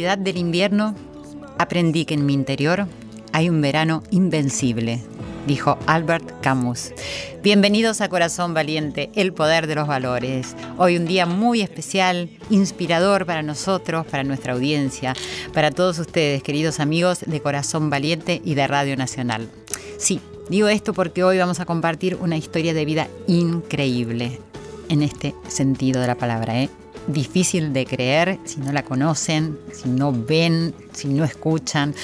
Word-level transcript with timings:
del 0.00 0.38
invierno 0.38 0.94
aprendí 1.58 2.06
que 2.06 2.14
en 2.14 2.24
mi 2.24 2.32
interior 2.32 2.86
hay 3.32 3.50
un 3.50 3.60
verano 3.60 4.02
invencible, 4.10 5.02
dijo 5.46 5.78
Albert 5.86 6.40
Camus. 6.40 6.92
Bienvenidos 7.42 8.00
a 8.00 8.08
Corazón 8.08 8.54
Valiente, 8.54 9.10
el 9.14 9.34
poder 9.34 9.66
de 9.66 9.74
los 9.74 9.86
valores. 9.86 10.56
Hoy 10.78 10.96
un 10.96 11.04
día 11.04 11.26
muy 11.26 11.60
especial, 11.60 12.30
inspirador 12.48 13.26
para 13.26 13.42
nosotros, 13.42 14.06
para 14.06 14.24
nuestra 14.24 14.54
audiencia, 14.54 15.14
para 15.52 15.70
todos 15.70 15.98
ustedes, 15.98 16.42
queridos 16.42 16.80
amigos 16.80 17.20
de 17.26 17.42
Corazón 17.42 17.90
Valiente 17.90 18.40
y 18.42 18.54
de 18.54 18.66
Radio 18.66 18.96
Nacional. 18.96 19.50
Sí, 19.98 20.18
digo 20.48 20.68
esto 20.68 20.94
porque 20.94 21.24
hoy 21.24 21.36
vamos 21.36 21.60
a 21.60 21.66
compartir 21.66 22.16
una 22.16 22.38
historia 22.38 22.72
de 22.72 22.86
vida 22.86 23.08
increíble 23.26 24.40
en 24.88 25.02
este 25.02 25.34
sentido 25.48 26.00
de 26.00 26.06
la 26.06 26.14
palabra, 26.14 26.58
¿eh? 26.62 26.70
Difícil 27.06 27.72
de 27.72 27.86
creer 27.86 28.38
si 28.44 28.60
no 28.60 28.72
la 28.72 28.84
conocen, 28.84 29.58
si 29.72 29.88
no 29.88 30.12
ven, 30.12 30.74
si 30.92 31.08
no 31.08 31.24
escuchan. 31.24 31.94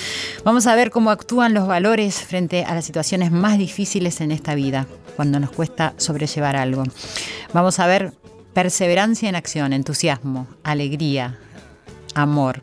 Vamos 0.44 0.66
a 0.66 0.74
ver 0.74 0.90
cómo 0.90 1.10
actúan 1.10 1.54
los 1.54 1.66
valores 1.66 2.16
frente 2.16 2.64
a 2.64 2.74
las 2.74 2.84
situaciones 2.84 3.30
más 3.30 3.58
difíciles 3.58 4.20
en 4.20 4.32
esta 4.32 4.54
vida, 4.54 4.86
cuando 5.16 5.40
nos 5.40 5.50
cuesta 5.50 5.94
sobrellevar 5.96 6.56
algo. 6.56 6.84
Vamos 7.52 7.78
a 7.78 7.86
ver 7.86 8.12
perseverancia 8.52 9.28
en 9.28 9.36
acción, 9.36 9.72
entusiasmo, 9.72 10.46
alegría, 10.62 11.38
amor. 12.14 12.62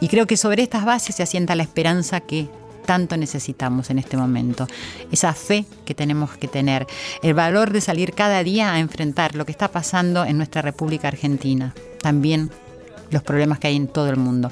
Y 0.00 0.08
creo 0.08 0.26
que 0.26 0.36
sobre 0.36 0.62
estas 0.62 0.84
bases 0.84 1.16
se 1.16 1.22
asienta 1.22 1.54
la 1.54 1.62
esperanza 1.62 2.20
que 2.20 2.48
tanto 2.84 3.16
necesitamos 3.16 3.90
en 3.90 3.98
este 3.98 4.16
momento. 4.16 4.66
Esa 5.10 5.32
fe 5.34 5.64
que 5.84 5.94
tenemos 5.94 6.36
que 6.36 6.48
tener, 6.48 6.86
el 7.22 7.34
valor 7.34 7.72
de 7.72 7.80
salir 7.80 8.12
cada 8.12 8.42
día 8.44 8.72
a 8.72 8.78
enfrentar 8.78 9.34
lo 9.34 9.44
que 9.44 9.52
está 9.52 9.68
pasando 9.68 10.24
en 10.24 10.36
nuestra 10.36 10.62
República 10.62 11.08
Argentina. 11.08 11.74
También 12.00 12.50
los 13.10 13.22
problemas 13.22 13.58
que 13.58 13.68
hay 13.68 13.76
en 13.76 13.88
todo 13.88 14.08
el 14.08 14.16
mundo. 14.16 14.50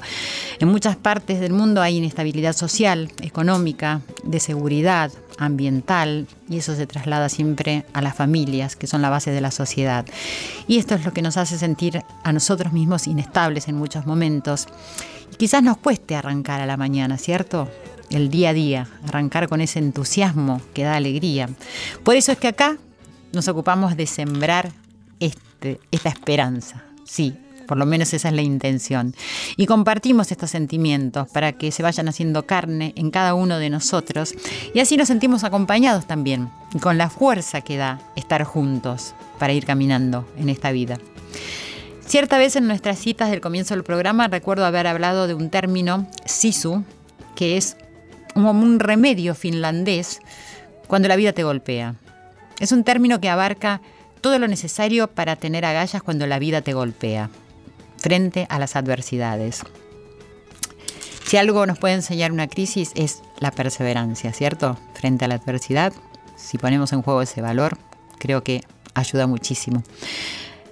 En 0.59 0.69
muchas 0.69 0.95
partes 0.95 1.39
del 1.39 1.53
mundo 1.53 1.81
hay 1.81 1.97
inestabilidad 1.97 2.55
social, 2.55 3.11
económica, 3.21 4.01
de 4.23 4.39
seguridad, 4.39 5.11
ambiental, 5.37 6.27
y 6.49 6.57
eso 6.57 6.75
se 6.75 6.87
traslada 6.87 7.29
siempre 7.29 7.85
a 7.93 8.01
las 8.01 8.15
familias, 8.15 8.75
que 8.75 8.87
son 8.87 9.01
la 9.01 9.09
base 9.09 9.31
de 9.31 9.41
la 9.41 9.51
sociedad. 9.51 10.05
Y 10.67 10.77
esto 10.77 10.95
es 10.95 11.05
lo 11.05 11.13
que 11.13 11.21
nos 11.21 11.37
hace 11.37 11.57
sentir 11.57 12.03
a 12.23 12.31
nosotros 12.31 12.73
mismos 12.73 13.07
inestables 13.07 13.67
en 13.67 13.75
muchos 13.75 14.05
momentos. 14.05 14.67
Y 15.31 15.35
quizás 15.35 15.63
nos 15.63 15.77
cueste 15.77 16.15
arrancar 16.15 16.61
a 16.61 16.65
la 16.65 16.77
mañana, 16.77 17.17
¿cierto? 17.17 17.69
El 18.13 18.29
día 18.29 18.49
a 18.49 18.53
día, 18.53 18.87
arrancar 19.07 19.47
con 19.47 19.61
ese 19.61 19.79
entusiasmo 19.79 20.61
que 20.73 20.83
da 20.83 20.95
alegría. 20.95 21.49
Por 22.03 22.15
eso 22.15 22.31
es 22.31 22.37
que 22.37 22.47
acá 22.47 22.77
nos 23.31 23.47
ocupamos 23.47 23.97
de 23.97 24.05
sembrar 24.05 24.71
este, 25.19 25.79
esta 25.91 26.09
esperanza. 26.09 26.83
Sí, 27.05 27.35
por 27.67 27.77
lo 27.77 27.85
menos 27.85 28.13
esa 28.13 28.29
es 28.29 28.35
la 28.35 28.41
intención. 28.41 29.15
Y 29.57 29.65
compartimos 29.65 30.31
estos 30.31 30.51
sentimientos 30.51 31.27
para 31.29 31.53
que 31.53 31.71
se 31.71 31.83
vayan 31.83 32.07
haciendo 32.07 32.45
carne 32.45 32.93
en 32.95 33.09
cada 33.09 33.33
uno 33.33 33.57
de 33.57 33.69
nosotros 33.69 34.35
y 34.73 34.79
así 34.79 34.97
nos 34.97 35.07
sentimos 35.07 35.43
acompañados 35.43 36.05
también, 36.05 36.49
con 36.81 36.97
la 36.97 37.09
fuerza 37.09 37.61
que 37.61 37.77
da 37.77 37.99
estar 38.15 38.43
juntos 38.43 39.15
para 39.39 39.53
ir 39.53 39.65
caminando 39.65 40.27
en 40.37 40.49
esta 40.49 40.71
vida. 40.71 40.99
Cierta 42.05 42.37
vez 42.37 42.55
en 42.55 42.67
nuestras 42.67 42.99
citas 42.99 43.31
del 43.31 43.41
comienzo 43.41 43.73
del 43.73 43.83
programa 43.83 44.27
recuerdo 44.27 44.65
haber 44.65 44.87
hablado 44.87 45.25
de 45.25 45.33
un 45.33 45.49
término, 45.49 46.05
sisu, 46.25 46.83
que 47.35 47.57
es 47.57 47.77
como 48.33 48.51
un 48.51 48.79
remedio 48.79 49.35
finlandés 49.35 50.19
cuando 50.87 51.07
la 51.07 51.15
vida 51.15 51.33
te 51.33 51.43
golpea. 51.43 51.95
Es 52.59 52.71
un 52.71 52.83
término 52.83 53.19
que 53.19 53.29
abarca 53.29 53.81
todo 54.21 54.39
lo 54.39 54.47
necesario 54.47 55.07
para 55.07 55.35
tener 55.35 55.65
agallas 55.65 56.01
cuando 56.01 56.27
la 56.27 56.39
vida 56.39 56.61
te 56.61 56.73
golpea, 56.73 57.29
frente 57.97 58.47
a 58.49 58.59
las 58.59 58.75
adversidades. 58.75 59.63
Si 61.25 61.37
algo 61.37 61.65
nos 61.65 61.79
puede 61.79 61.95
enseñar 61.95 62.31
una 62.31 62.47
crisis 62.47 62.91
es 62.95 63.21
la 63.39 63.51
perseverancia, 63.51 64.31
¿cierto? 64.33 64.77
Frente 64.93 65.25
a 65.25 65.27
la 65.27 65.35
adversidad, 65.35 65.93
si 66.35 66.57
ponemos 66.57 66.93
en 66.93 67.01
juego 67.01 67.21
ese 67.21 67.41
valor, 67.41 67.77
creo 68.19 68.43
que 68.43 68.63
ayuda 68.93 69.27
muchísimo. 69.27 69.83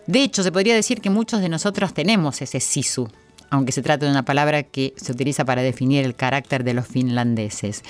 De 0.08 0.24
hecho, 0.24 0.44
se 0.44 0.52
podría 0.52 0.76
decir 0.76 1.02
que 1.02 1.10
muchos 1.10 1.42
de 1.42 1.50
nosotros 1.50 1.94
tenemos 1.94 2.42
ese 2.42 2.60
sisu, 2.60 3.10
aunque 3.52 3.72
se 3.72 3.84
trata 3.84 4.06
de 4.06 4.12
una 4.12 4.26
palabra 4.26 4.64
que 4.64 4.94
se 4.98 5.12
utiliza 5.12 5.46
para 5.46 5.62
definir 5.62 6.04
el 6.04 6.16
carácter 6.16 6.64
de 6.64 6.74
los 6.74 6.88
finlandeses. 6.88 7.84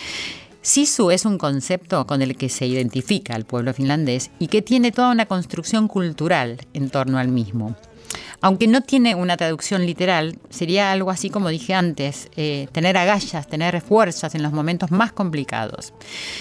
Sisu 0.61 1.09
es 1.09 1.25
un 1.25 1.38
concepto 1.38 2.05
con 2.05 2.22
el 2.22 2.35
que 2.35 2.49
se 2.49 2.67
identifica 2.67 3.33
al 3.33 3.45
pueblo 3.45 3.73
finlandés 3.73 4.29
y 4.38 4.47
que 4.47 4.61
tiene 4.61 4.91
toda 4.91 5.11
una 5.11 5.25
construcción 5.25 5.88
cultural 5.88 6.59
en 6.73 6.89
torno 6.89 7.17
al 7.17 7.29
mismo. 7.29 7.75
Aunque 8.41 8.67
no 8.67 8.81
tiene 8.81 9.16
una 9.16 9.38
traducción 9.38 9.85
literal, 9.85 10.38
sería 10.49 10.91
algo 10.91 11.11
así 11.11 11.29
como 11.29 11.49
dije 11.49 11.73
antes, 11.73 12.28
eh, 12.35 12.67
tener 12.72 12.97
agallas, 12.97 13.47
tener 13.47 13.81
fuerzas 13.81 14.35
en 14.35 14.43
los 14.43 14.51
momentos 14.51 14.91
más 14.91 15.11
complicados. 15.11 15.93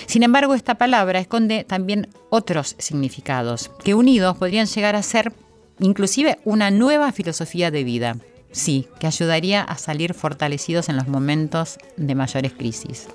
Sin 0.06 0.22
embargo, 0.22 0.54
esta 0.54 0.76
palabra 0.76 1.20
esconde 1.20 1.64
también 1.64 2.08
otros 2.30 2.74
significados, 2.78 3.70
que 3.84 3.94
unidos 3.94 4.36
podrían 4.36 4.66
llegar 4.66 4.96
a 4.96 5.02
ser 5.02 5.32
inclusive 5.78 6.38
una 6.44 6.70
nueva 6.70 7.12
filosofía 7.12 7.70
de 7.70 7.84
vida. 7.84 8.16
Sí, 8.52 8.88
que 8.98 9.06
ayudaría 9.06 9.62
a 9.62 9.78
salir 9.78 10.14
fortalecidos 10.14 10.88
en 10.88 10.96
los 10.96 11.06
momentos 11.06 11.78
de 11.96 12.14
mayores 12.14 12.52
crisis. 12.52 13.06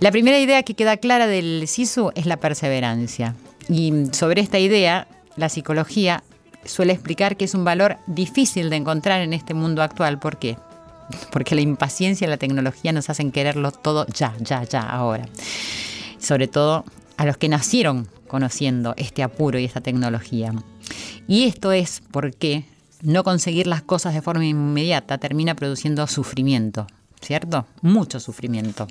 La 0.00 0.10
primera 0.10 0.38
idea 0.38 0.62
que 0.62 0.74
queda 0.74 0.96
clara 0.98 1.26
del 1.26 1.66
SISU 1.66 2.12
es 2.14 2.26
la 2.26 2.36
perseverancia. 2.36 3.34
Y 3.68 3.92
sobre 4.12 4.42
esta 4.42 4.58
idea, 4.58 5.06
la 5.36 5.48
psicología 5.48 6.22
suele 6.64 6.92
explicar 6.92 7.36
que 7.36 7.46
es 7.46 7.54
un 7.54 7.64
valor 7.64 7.96
difícil 8.06 8.70
de 8.70 8.76
encontrar 8.76 9.22
en 9.22 9.32
este 9.32 9.54
mundo 9.54 9.82
actual. 9.82 10.18
¿Por 10.18 10.38
qué? 10.38 10.58
Porque 11.32 11.54
la 11.54 11.62
impaciencia 11.62 12.26
y 12.26 12.30
la 12.30 12.36
tecnología 12.36 12.92
nos 12.92 13.08
hacen 13.08 13.32
quererlo 13.32 13.72
todo 13.72 14.06
ya, 14.08 14.34
ya, 14.40 14.64
ya, 14.64 14.82
ahora. 14.82 15.26
Sobre 16.18 16.48
todo 16.48 16.84
a 17.16 17.24
los 17.24 17.36
que 17.36 17.48
nacieron 17.48 18.08
conociendo 18.28 18.94
este 18.96 19.22
apuro 19.22 19.58
y 19.58 19.64
esta 19.64 19.80
tecnología. 19.80 20.52
Y 21.26 21.44
esto 21.44 21.72
es 21.72 22.02
porque 22.10 22.64
no 23.04 23.22
conseguir 23.22 23.66
las 23.66 23.82
cosas 23.82 24.14
de 24.14 24.22
forma 24.22 24.44
inmediata 24.44 25.18
termina 25.18 25.54
produciendo 25.54 26.06
sufrimiento, 26.06 26.86
¿cierto? 27.20 27.66
Mucho 27.82 28.18
sufrimiento. 28.18 28.88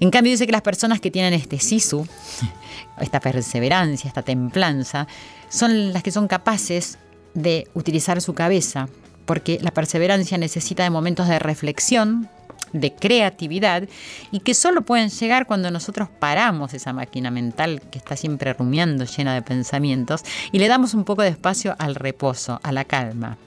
En 0.00 0.10
cambio, 0.10 0.30
dice 0.30 0.46
que 0.46 0.52
las 0.52 0.62
personas 0.62 1.00
que 1.00 1.10
tienen 1.10 1.34
este 1.34 1.58
sisu, 1.58 2.06
esta 3.00 3.20
perseverancia, 3.20 4.08
esta 4.08 4.22
templanza, 4.22 5.08
son 5.48 5.92
las 5.92 6.02
que 6.02 6.12
son 6.12 6.28
capaces 6.28 6.98
de 7.34 7.68
utilizar 7.74 8.20
su 8.20 8.34
cabeza, 8.34 8.88
porque 9.24 9.58
la 9.60 9.72
perseverancia 9.72 10.38
necesita 10.38 10.84
de 10.84 10.90
momentos 10.90 11.28
de 11.28 11.38
reflexión, 11.38 12.28
de 12.72 12.94
creatividad 12.94 13.88
y 14.30 14.40
que 14.40 14.54
solo 14.54 14.82
pueden 14.82 15.10
llegar 15.10 15.46
cuando 15.46 15.70
nosotros 15.70 16.08
paramos 16.18 16.74
esa 16.74 16.92
máquina 16.92 17.30
mental 17.30 17.82
que 17.90 17.98
está 17.98 18.16
siempre 18.16 18.52
rumiando 18.52 19.04
llena 19.04 19.34
de 19.34 19.42
pensamientos 19.42 20.24
y 20.52 20.58
le 20.58 20.68
damos 20.68 20.94
un 20.94 21.04
poco 21.04 21.22
de 21.22 21.28
espacio 21.28 21.74
al 21.78 21.94
reposo, 21.94 22.60
a 22.62 22.72
la 22.72 22.84
calma. 22.84 23.38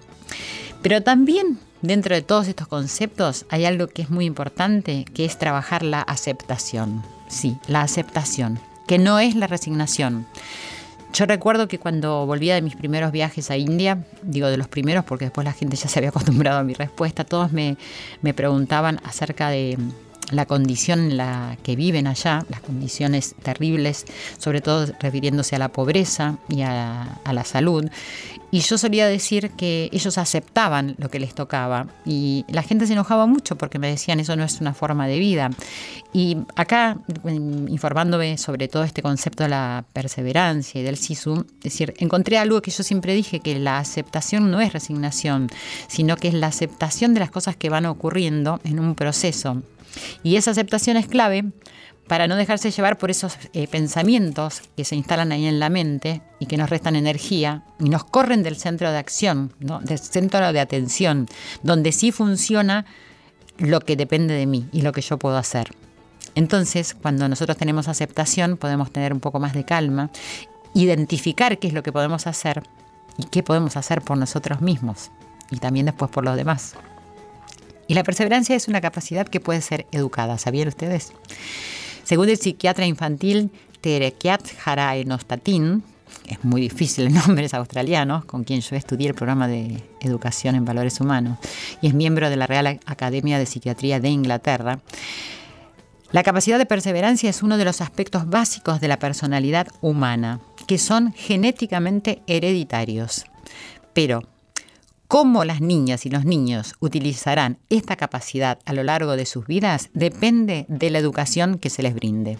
Pero 0.82 1.04
también 1.04 1.60
dentro 1.82 2.16
de 2.16 2.22
todos 2.22 2.48
estos 2.48 2.68
conceptos 2.68 3.46
hay 3.50 3.66
algo 3.66 3.88
que 3.88 4.02
es 4.02 4.10
muy 4.10 4.26
importante, 4.26 5.06
que 5.14 5.26
es 5.26 5.38
trabajar 5.38 5.84
la 5.84 6.02
aceptación. 6.02 7.04
Sí, 7.28 7.58
la 7.68 7.82
aceptación, 7.82 8.60
que 8.88 8.98
no 8.98 9.20
es 9.20 9.36
la 9.36 9.48
resignación. 9.48 10.26
Yo 11.14 11.26
recuerdo 11.26 11.68
que 11.68 11.78
cuando 11.78 12.26
volvía 12.26 12.56
de 12.56 12.62
mis 12.62 12.76
primeros 12.76 13.12
viajes 13.12 13.52
a 13.52 13.58
India, 13.58 14.04
digo 14.22 14.48
de 14.48 14.58
los 14.58 14.68
primeros 14.68 15.04
porque 15.04 15.26
después 15.26 15.44
la 15.44 15.52
gente 15.52 15.76
ya 15.76 15.90
se 15.90 16.00
había 16.00 16.10
acostumbrado 16.10 16.60
a 16.60 16.64
mi 16.64 16.74
respuesta, 16.74 17.26
todos 17.26 17.52
me, 17.52 17.78
me 18.22 18.34
preguntaban 18.34 19.00
acerca 19.04 19.50
de 19.50 19.78
la 20.32 20.46
condición 20.46 21.00
en 21.00 21.18
la 21.18 21.58
que 21.64 21.76
viven 21.76 22.08
allá, 22.08 22.46
las 22.50 22.62
condiciones 22.62 23.36
terribles, 23.44 24.06
sobre 24.38 24.62
todo 24.62 24.88
refiriéndose 25.00 25.56
a 25.56 25.60
la 25.60 25.70
pobreza 25.70 26.38
y 26.50 26.62
a, 26.62 27.20
la 27.32 27.44
salud. 27.44 27.86
Y 28.54 28.60
yo 28.60 28.78
solía 28.78 29.08
decir 29.08 29.52
que 29.52 29.90
ellos 29.94 30.18
aceptaban 30.18 30.96
lo 30.98 31.10
que 31.10 31.20
les 31.22 31.34
tocaba 31.34 31.88
y 32.06 32.44
la 32.50 32.64
gente 32.64 32.86
se 32.86 32.94
enojaba 32.94 33.26
mucho 33.26 33.58
porque 33.58 33.80
me 33.80 33.88
decían 33.88 34.20
eso 34.20 34.36
no 34.36 34.44
es 34.44 34.60
una 34.60 34.74
forma 34.74 35.08
de 35.08 35.20
vida. 35.20 35.52
Y 36.12 36.38
acá, 36.58 36.98
informándome 37.24 38.38
sobre 38.38 38.68
todo 38.68 38.84
este 38.84 39.02
concepto 39.02 39.44
de 39.44 39.50
la 39.50 39.86
perseverancia 39.94 40.82
y 40.82 40.84
del 40.84 40.98
sisu, 40.98 41.46
es 41.60 41.64
decir, 41.64 41.94
encontré 42.00 42.38
algo 42.38 42.62
que 42.62 42.72
yo 42.72 42.84
siempre 42.84 43.14
dije, 43.16 43.40
que 43.40 43.58
la 43.58 43.80
aceptación 43.80 44.52
no 44.52 44.60
es 44.60 44.74
resignación, 44.74 45.50
sino 45.88 46.18
que 46.18 46.28
es 46.28 46.34
la 46.34 46.48
aceptación 46.48 47.14
de 47.14 47.22
las 47.22 47.32
cosas 47.32 47.56
que 47.56 47.70
van 47.70 47.86
ocurriendo 47.86 48.60
en 48.66 48.80
un 48.82 48.96
proceso. 48.96 49.62
Y 50.24 50.36
esa 50.36 50.52
aceptación 50.52 50.98
es 50.98 51.08
clave 51.08 51.46
para 52.08 52.28
no 52.28 52.36
dejarse 52.36 52.72
llevar 52.72 52.98
por 52.98 53.10
esos 53.10 53.38
eh, 53.54 53.68
pensamientos 53.68 54.64
que 54.76 54.84
se 54.84 54.96
instalan 54.96 55.32
ahí 55.32 55.46
en 55.46 55.60
la 55.60 55.70
mente 55.70 56.22
y 56.40 56.46
que 56.46 56.58
nos 56.58 56.70
restan 56.70 56.96
energía 56.96 57.64
y 57.80 57.90
nos 57.90 58.04
corren 58.04 58.44
del 58.44 58.58
centro 58.58 58.92
de 58.92 58.98
acción, 58.98 59.54
del 59.60 59.98
centro 60.00 60.52
de 60.52 60.60
atención, 60.60 61.28
donde 61.64 61.92
sí 61.92 62.12
funciona 62.12 62.86
lo 63.58 63.80
que 63.80 63.96
depende 63.96 64.34
de 64.34 64.46
mí 64.46 64.68
y 64.72 64.82
lo 64.82 64.92
que 64.92 65.02
yo 65.02 65.18
puedo 65.18 65.38
hacer. 65.38 65.72
Entonces, 66.36 66.96
cuando 67.00 67.28
nosotros 67.30 67.58
tenemos 67.58 67.88
aceptación, 67.88 68.58
podemos 68.58 68.92
tener 68.92 69.14
un 69.14 69.20
poco 69.20 69.40
más 69.40 69.54
de 69.54 69.64
calma, 69.64 70.10
identificar 70.74 71.60
qué 71.60 71.68
es 71.68 71.74
lo 71.74 71.84
que 71.84 71.92
podemos 71.92 72.28
hacer 72.28 72.64
y 73.18 73.24
qué 73.26 73.44
podemos 73.44 73.78
hacer 73.78 74.02
por 74.02 74.18
nosotros 74.18 74.62
mismos 74.62 75.12
y 75.50 75.58
también 75.58 75.86
después 75.86 76.10
por 76.12 76.24
los 76.24 76.36
demás. 76.36 76.76
Y 77.88 77.94
la 77.94 78.04
perseverancia 78.04 78.56
es 78.56 78.68
una 78.68 78.82
capacidad 78.82 79.28
que 79.28 79.40
puede 79.40 79.62
ser 79.62 79.86
educada, 79.92 80.38
¿sabían 80.38 80.68
ustedes? 80.68 81.12
Según 82.04 82.30
el 82.30 82.38
psiquiatra 82.38 82.86
infantil 82.86 83.52
Terekiat 83.82 84.44
Nostatin, 85.06 85.84
es 86.28 86.44
muy 86.44 86.62
difícil 86.62 87.08
el 87.08 87.14
nombre, 87.14 87.46
es 87.46 87.54
australiano, 87.54 88.26
con 88.26 88.44
quien 88.44 88.62
yo 88.62 88.76
estudié 88.76 89.10
el 89.10 89.16
programa 89.16 89.48
de 89.48 89.84
educación 90.00 90.56
en 90.56 90.66
valores 90.66 91.00
humanos 91.02 91.40
y 91.82 91.88
es 91.88 91.94
miembro 91.94 92.30
de 92.30 92.36
la 92.36 92.48
Real 92.48 92.80
Academia 92.86 93.40
de 93.40 93.46
Psiquiatría 93.46 94.00
de 94.00 94.10
Inglaterra. 94.10 94.80
La 96.12 96.24
capacidad 96.24 96.58
de 96.58 96.66
perseverancia 96.66 97.30
es 97.30 97.42
uno 97.42 97.58
de 97.58 97.66
los 97.66 97.82
aspectos 97.82 98.30
básicos 98.30 98.82
de 98.82 98.90
la 98.90 99.00
personalidad 99.00 99.68
humana, 99.80 100.42
que 100.68 100.78
son 100.78 101.14
genéticamente 101.14 102.22
hereditarios. 102.28 103.26
Pero 103.94 104.24
Cómo 105.12 105.44
las 105.44 105.60
niñas 105.60 106.06
y 106.06 106.10
los 106.10 106.24
niños 106.24 106.76
utilizarán 106.80 107.58
esta 107.70 107.98
capacidad 107.98 108.60
a 108.64 108.72
lo 108.72 108.82
largo 108.82 109.18
de 109.18 109.26
sus 109.26 109.46
vidas 109.46 109.90
depende 109.94 110.66
de 110.70 110.90
la 110.90 111.00
educación 111.00 111.60
que 111.60 111.70
se 111.70 111.84
les 111.84 111.94
brinde. 111.94 112.38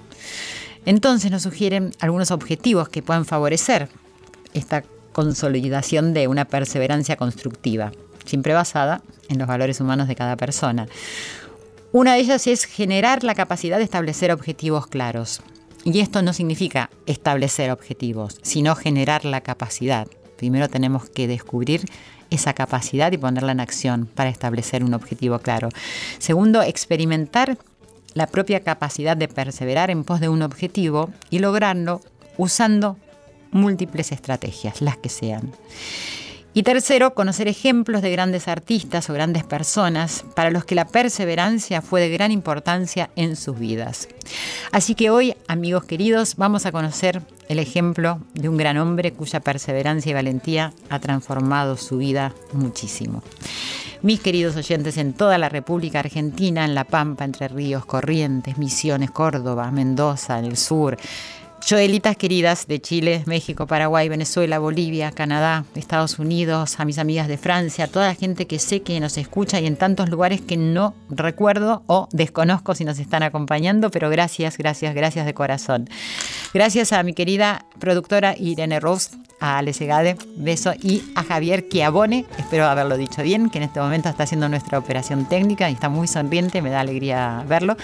Entonces 0.86 1.32
nos 1.32 1.42
sugieren 1.42 1.92
algunos 2.00 2.32
objetivos 2.32 2.88
que 2.88 3.02
puedan 3.02 3.26
favorecer 3.26 3.90
esta 4.54 4.86
consolidación 5.12 6.14
de 6.14 6.30
una 6.30 6.46
perseverancia 6.46 7.18
constructiva, 7.18 7.92
siempre 8.24 8.54
basada 8.54 9.02
en 9.28 9.38
los 9.38 9.50
valores 9.50 9.82
humanos 9.82 10.08
de 10.08 10.16
cada 10.16 10.38
persona. 10.38 10.88
Una 11.92 12.14
de 12.14 12.22
ellas 12.22 12.48
es 12.48 12.64
generar 12.64 13.26
la 13.26 13.36
capacidad 13.36 13.80
de 13.80 13.84
establecer 13.84 14.32
objetivos 14.32 14.88
claros. 14.88 15.42
Y 15.84 16.00
esto 16.00 16.22
no 16.22 16.32
significa 16.32 16.90
establecer 17.06 17.70
objetivos, 17.70 18.40
sino 18.44 18.76
generar 18.76 19.26
la 19.26 19.42
capacidad. 19.42 20.08
Primero 20.38 20.70
tenemos 20.70 21.10
que 21.10 21.28
descubrir 21.28 21.82
esa 22.32 22.54
capacidad 22.54 23.12
y 23.12 23.18
ponerla 23.18 23.52
en 23.52 23.60
acción 23.60 24.08
para 24.08 24.30
establecer 24.30 24.84
un 24.84 24.96
objetivo 24.96 25.38
claro. 25.40 25.70
Segundo, 26.18 26.64
experimentar 26.64 27.58
la 28.14 28.28
propia 28.28 28.62
capacidad 28.62 29.16
de 29.16 29.28
perseverar 29.28 29.92
en 29.92 30.04
pos 30.04 30.20
de 30.20 30.30
un 30.30 30.42
objetivo 30.42 31.12
y 31.30 31.40
lograrlo 31.40 32.02
usando 32.38 32.98
múltiples 33.52 34.12
estrategias, 34.12 34.82
las 34.82 34.98
que 34.98 35.10
sean. 35.10 35.52
Y 36.54 36.64
tercero, 36.64 37.14
conocer 37.14 37.48
ejemplos 37.48 38.02
de 38.02 38.12
grandes 38.12 38.50
artistas 38.50 39.10
o 39.10 39.14
grandes 39.14 39.46
personas 39.46 40.26
para 40.36 40.52
los 40.52 40.66
que 40.66 40.76
la 40.76 40.86
perseverancia 40.86 41.82
fue 41.82 42.02
de 42.02 42.10
gran 42.10 42.30
importancia 42.30 43.10
en 43.16 43.38
sus 43.38 43.58
vidas. 43.58 44.10
Así 44.74 44.94
que 44.94 45.10
hoy, 45.10 45.34
amigos 45.48 45.86
queridos, 45.86 46.36
vamos 46.36 46.66
a 46.66 46.74
conocer 46.74 47.22
el 47.48 47.60
ejemplo 47.60 48.20
de 48.34 48.50
un 48.50 48.58
gran 48.58 48.78
hombre 48.78 49.14
cuya 49.14 49.40
perseverancia 49.40 50.10
y 50.10 50.14
valentía 50.14 50.74
ha 50.90 51.00
transformado 51.00 51.78
su 51.78 52.00
vida 52.00 52.34
muchísimo. 52.52 53.24
Mis 54.02 54.20
queridos 54.20 54.58
oyentes 54.58 54.98
en 54.98 55.14
toda 55.14 55.38
la 55.38 55.48
República 55.48 56.00
Argentina, 56.00 56.66
en 56.66 56.76
La 56.76 56.84
Pampa, 56.84 57.24
Entre 57.24 57.48
Ríos, 57.48 57.86
Corrientes, 57.86 58.58
Misiones, 58.58 59.12
Córdoba, 59.12 59.72
Mendoza, 59.72 60.40
en 60.40 60.46
el 60.46 60.58
sur, 60.58 60.98
Joelitas 61.64 62.18
queridas 62.18 62.68
de 62.68 62.82
Chile, 62.82 63.24
México, 63.28 63.68
Paraguay, 63.68 64.10
Venezuela, 64.10 64.60
Bolivia, 64.60 65.12
Canadá, 65.12 65.64
Estados 65.76 66.20
Unidos, 66.20 66.80
a 66.80 66.86
mis 66.86 66.98
amigas 66.98 67.28
de 67.28 67.38
Francia, 67.38 67.86
a 67.86 67.88
toda 67.88 68.08
la 68.08 68.16
gente 68.16 68.48
que 68.48 68.60
sé 68.60 68.82
que 68.82 69.00
nos 69.00 69.18
escucha 69.18 69.60
y 69.60 69.68
en 69.68 69.78
tantos 69.78 70.10
lugares 70.10 70.42
que 70.42 70.58
no 70.58 70.96
recuerdo 71.10 71.84
o 71.88 72.10
desconozco 72.12 72.76
si 72.76 72.84
nos 72.84 73.00
están 73.00 73.24
acompañando, 73.24 73.92
pero 73.92 74.10
gracias, 74.10 74.58
gracias, 74.58 74.96
gracias 74.96 75.26
de 75.26 75.34
corazón. 75.34 75.90
Gracias 76.54 76.94
a 76.94 77.04
mi 77.04 77.14
querida 77.14 77.66
productora 77.80 78.36
Irene 78.38 78.80
Rose, 78.80 79.12
a 79.40 79.58
Ale 79.58 79.74
Segade, 79.74 80.18
beso, 80.36 80.74
y 80.82 81.04
a 81.16 81.24
Javier 81.24 81.68
Chiabone, 81.70 82.26
espero 82.38 82.66
haberlo 82.66 82.98
dicho 82.98 83.24
bien, 83.24 83.50
que 83.50 83.60
en 83.60 83.66
este 83.66 83.80
momento 83.80 84.10
está 84.10 84.24
haciendo 84.24 84.50
nuestra 84.50 84.78
operación 84.78 85.28
técnica 85.28 85.70
y 85.70 85.74
está 85.74 85.90
muy 85.90 86.08
sonriente, 86.08 86.62
me 86.62 86.70
da 86.70 86.82
alegría 86.82 87.44
verlo. 87.48 87.78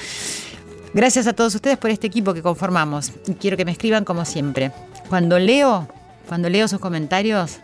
Gracias 0.93 1.27
a 1.27 1.33
todos 1.33 1.53
ustedes 1.53 1.77
por 1.77 1.91
este 1.91 2.07
equipo 2.07 2.33
que 2.33 2.41
conformamos. 2.41 3.11
Y 3.27 3.33
quiero 3.33 3.57
que 3.57 3.65
me 3.65 3.71
escriban 3.71 4.05
como 4.05 4.25
siempre. 4.25 4.71
Cuando 5.09 5.37
leo, 5.39 5.87
cuando 6.27 6.49
leo 6.49 6.67
sus 6.67 6.79
comentarios, 6.79 7.59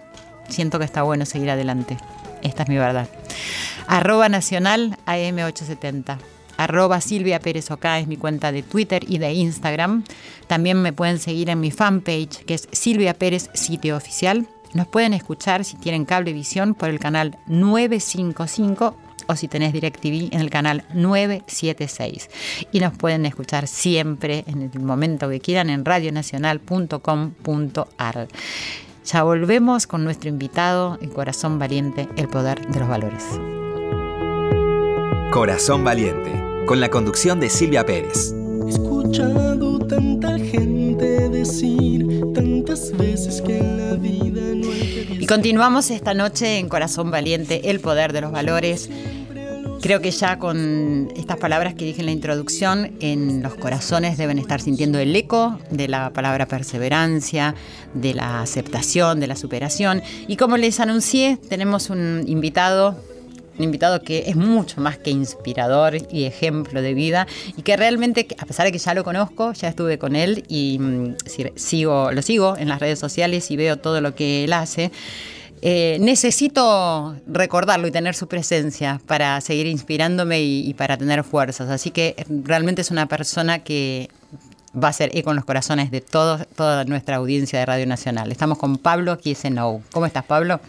siento 0.50 0.80
que 0.80 0.86
está 0.86 1.04
bueno 1.04 1.26
seguir 1.26 1.50
adelante. 1.50 1.98
Esta 2.42 2.64
es 2.64 2.70
mi 2.70 2.78
verdad. 2.78 3.08
Arroba 3.88 4.30
nacional 4.30 4.98
AM870. 5.06 6.18
Arroba 6.58 7.02
Silvia 7.02 7.40
Pérez 7.40 7.72
Oca 7.72 8.00
es 8.00 8.08
mi 8.08 8.18
cuenta 8.18 8.52
de 8.52 8.62
Twitter 8.62 9.04
y 9.10 9.18
de 9.18 9.34
Instagram. 9.34 10.04
También 10.48 10.82
me 10.82 10.94
pueden 10.94 11.20
seguir 11.20 11.50
en 11.50 11.60
mi 11.60 11.72
fanpage 11.72 12.46
que 12.46 12.54
es 12.54 12.68
Silvia 12.72 13.14
Pérez 13.14 13.50
Sitio 13.54 13.98
Oficial. 13.98 14.48
Nos 14.74 14.88
pueden 14.88 15.14
escuchar 15.14 15.66
si 15.66 15.78
tienen 15.78 16.06
cablevisión 16.06 16.76
por 16.76 16.90
el 16.90 17.00
canal 17.00 17.38
955 17.48 18.96
o 19.28 19.36
si 19.36 19.48
tenés 19.48 19.74
DirecTV 19.74 20.34
en 20.34 20.42
el 20.42 20.50
canal 20.50 20.84
976. 20.94 22.30
Y 22.72 22.80
nos 22.80 22.98
pueden 22.98 23.26
escuchar 23.26 23.68
siempre 23.68 24.44
en 24.48 24.72
el 24.74 24.80
momento 24.80 25.30
que 25.30 25.40
quieran 25.40 25.70
en 25.70 25.86
radionacional.com.ar. 25.86 28.28
Ya 29.06 29.24
volvemos 29.24 29.86
con 29.86 30.04
nuestro 30.04 30.30
invitado 30.30 30.98
en 31.02 31.10
Corazón 31.10 31.60
Valiente, 31.60 32.08
el 32.16 32.30
poder 32.30 32.66
de 32.68 32.80
los 32.80 32.88
valores. 32.88 33.24
Corazón 35.32 35.84
Valiente, 35.84 36.32
con 36.68 36.80
la 36.80 36.90
conducción 36.90 37.40
de 37.40 37.50
Silvia 37.50 37.86
Pérez. 37.86 38.34
He 38.66 38.70
escuchado 38.70 39.80
tanta 39.80 40.40
gente 40.40 40.73
decir 41.04 42.08
tantas 42.34 42.96
veces 42.98 43.42
que 43.42 43.60
la 43.60 43.96
vida 43.96 44.42
no 44.56 44.68
Y 45.20 45.26
continuamos 45.26 45.92
esta 45.92 46.14
noche 46.14 46.60
en 46.60 46.70
Corazón 46.70 47.12
Valiente, 47.12 47.70
el 47.70 47.80
poder 47.80 48.14
de 48.14 48.22
los 48.22 48.32
valores. 48.32 48.90
Creo 49.82 50.00
que 50.00 50.12
ya 50.12 50.40
con 50.40 51.12
estas 51.18 51.36
palabras 51.38 51.74
que 51.74 51.84
dije 51.84 52.00
en 52.00 52.06
la 52.06 52.14
introducción, 52.14 52.94
en 53.02 53.44
los 53.44 53.56
corazones 53.56 54.18
deben 54.18 54.38
estar 54.38 54.62
sintiendo 54.62 54.98
el 54.98 55.14
eco 55.14 55.60
de 55.72 55.90
la 55.90 56.12
palabra 56.12 56.48
perseverancia, 56.48 57.54
de 57.94 58.14
la 58.14 58.42
aceptación, 58.42 59.20
de 59.20 59.28
la 59.28 59.36
superación. 59.36 60.02
Y 60.30 60.38
como 60.38 60.56
les 60.56 60.80
anuncié, 60.80 61.38
tenemos 61.50 61.90
un 61.90 62.24
invitado 62.28 62.98
un 63.58 63.64
invitado 63.64 64.02
que 64.02 64.24
es 64.28 64.36
mucho 64.36 64.82
más 64.82 64.98
que 64.98 65.12
inspirador 65.12 65.98
y 66.12 66.26
ejemplo 66.26 66.82
de 66.82 66.94
vida 66.94 67.28
y 67.56 67.62
que 67.62 67.78
realmente, 67.78 68.28
a 68.38 68.46
pesar 68.46 68.66
de 68.66 68.72
que 68.72 68.80
ya 68.80 68.94
lo 68.94 69.04
conozco, 69.04 69.54
ya 69.54 69.68
estuve 69.68 69.98
con 69.98 70.16
él 70.16 70.44
y 70.48 70.78
mm, 70.80 71.16
sigo, 71.56 72.12
lo 72.12 72.22
sigo 72.22 72.58
en 72.58 72.70
las 72.70 72.80
redes 72.80 73.00
sociales 73.00 73.50
y 73.52 73.58
veo 73.58 73.78
todo 73.78 74.02
lo 74.02 74.16
que 74.16 74.44
él 74.46 74.54
hace, 74.54 74.92
eh, 75.66 75.98
necesito 76.02 77.16
recordarlo 77.26 77.88
y 77.88 77.92
tener 77.92 78.16
su 78.16 78.28
presencia 78.28 79.00
para 79.08 79.40
seguir 79.40 79.66
inspirándome 79.66 80.42
y, 80.42 80.74
para 80.74 80.98
tener 80.98 81.24
fuerzas. 81.24 81.70
Así 81.70 81.90
que 81.90 82.26
realmente 82.28 82.82
es 82.82 82.92
una 82.92 83.06
persona 83.06 83.60
que 83.60 84.10
va 84.76 84.90
a 84.90 84.94
ser 84.94 85.16
eco 85.16 85.30
en 85.30 85.38
los 85.38 85.46
corazones 85.46 85.90
de 85.90 86.02
toda 86.02 86.84
nuestra 86.86 87.16
audiencia 87.16 87.60
de 87.60 87.66
Radio 87.66 87.88
Nacional. 87.88 88.30
Estamos 88.30 88.58
con 88.58 88.78
Pablo 88.78 89.18
Kiesenou. 89.18 89.82
¿Cómo 89.94 90.06
estás, 90.06 90.26
Pablo? 90.26 90.60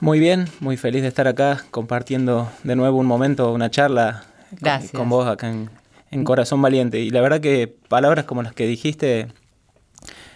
Muy 0.00 0.20
bien, 0.20 0.46
muy 0.60 0.76
feliz 0.76 1.02
de 1.02 1.08
estar 1.08 1.26
acá 1.26 1.64
compartiendo 1.70 2.50
de 2.62 2.76
nuevo 2.76 2.98
un 2.98 3.06
momento, 3.06 3.52
una 3.52 3.70
charla 3.70 4.24
con, 4.92 5.08
vos 5.08 5.26
acá 5.26 5.52
en 6.10 6.24
Corazón 6.24 6.60
Valiente. 6.62 7.00
Y 7.00 7.10
la 7.10 7.20
verdad 7.20 7.40
que 7.40 7.74
palabras 7.88 8.24
como 8.24 8.42
las 8.42 8.52
que 8.52 8.66
dijiste 8.66 9.28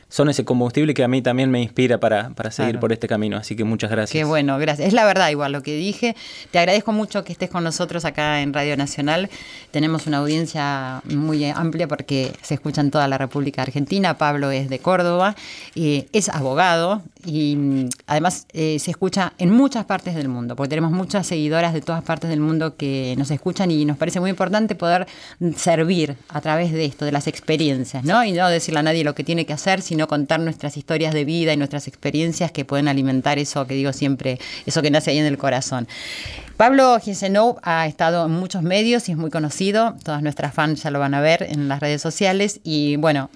son 0.08 0.28
ese 0.28 0.44
combustible 0.44 0.94
que 0.94 1.04
a 1.04 1.08
mí 1.08 1.22
también 1.22 1.50
me 1.50 1.60
inspira 1.60 1.98
para, 1.98 2.32
seguir 2.50 2.78
por 2.78 2.92
este 2.92 3.08
camino. 3.08 3.36
Así 3.36 3.56
que 3.56 3.64
muchas 3.64 3.90
gracias. 3.90 4.12
Qué 4.12 4.24
bueno, 4.24 4.58
gracias. 4.58 4.88
Es 4.88 4.94
la 4.94 5.04
verdad 5.04 5.28
igual 5.30 5.52
lo 5.52 5.62
que 5.62 5.74
dije. 5.76 6.16
Te 6.50 6.58
agradezco 6.58 6.92
mucho 6.92 7.24
que 7.24 7.32
estés 7.32 7.50
con 7.50 7.64
nosotros 7.64 8.04
acá 8.04 8.40
en 8.40 8.52
Radio 8.54 8.76
Nacional. 8.76 9.28
Tenemos 9.70 10.06
una 10.06 10.18
audiencia 10.18 11.02
muy 11.04 11.44
amplia 11.44 11.88
porque 11.88 12.32
se 12.42 12.54
escucha 12.54 12.80
en 12.80 12.90
toda 12.90 13.06
la 13.08 13.18
República 13.18 13.62
Argentina. 13.62 14.16
Pablo 14.16 14.50
es 14.50 14.70
de 14.70 14.78
Córdoba, 14.78 15.34
y 15.74 16.06
es 16.12 16.28
abogado 16.28 17.02
y 17.24 17.56
mm, 17.56 17.88
además 18.06 18.46
eh, 18.52 18.78
se 18.78 18.90
escucha 18.90 19.32
en 19.38 19.50
muchas 19.50 19.84
partes 19.84 20.14
del 20.14 20.28
mundo, 20.28 20.56
porque 20.56 20.70
tenemos 20.70 20.92
muchas 20.92 21.26
seguidoras 21.26 21.74
de 21.74 21.80
todas 21.80 22.02
partes 22.02 22.30
del 22.30 22.40
mundo 22.40 22.76
que 22.76 23.14
nos 23.18 23.30
escuchan 23.30 23.70
y 23.70 23.84
nos 23.84 23.96
parece 23.96 24.20
muy 24.20 24.30
importante 24.30 24.74
poder 24.74 25.06
servir 25.56 26.16
a 26.28 26.40
través 26.40 26.72
de 26.72 26.84
esto, 26.84 27.04
de 27.04 27.12
las 27.12 27.26
experiencias, 27.26 28.04
¿no? 28.04 28.24
Y 28.24 28.32
no 28.32 28.48
decirle 28.48 28.80
a 28.80 28.82
nadie 28.82 29.04
lo 29.04 29.14
que 29.14 29.24
tiene 29.24 29.46
que 29.46 29.52
hacer, 29.52 29.82
sino 29.82 29.97
contar 30.06 30.40
nuestras 30.40 30.76
historias 30.76 31.14
de 31.14 31.24
vida 31.24 31.52
y 31.52 31.56
nuestras 31.56 31.88
experiencias 31.88 32.52
que 32.52 32.64
pueden 32.64 32.88
alimentar 32.88 33.38
eso 33.38 33.66
que 33.66 33.74
digo 33.74 33.92
siempre, 33.92 34.38
eso 34.66 34.82
que 34.82 34.90
nace 34.90 35.10
ahí 35.10 35.18
en 35.18 35.26
el 35.26 35.38
corazón. 35.38 35.88
Pablo 36.56 36.98
Ginsenov 37.00 37.58
ha 37.62 37.86
estado 37.86 38.26
en 38.26 38.32
muchos 38.32 38.62
medios 38.62 39.08
y 39.08 39.12
es 39.12 39.18
muy 39.18 39.30
conocido, 39.30 39.96
todas 40.04 40.22
nuestras 40.22 40.54
fans 40.54 40.82
ya 40.82 40.90
lo 40.90 40.98
van 40.98 41.14
a 41.14 41.20
ver 41.20 41.44
en 41.48 41.68
las 41.68 41.80
redes 41.80 42.02
sociales 42.02 42.60
y 42.64 42.96
bueno, 42.96 43.30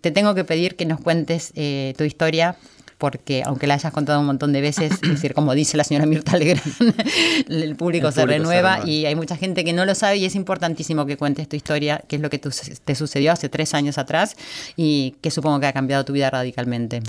te 0.00 0.10
tengo 0.10 0.34
que 0.34 0.44
pedir 0.44 0.76
que 0.76 0.86
nos 0.86 1.00
cuentes 1.00 1.52
eh, 1.54 1.94
tu 1.96 2.04
historia 2.04 2.56
porque 2.98 3.42
aunque 3.44 3.68
la 3.68 3.74
hayas 3.74 3.92
contado 3.92 4.18
un 4.20 4.26
montón 4.26 4.52
de 4.52 4.60
veces, 4.60 4.92
es 5.02 5.08
decir, 5.08 5.32
como 5.32 5.54
dice 5.54 5.76
la 5.76 5.84
señora 5.84 6.04
Mirta 6.04 6.36
Legrand, 6.36 6.62
el 7.48 7.76
público, 7.76 8.10
se, 8.10 8.26
renueva 8.26 8.80
y 8.84 9.06
hay 9.06 9.14
mucha 9.14 9.36
gente 9.36 9.64
que 9.64 9.72
no 9.72 9.84
lo 9.84 9.94
sabe 9.94 10.16
y 10.16 10.24
es 10.24 10.34
importantísimo 10.34 11.06
que 11.06 11.16
cuentes 11.16 11.48
tu 11.48 11.54
historia, 11.54 12.02
qué 12.08 12.16
es 12.16 12.22
lo 12.22 12.28
que 12.28 12.38
te 12.38 12.94
sucedió 12.94 13.32
hace 13.32 13.48
tres 13.48 13.72
años 13.72 13.98
atrás 13.98 14.36
y 14.76 15.14
que 15.20 15.30
supongo 15.30 15.60
que 15.60 15.66
ha 15.66 15.72
cambiado 15.72 16.04
tu 16.04 16.12
vida 16.12 16.28
radicalmente. 16.28 17.00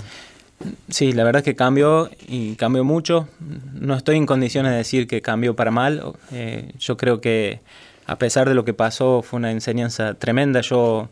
Sí, 0.88 1.12
la 1.12 1.24
verdad 1.24 1.40
es 1.40 1.44
que 1.44 1.56
cambió 1.56 2.10
y 2.28 2.54
cambió 2.54 2.84
mucho. 2.84 3.28
No 3.74 3.96
estoy 3.96 4.16
en 4.16 4.26
condiciones 4.26 4.72
de 4.72 4.78
decir 4.78 5.08
que 5.08 5.22
cambió 5.22 5.56
para 5.56 5.70
mal. 5.70 6.12
Eh, 6.32 6.72
yo 6.78 6.96
creo 6.96 7.20
que 7.20 7.60
a 8.06 8.16
pesar 8.16 8.48
de 8.48 8.54
lo 8.54 8.64
que 8.64 8.74
pasó 8.74 9.22
fue 9.22 9.38
una 9.38 9.50
enseñanza 9.50 10.14
tremenda. 10.14 10.60
Yo 10.60 11.08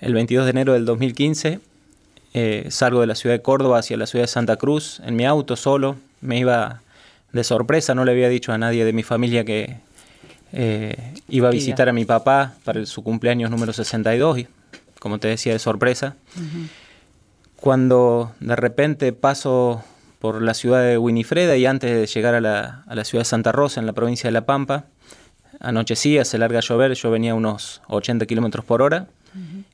el 0.00 0.14
22 0.14 0.44
de 0.44 0.50
enero 0.50 0.72
del 0.74 0.84
2015 0.84 1.58
eh, 2.34 2.66
salgo 2.70 3.00
de 3.00 3.06
la 3.06 3.14
ciudad 3.14 3.36
de 3.36 3.42
Córdoba 3.42 3.78
hacia 3.78 3.96
la 3.96 4.06
ciudad 4.06 4.24
de 4.24 4.28
Santa 4.28 4.56
Cruz 4.56 5.00
en 5.04 5.14
mi 5.14 5.24
auto 5.24 5.54
solo. 5.54 5.96
Me 6.20 6.38
iba 6.38 6.80
de 7.32 7.44
sorpresa, 7.44 7.94
no 7.94 8.04
le 8.04 8.10
había 8.10 8.28
dicho 8.28 8.52
a 8.52 8.58
nadie 8.58 8.84
de 8.84 8.92
mi 8.92 9.04
familia 9.04 9.44
que 9.44 9.76
eh, 10.52 11.14
iba 11.28 11.48
a 11.48 11.52
visitar 11.52 11.88
a 11.88 11.92
mi 11.92 12.04
papá 12.04 12.54
para 12.64 12.84
su 12.86 13.04
cumpleaños 13.04 13.50
número 13.50 13.72
62, 13.72 14.38
y, 14.38 14.48
como 14.98 15.18
te 15.18 15.28
decía, 15.28 15.52
de 15.52 15.60
sorpresa. 15.60 16.16
Cuando 17.56 18.32
de 18.40 18.56
repente 18.56 19.12
paso 19.12 19.84
por 20.18 20.42
la 20.42 20.54
ciudad 20.54 20.82
de 20.82 20.98
Winifreda 20.98 21.56
y 21.56 21.66
antes 21.66 21.90
de 21.90 22.06
llegar 22.06 22.34
a 22.34 22.40
la, 22.40 22.82
a 22.86 22.94
la 22.94 23.04
ciudad 23.04 23.20
de 23.20 23.26
Santa 23.26 23.52
Rosa, 23.52 23.78
en 23.78 23.86
la 23.86 23.92
provincia 23.92 24.28
de 24.28 24.32
La 24.32 24.44
Pampa, 24.44 24.86
anochecía, 25.60 26.24
se 26.24 26.38
larga 26.38 26.58
a 26.58 26.62
llover, 26.62 26.94
yo 26.94 27.10
venía 27.10 27.32
a 27.32 27.34
unos 27.34 27.80
80 27.88 28.26
kilómetros 28.26 28.64
por 28.64 28.82
hora 28.82 29.06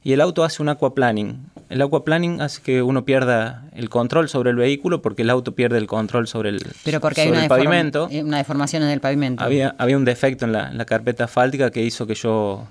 y 0.03 0.13
el 0.13 0.21
auto 0.21 0.45
hace 0.45 0.63
un 0.63 0.69
aquaplaning. 0.69 1.50
El 1.71 1.81
aquaplaning 1.83 2.41
hace 2.41 2.61
que 2.63 2.83
uno 2.83 3.05
pierda 3.05 3.63
el 3.77 3.89
control 3.89 4.29
sobre 4.29 4.51
el 4.51 4.57
vehículo 4.57 5.03
porque 5.03 5.23
el 5.23 5.31
auto 5.31 5.55
pierde 5.55 5.79
el 5.79 5.87
control 5.87 6.27
sobre 6.27 6.49
el, 6.49 6.67
Pero 6.85 7.01
porque 7.01 7.21
hay 7.21 7.29
una 7.29 7.47
pavimento. 7.47 8.09
Eh, 8.11 8.25
una 8.25 8.39
deformación 8.39 8.83
en 8.83 8.89
el 8.89 9.01
pavimento. 9.01 9.45
Había, 9.45 9.77
había 9.79 9.97
un 9.97 10.05
defecto 10.05 10.47
en 10.47 10.53
la, 10.53 10.85
carpeta 10.85 11.25
asfáltica 11.25 11.71
que 11.71 11.85
hizo 11.85 12.09
que 12.09 12.17
yo 12.17 12.67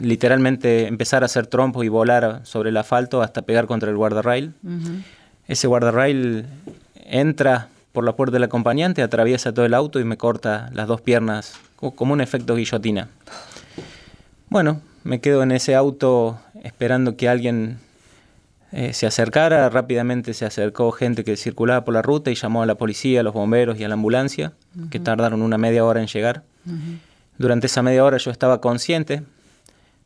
literalmente 0.00 0.86
empezara 0.86 1.24
a 1.24 1.26
hacer 1.26 1.48
trompos 1.48 1.84
y 1.84 1.88
volar 1.88 2.42
sobre 2.44 2.70
el 2.70 2.76
asfalto 2.76 3.20
hasta 3.20 3.42
pegar 3.42 3.66
contra 3.66 3.90
el 3.90 3.96
guardarrail. 3.96 4.54
Ese 5.48 5.66
guardarrail 5.66 6.46
entra 7.06 7.66
por 7.90 8.04
la 8.04 8.12
puerta 8.12 8.34
del 8.34 8.44
acompañante, 8.44 9.02
atraviesa 9.02 9.52
todo 9.52 9.64
el 9.64 9.74
auto 9.74 9.98
y 9.98 10.04
me 10.04 10.16
corta 10.16 10.70
las 10.72 10.86
dos 10.86 11.00
piernas 11.00 11.54
como 11.74 12.12
un 12.12 12.20
efecto 12.20 12.54
guillotina. 12.54 13.08
Bueno, 14.50 14.80
me 15.02 15.20
quedo 15.20 15.42
en 15.42 15.50
ese 15.50 15.74
auto 15.74 16.38
esperando 16.62 17.16
que 17.16 17.28
alguien 17.28 17.78
eh, 18.72 18.92
se 18.92 19.06
acercara. 19.06 19.68
Rápidamente 19.68 20.34
se 20.34 20.44
acercó 20.44 20.90
gente 20.92 21.24
que 21.24 21.36
circulaba 21.36 21.84
por 21.84 21.94
la 21.94 22.02
ruta 22.02 22.30
y 22.30 22.34
llamó 22.34 22.62
a 22.62 22.66
la 22.66 22.76
policía, 22.76 23.20
a 23.20 23.22
los 23.22 23.34
bomberos 23.34 23.78
y 23.78 23.84
a 23.84 23.88
la 23.88 23.94
ambulancia, 23.94 24.52
que 24.90 25.00
tardaron 25.00 25.42
una 25.42 25.58
media 25.58 25.84
hora 25.84 26.00
en 26.00 26.06
llegar. 26.06 26.42
Durante 27.38 27.66
esa 27.66 27.82
media 27.82 28.04
hora 28.04 28.18
yo 28.18 28.30
estaba 28.30 28.60
consciente, 28.60 29.22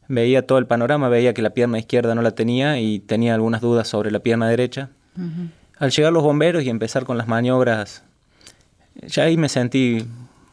veía 0.08 0.46
todo 0.46 0.58
el 0.58 0.66
panorama, 0.66 1.08
veía 1.08 1.34
que 1.34 1.42
la 1.42 1.50
pierna 1.50 1.78
izquierda 1.78 2.14
no 2.14 2.22
la 2.22 2.30
tenía 2.30 2.78
y 2.78 3.00
tenía 3.00 3.34
algunas 3.34 3.60
dudas 3.60 3.88
sobre 3.88 4.10
la 4.10 4.20
pierna 4.20 4.48
derecha. 4.48 4.90
Al 5.78 5.90
llegar 5.90 6.12
los 6.12 6.22
bomberos 6.22 6.62
y 6.62 6.70
empezar 6.70 7.04
con 7.04 7.18
las 7.18 7.28
maniobras, 7.28 8.04
ya 9.06 9.24
ahí 9.24 9.36
me 9.36 9.48
sentí 9.48 10.06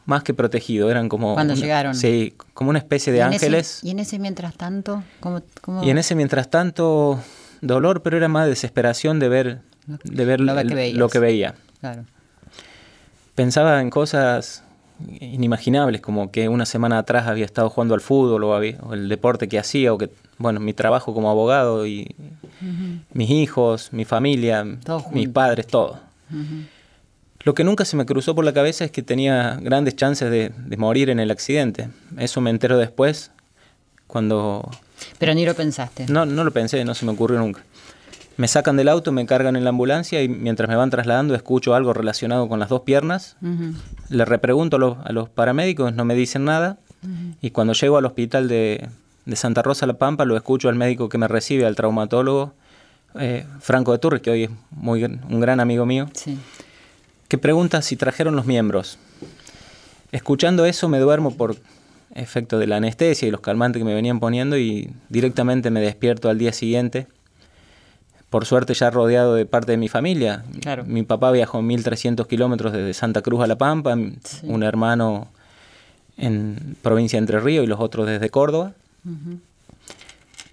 más 0.05 0.23
que 0.23 0.33
protegido, 0.33 0.89
eran 0.89 1.09
como... 1.09 1.35
Cuando 1.35 1.53
llegaron. 1.53 1.95
Sí, 1.95 2.33
como 2.53 2.71
una 2.71 2.79
especie 2.79 3.13
de 3.13 3.21
ángeles. 3.21 3.83
¿Y 3.83 3.91
en 3.91 3.99
ese 3.99 4.19
mientras 4.19 4.55
tanto? 4.55 5.03
¿cómo, 5.19 5.41
Y 5.83 5.89
en 5.89 5.97
ese 5.97 6.15
mientras 6.15 6.49
tanto, 6.49 7.19
dolor, 7.61 8.01
pero 8.01 8.17
era 8.17 8.27
más 8.27 8.47
desesperación 8.47 9.19
de 9.19 9.29
ver, 9.29 9.61
de 10.03 10.25
ver 10.25 10.41
lo, 10.41 11.09
que 11.09 11.19
veía. 11.19 11.55
Claro. 11.79 12.05
Pensaba 13.35 13.81
en 13.81 13.89
cosas 13.89 14.63
inimaginables, 15.19 16.01
como 16.01 16.31
que 16.31 16.49
una 16.49 16.65
semana 16.65 16.99
atrás 16.99 17.27
había 17.27 17.45
estado 17.45 17.69
jugando 17.69 17.93
al 17.93 18.01
fútbol 18.01 18.43
o, 18.43 18.93
el 18.93 19.09
deporte 19.09 19.47
que 19.47 19.59
hacía, 19.59 19.93
o 19.93 19.97
que, 19.97 20.09
bueno, 20.37 20.59
mi 20.59 20.73
trabajo 20.73 21.13
como 21.13 21.29
abogado 21.29 21.87
y 21.87 22.15
mis 23.13 23.29
hijos, 23.29 23.93
mi 23.93 24.05
familia, 24.05 24.65
mis 25.11 25.29
padres, 25.29 25.67
todo. 25.67 25.99
Lo 27.43 27.53
que 27.55 27.63
nunca 27.63 27.85
se 27.85 27.97
me 27.97 28.05
cruzó 28.05 28.35
por 28.35 28.45
la 28.45 28.53
cabeza 28.53 28.85
es 28.85 28.91
que 28.91 29.01
tenía 29.01 29.57
grandes 29.61 29.95
chances 29.95 30.29
de, 30.29 30.77
morir 30.77 31.09
en 31.09 31.19
el 31.19 31.31
accidente. 31.31 31.89
Eso 32.17 32.41
me 32.41 32.49
entero 32.49 32.77
después, 32.77 33.31
cuando... 34.07 34.69
Pero 35.17 35.33
ni 35.33 35.45
lo 35.45 35.53
pensaste. 35.53 36.05
No, 36.07 36.25
no 36.25 36.43
lo 36.43 36.51
pensé, 36.51 36.83
no 36.85 36.93
se 36.93 37.05
me 37.05 37.11
ocurrió 37.11 37.39
nunca. 37.39 37.61
Me 38.37 38.47
sacan 38.47 38.77
del 38.77 38.89
auto, 38.89 39.11
me 39.11 39.25
cargan 39.25 39.55
en 39.55 39.63
la 39.63 39.69
ambulancia 39.69 40.21
y 40.23 40.29
mientras 40.29 40.69
me 40.69 40.75
van 40.75 40.89
trasladando 40.89 41.35
escucho 41.35 41.75
algo 41.75 41.93
relacionado 41.93 42.47
con 42.47 42.59
las 42.59 42.69
dos 42.69 42.81
piernas. 42.81 43.35
Le 44.09 44.25
repregunto 44.25 44.77
a 45.03 45.11
los, 45.11 45.29
paramédicos, 45.29 45.93
no 45.93 46.05
me 46.05 46.15
dicen 46.15 46.45
nada. 46.45 46.77
Y 47.41 47.51
cuando 47.51 47.73
llego 47.73 47.97
al 47.97 48.05
hospital 48.05 48.47
de, 48.47 48.89
Santa 49.33 49.61
Rosa 49.61 49.85
La 49.85 49.93
Pampa, 49.93 50.25
lo 50.25 50.35
escucho 50.37 50.69
al 50.69 50.75
médico 50.75 51.09
que 51.09 51.17
me 51.17 51.27
recibe, 51.27 51.65
al 51.65 51.75
traumatólogo 51.75 52.53
eh, 53.19 53.45
Franco 53.59 53.91
de 53.91 53.99
Turres, 53.99 54.21
que 54.21 54.31
hoy 54.31 54.43
es 54.45 54.49
muy, 54.71 55.03
un 55.03 55.39
gran 55.39 55.59
amigo 55.59 55.85
mío. 55.85 56.09
Sí 56.13 56.37
que 57.31 57.37
pregunta 57.37 57.81
si 57.81 57.95
trajeron 57.95 58.35
los 58.35 58.45
miembros. 58.45 58.97
Escuchando 60.11 60.65
eso 60.65 60.89
me 60.89 60.99
duermo 60.99 61.33
por 61.37 61.55
efecto 62.15 62.59
de 62.59 62.67
la 62.67 62.77
anestesia 62.77 63.27
y 63.27 63.31
los 63.31 63.41
calmantes 63.41 63.79
que 63.79 63.85
me 63.85 63.93
venían 63.93 64.19
poniendo 64.19 64.57
y 64.57 64.91
directamente 65.09 65.69
me 65.71 65.81
despierto 65.81 66.29
al 66.29 66.37
día 66.37 66.53
siguiente. 66.53 67.07
Por 68.29 68.45
suerte 68.45 68.73
ya 68.73 68.89
rodeado 68.89 69.35
de 69.35 69.45
parte 69.45 69.73
de 69.73 69.77
mi 69.77 69.89
familia. 69.89 70.45
Mi 70.85 71.03
papá 71.03 71.31
viajó 71.31 71.61
1.300 71.61 72.27
kilómetros 72.27 72.71
desde 72.71 72.93
Santa 72.93 73.21
Cruz 73.21 73.43
a 73.43 73.47
La 73.47 73.57
Pampa, 73.57 73.97
un 74.43 74.63
hermano 74.63 75.27
en 76.17 76.77
provincia 76.81 77.17
de 77.17 77.23
Entre 77.23 77.39
Ríos 77.39 77.65
y 77.65 77.67
los 77.67 77.79
otros 77.79 78.07
desde 78.07 78.29
Córdoba. 78.29 78.73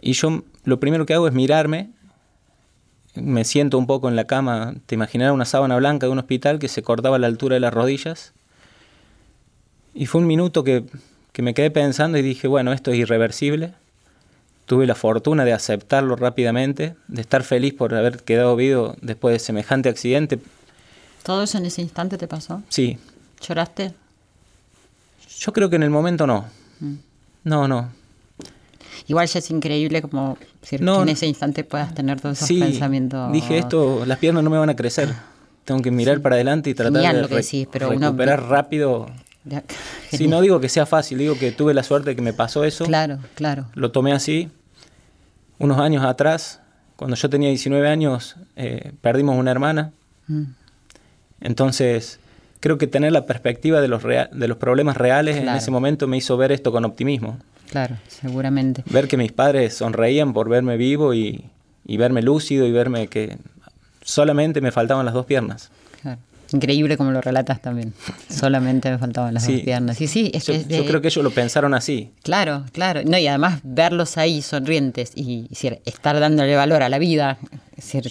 Y 0.00 0.12
yo 0.12 0.42
lo 0.64 0.80
primero 0.80 1.06
que 1.06 1.14
hago 1.14 1.28
es 1.28 1.34
mirarme 1.34 1.90
me 3.22 3.44
siento 3.44 3.78
un 3.78 3.86
poco 3.86 4.08
en 4.08 4.16
la 4.16 4.26
cama, 4.26 4.74
te 4.86 4.94
imaginarás 4.94 5.34
una 5.34 5.44
sábana 5.44 5.76
blanca 5.76 6.06
de 6.06 6.12
un 6.12 6.18
hospital 6.18 6.58
que 6.58 6.68
se 6.68 6.82
cortaba 6.82 7.16
a 7.16 7.18
la 7.18 7.26
altura 7.26 7.54
de 7.54 7.60
las 7.60 7.72
rodillas. 7.72 8.32
Y 9.94 10.06
fue 10.06 10.20
un 10.20 10.26
minuto 10.26 10.64
que, 10.64 10.84
me 11.42 11.54
quedé 11.54 11.70
pensando 11.70 12.18
y 12.18 12.22
dije, 12.22 12.48
bueno, 12.48 12.72
esto 12.72 12.90
es 12.90 12.98
irreversible. 12.98 13.72
Tuve 14.66 14.86
la 14.86 14.94
fortuna 14.94 15.44
de 15.44 15.52
aceptarlo 15.52 16.16
rápidamente, 16.16 16.94
de 17.06 17.20
estar 17.20 17.42
feliz 17.42 17.72
por 17.74 17.94
haber 17.94 18.22
quedado 18.22 18.54
vivo 18.56 18.96
después 19.00 19.32
de 19.32 19.38
semejante 19.38 19.88
accidente. 19.88 20.38
¿Todo 21.22 21.42
eso 21.44 21.58
en 21.58 21.66
ese 21.66 21.80
instante 21.80 22.18
te 22.18 22.26
pasó? 22.26 22.62
Sí. 22.68 22.98
¿Lloraste? 23.40 23.94
Yo 25.38 25.52
creo 25.52 25.70
que 25.70 25.76
en 25.76 25.84
el 25.84 25.90
momento 25.90 26.26
no. 26.26 26.46
Mm. 26.80 26.94
No, 27.44 27.68
no. 27.68 27.90
Igual 29.06 29.26
ya 29.26 29.38
es 29.38 29.50
increíble 29.50 30.02
como 30.02 30.36
que 30.68 30.76
en 30.76 31.08
ese 31.08 31.26
instante 31.26 31.64
puedas 31.64 31.94
tener 31.94 32.20
todos 32.20 32.42
esos 32.42 32.58
pensamientos. 32.58 33.32
Dije 33.32 33.58
esto, 33.58 34.04
las 34.04 34.18
piernas 34.18 34.44
no 34.44 34.50
me 34.50 34.58
van 34.58 34.68
a 34.68 34.76
crecer. 34.76 35.14
Tengo 35.64 35.80
que 35.80 35.90
mirar 35.90 36.20
para 36.20 36.34
adelante 36.34 36.70
y 36.70 36.74
tratar 36.74 37.14
de 37.14 37.46
recuperar 37.78 38.42
rápido. 38.48 39.06
Si 40.10 40.26
no 40.26 40.40
digo 40.40 40.60
que 40.60 40.68
sea 40.68 40.86
fácil, 40.86 41.18
digo 41.18 41.38
que 41.38 41.52
tuve 41.52 41.74
la 41.74 41.82
suerte 41.82 42.10
de 42.10 42.16
que 42.16 42.22
me 42.22 42.32
pasó 42.32 42.64
eso. 42.64 42.84
Claro, 42.84 43.18
claro. 43.34 43.66
Lo 43.74 43.90
tomé 43.90 44.12
así. 44.12 44.48
Unos 45.58 45.78
años 45.78 46.04
atrás, 46.04 46.60
cuando 46.96 47.16
yo 47.16 47.28
tenía 47.28 47.48
19 47.48 47.88
años, 47.88 48.36
eh, 48.56 48.92
perdimos 49.00 49.36
una 49.36 49.50
hermana. 49.50 49.92
Mm. 50.28 50.44
Entonces, 51.40 52.20
creo 52.60 52.78
que 52.78 52.86
tener 52.86 53.12
la 53.12 53.26
perspectiva 53.26 53.80
de 53.80 53.88
los, 53.88 54.02
de 54.02 54.48
los 54.48 54.56
problemas 54.56 54.96
reales 54.96 55.36
en 55.36 55.48
ese 55.48 55.70
momento 55.70 56.06
me 56.06 56.16
hizo 56.16 56.36
ver 56.36 56.52
esto 56.52 56.72
con 56.72 56.84
optimismo. 56.84 57.38
Claro, 57.70 57.96
seguramente. 58.08 58.82
Ver 58.86 59.08
que 59.08 59.16
mis 59.16 59.32
padres 59.32 59.74
sonreían 59.74 60.32
por 60.32 60.48
verme 60.48 60.76
vivo 60.76 61.12
y, 61.12 61.44
y 61.84 61.96
verme 61.96 62.22
lúcido 62.22 62.66
y 62.66 62.72
verme 62.72 63.08
que 63.08 63.36
solamente 64.02 64.60
me 64.60 64.72
faltaban 64.72 65.04
las 65.04 65.14
dos 65.14 65.26
piernas. 65.26 65.70
Claro. 66.00 66.20
Increíble 66.52 66.96
como 66.96 67.10
lo 67.10 67.20
relatas 67.20 67.60
también. 67.60 67.92
Solamente 68.28 68.90
me 68.90 68.98
faltaban 68.98 69.34
las 69.34 69.44
Sí. 69.44 69.54
dos 69.54 69.62
piernas. 69.62 69.96
Sí, 69.96 70.06
sí, 70.06 70.30
es 70.34 70.46
Yo, 70.46 70.54
creo 70.86 71.00
que 71.00 71.08
ellos 71.08 71.22
lo 71.24 71.30
pensaron 71.30 71.74
así. 71.74 72.10
Claro, 72.22 72.64
claro. 72.72 73.02
No, 73.04 73.18
y 73.18 73.26
además 73.26 73.60
verlos 73.62 74.16
ahí 74.18 74.42
sonrientes 74.42 75.12
y 75.14 75.42
es 75.44 75.48
decir, 75.50 75.80
estar 75.84 76.18
dándole 76.20 76.56
valor 76.56 76.82
a 76.82 76.88
la 76.88 76.98
vida. 76.98 77.38
Decir, 77.76 78.10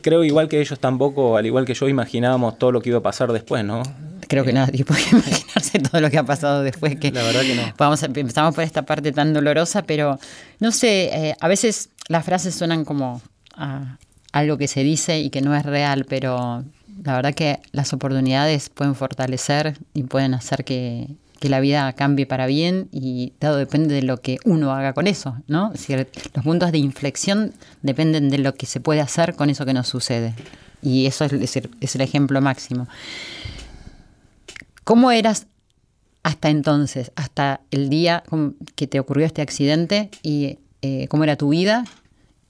Creo 0.00 0.22
igual 0.24 0.48
que 0.48 0.60
ellos 0.60 0.78
tampoco, 0.78 1.36
al 1.36 1.46
igual 1.46 1.64
que 1.64 1.74
yo, 1.74 1.88
imaginábamos 1.88 2.58
todo 2.58 2.72
lo 2.72 2.80
que 2.80 2.90
iba 2.90 2.98
a 2.98 3.02
pasar 3.02 3.32
después, 3.32 3.64
¿no? 3.64 3.82
creo 4.28 4.44
que 4.44 4.52
nadie 4.52 4.84
puede 4.84 5.00
imaginarse 5.12 5.78
todo 5.78 6.02
lo 6.02 6.10
que 6.10 6.18
ha 6.18 6.22
pasado 6.22 6.62
después 6.62 6.96
que 6.96 7.10
La 7.10 7.22
verdad 7.22 7.40
que 7.40 7.54
no. 7.54 7.62
Vamos 7.78 8.02
a, 8.02 8.06
empezamos 8.06 8.54
por 8.54 8.62
esta 8.62 8.82
parte 8.82 9.10
tan 9.10 9.32
dolorosa, 9.32 9.82
pero 9.82 10.18
no 10.60 10.70
sé, 10.70 11.04
eh, 11.30 11.34
a 11.40 11.48
veces 11.48 11.88
las 12.08 12.24
frases 12.26 12.54
suenan 12.54 12.84
como 12.84 13.22
a 13.54 13.96
algo 14.32 14.58
que 14.58 14.68
se 14.68 14.82
dice 14.84 15.18
y 15.20 15.30
que 15.30 15.40
no 15.40 15.56
es 15.56 15.64
real, 15.64 16.04
pero 16.06 16.62
la 17.04 17.16
verdad 17.16 17.34
que 17.34 17.60
las 17.72 17.92
oportunidades 17.92 18.68
pueden 18.68 18.94
fortalecer 18.94 19.78
y 19.94 20.02
pueden 20.04 20.34
hacer 20.34 20.64
que, 20.64 21.08
la 21.40 21.60
vida 21.60 21.92
cambie 21.92 22.26
para 22.26 22.46
bien 22.46 22.88
y 22.90 23.32
todo 23.38 23.58
depende 23.58 23.94
de 23.94 24.02
lo 24.02 24.20
que 24.20 24.38
uno 24.44 24.72
haga 24.72 24.92
con 24.92 25.06
eso, 25.06 25.36
¿no? 25.46 25.72
Los 26.34 26.44
puntos 26.44 26.72
de 26.72 26.78
inflexión 26.78 27.54
dependen 27.80 28.28
de 28.28 28.38
lo 28.38 28.54
que 28.54 28.66
se 28.66 28.80
puede 28.80 29.00
hacer 29.00 29.36
con 29.36 29.48
eso 29.48 29.64
que 29.64 29.72
nos 29.72 29.86
sucede. 29.86 30.34
Y 30.82 31.06
eso 31.06 31.24
es, 31.24 31.94
el 31.94 32.00
ejemplo 32.00 32.40
máximo. 32.40 32.88
¿Cómo 34.82 35.12
eras 35.12 35.46
hasta 36.24 36.50
entonces, 36.50 37.12
hasta 37.14 37.60
el 37.70 37.88
día 37.88 38.24
que 38.74 38.88
te 38.88 38.98
ocurrió 38.98 39.24
este 39.24 39.40
accidente 39.40 40.10
y 40.24 40.58
eh, 40.82 41.06
cómo 41.06 41.22
era 41.22 41.36
tu 41.36 41.50
vida? 41.50 41.84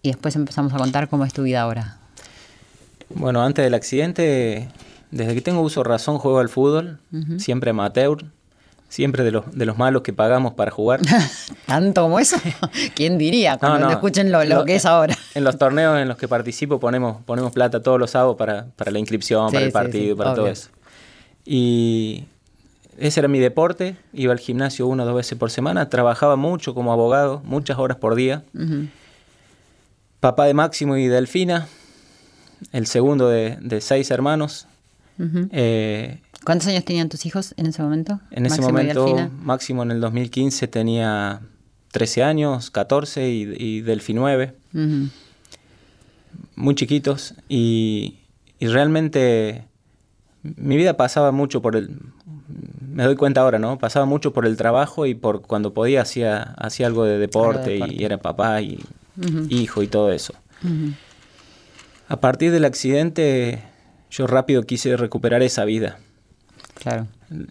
Y 0.00 0.08
después 0.08 0.34
empezamos 0.34 0.72
a 0.72 0.78
contar 0.78 1.10
cómo 1.10 1.26
es 1.26 1.34
tu 1.34 1.42
vida 1.42 1.60
ahora. 1.60 1.97
Bueno, 3.10 3.42
antes 3.42 3.64
del 3.64 3.74
accidente, 3.74 4.68
desde 5.10 5.34
que 5.34 5.40
tengo 5.40 5.60
uso 5.62 5.82
de 5.82 5.88
razón, 5.88 6.18
juego 6.18 6.38
al 6.38 6.48
fútbol, 6.48 6.98
siempre 7.38 7.70
amateur, 7.70 8.24
siempre 8.88 9.24
de 9.24 9.30
los, 9.32 9.44
de 9.56 9.66
los 9.66 9.76
malos 9.78 10.02
que 10.02 10.12
pagamos 10.12 10.54
para 10.54 10.70
jugar. 10.70 11.00
¿Tanto 11.66 12.02
como 12.02 12.18
eso? 12.18 12.36
¿Quién 12.94 13.18
diría? 13.18 13.58
Cuando 13.58 13.86
no, 13.86 13.90
escuchen 13.92 14.30
lo, 14.32 14.44
lo 14.44 14.56
Lo- 14.60 14.64
que 14.64 14.76
es 14.76 14.86
ahora. 14.86 15.16
En 15.34 15.44
los 15.44 15.56
torneos 15.58 15.98
en 15.98 16.08
los 16.08 16.16
que 16.16 16.26
participo 16.28 16.80
ponemos, 16.80 17.22
ponemos 17.24 17.52
plata 17.52 17.82
todos 17.82 17.98
los 18.00 18.10
sábados 18.10 18.36
para, 18.36 18.66
para 18.76 18.90
la 18.90 18.98
inscripción, 18.98 19.50
Sí, 19.50 19.54
para 19.54 19.66
el 19.66 19.72
partido, 19.72 20.14
sí, 20.14 20.18
para 20.18 20.34
todo 20.34 20.48
eso. 20.48 20.68
Y 21.44 22.24
ese 22.98 23.20
era 23.20 23.28
mi 23.28 23.38
deporte, 23.38 23.96
iba 24.12 24.32
al 24.32 24.38
gimnasio 24.40 24.86
una 24.86 25.04
o 25.04 25.06
dos 25.06 25.14
veces 25.14 25.38
por 25.38 25.50
semana, 25.50 25.88
trabajaba 25.88 26.36
mucho 26.36 26.74
como 26.74 26.92
abogado, 26.92 27.40
muchas 27.44 27.78
horas 27.78 27.96
por 27.98 28.14
día. 28.16 28.42
Papá 30.20 30.46
de 30.46 30.54
Máximo 30.54 30.96
y 30.96 31.06
Delfina, 31.06 31.68
el 32.72 32.86
segundo 32.86 33.28
de, 33.28 33.56
de 33.60 33.80
seis 33.80 34.10
hermanos. 34.10 34.66
Eh, 35.50 36.20
¿Cuántos 36.44 36.68
años 36.68 36.84
tenían 36.84 37.08
tus 37.08 37.26
hijos 37.26 37.52
en 37.56 37.66
ese 37.66 37.82
momento? 37.82 38.20
en 38.30 38.46
ese 38.46 38.60
Máximo 38.60 38.68
momento? 38.68 39.30
Máximo 39.42 39.82
en 39.82 39.90
el 39.90 40.00
2015 40.00 40.68
tenía 40.68 41.40
13 41.92 42.22
años, 42.22 42.70
14 42.70 43.28
y, 43.28 43.42
y 43.58 43.80
Delfi 43.80 44.14
9. 44.14 44.54
Ujú. 44.74 45.08
muy 46.56 46.74
chiquitos 46.74 47.34
y, 47.48 48.18
y 48.60 48.66
realmente 48.68 49.64
mi 50.42 50.76
vida 50.76 50.96
pasaba 50.96 51.32
mucho 51.32 51.60
por 51.62 51.74
el 51.76 51.90
me 52.92 53.04
doy 53.04 53.16
cuenta 53.16 53.40
ahora 53.42 53.58
no 53.58 53.78
pasaba 53.78 54.06
mucho 54.06 54.32
por 54.32 54.44
el 54.46 54.56
trabajo 54.56 55.06
y 55.06 55.14
por 55.14 55.42
cuando 55.42 55.72
podía 55.72 56.02
hacía 56.02 56.54
hacía 56.58 56.86
algo 56.86 57.04
de 57.04 57.18
deporte, 57.18 57.70
deporte. 57.70 57.94
y 57.94 58.04
era 58.04 58.18
papá 58.18 58.60
y 58.60 58.78
hijo 59.48 59.82
y 59.82 59.88
todo 59.88 60.12
eso. 60.12 60.34
A 62.08 62.20
partir 62.20 62.50
del 62.52 62.64
accidente 62.64 63.60
yo 64.10 64.26
rápido 64.26 64.62
quise 64.62 64.96
recuperar 64.96 65.42
esa 65.42 65.64
vida 65.64 65.98
Claro. 66.74 67.06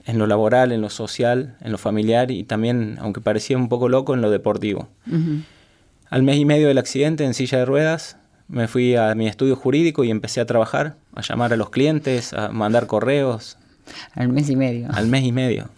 en 0.05 0.17
lo 0.17 0.25
laboral 0.27 0.71
en 0.71 0.81
lo 0.81 0.89
social 0.89 1.55
en 1.61 1.71
lo 1.71 1.77
familiar 1.77 2.31
y 2.31 2.43
también 2.43 2.97
aunque 2.99 3.21
parecía 3.21 3.57
un 3.57 3.69
poco 3.69 3.89
loco 3.89 4.13
en 4.13 4.21
lo 4.21 4.29
deportivo. 4.31 4.87
Al 6.09 6.23
mes 6.23 6.37
y 6.37 6.45
medio 6.45 6.69
del 6.69 6.77
accidente 6.77 7.25
en 7.25 7.33
silla 7.33 7.57
de 7.59 7.65
ruedas, 7.65 8.15
me 8.47 8.69
fui 8.69 8.95
a 8.95 9.13
mi 9.15 9.27
estudio 9.27 9.57
jurídico 9.57 10.05
y 10.05 10.09
empecé 10.11 10.39
a 10.39 10.45
trabajar, 10.45 10.95
a 11.13 11.21
llamar 11.21 11.51
a 11.51 11.57
los 11.57 11.69
clientes, 11.69 12.31
a 12.33 12.47
mandar 12.49 12.87
correos, 12.87 13.57
Al 14.15 14.29
mes 14.29 14.49
y 14.49 14.55
medio. 14.55 14.87
al 14.93 15.07
mes 15.07 15.23
y 15.25 15.33
medio. 15.33 15.69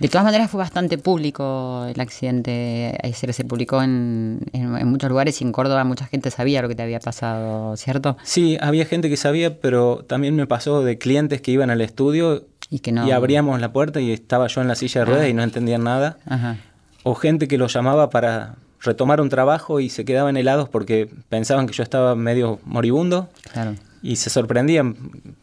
De 0.00 0.08
todas 0.08 0.24
maneras 0.24 0.50
fue 0.50 0.58
bastante 0.58 0.96
público 0.98 1.84
el 1.94 2.00
accidente, 2.00 2.98
decir, 3.02 3.32
se 3.34 3.44
publicó 3.44 3.82
en, 3.82 4.40
en- 4.52 4.76
en 4.76 4.88
muchos 4.88 5.10
lugares 5.10 5.40
y 5.40 5.44
en 5.44 5.52
Córdoba 5.52 5.84
mucha 5.84 6.06
gente 6.06 6.30
sabía 6.30 6.62
lo 6.62 6.68
que 6.68 6.74
te 6.74 6.82
había 6.82 7.00
pasado, 7.00 7.76
¿cierto? 7.76 8.16
Sí, 8.22 8.56
había 8.60 8.86
gente 8.86 9.08
que 9.10 9.16
sabía, 9.16 9.60
pero 9.60 10.04
también 10.08 10.34
me 10.36 10.46
pasó 10.46 10.82
de 10.82 10.96
clientes 10.98 11.40
que 11.42 11.50
iban 11.50 11.70
al 11.70 11.80
estudio 11.82 12.46
Y 12.70 12.78
que 12.80 12.92
no. 12.92 13.06
y 13.06 13.10
abríamos 13.10 13.60
la 13.60 13.72
puerta 13.72 14.00
y 14.00 14.10
estaba 14.12 14.46
yo 14.46 14.62
en 14.62 14.68
la 14.68 14.74
silla 14.74 15.00
de 15.02 15.04
ruedas 15.04 15.28
y 15.28 15.34
no 15.34 15.42
entendían 15.42 15.84
nada. 15.84 16.16
Ajá. 16.26 16.56
O 17.02 17.14
gente 17.14 17.46
que 17.48 17.58
lo 17.58 17.66
llamaba 17.66 18.08
para 18.10 18.54
retomar 18.82 19.20
un 19.20 19.28
trabajo 19.28 19.80
y 19.80 19.90
se 19.90 20.06
quedaban 20.06 20.38
helados 20.38 20.68
porque 20.70 21.10
pensaban 21.28 21.66
que 21.66 21.74
yo 21.74 21.82
estaba 21.82 22.14
medio 22.14 22.58
moribundo 22.64 23.28
Claro. 23.52 23.74
y 24.02 24.16
se 24.16 24.30
sorprendían 24.30 24.96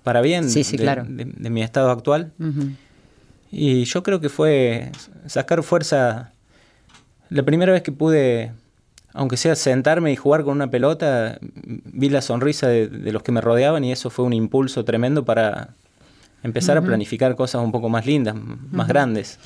para 0.03 0.21
bien 0.21 0.49
Sí, 0.49 0.63
sí, 0.63 0.77
de- 0.77 0.83
claro. 0.83 1.03
de- 1.07 1.25
de 1.25 1.49
mi 1.51 1.61
estado 1.61 1.91
actual. 1.91 2.31
Ujú. 2.39 2.71
Y 3.51 3.85
yo 3.85 4.03
creo 4.03 4.19
que 4.19 4.29
fue 4.29 4.91
sacar 5.25 5.63
fuerza. 5.63 6.31
La 7.29 7.43
primera 7.43 7.71
vez 7.71 7.81
que 7.81 7.91
pude, 7.91 8.51
aunque 9.13 9.37
sea 9.37 9.55
sentarme 9.55 10.11
y 10.11 10.15
jugar 10.15 10.43
con 10.43 10.55
una 10.55 10.69
pelota, 10.69 11.39
vi 11.41 12.09
la 12.09 12.21
sonrisa 12.21 12.67
de, 12.67 12.87
de 12.87 13.11
los 13.11 13.23
que 13.23 13.31
me 13.31 13.41
rodeaban 13.41 13.83
y 13.83 13.91
eso 13.91 14.09
fue 14.09 14.25
un 14.25 14.33
impulso 14.33 14.85
tremendo 14.85 15.25
para 15.25 15.69
empezar 16.43 16.77
a 16.77 16.81
planificar 16.81 17.35
cosas 17.35 17.61
un 17.61 17.71
poco 17.71 17.89
más 17.89 18.05
lindas, 18.05 18.35
más 18.71 18.87
grandes. 18.87 19.39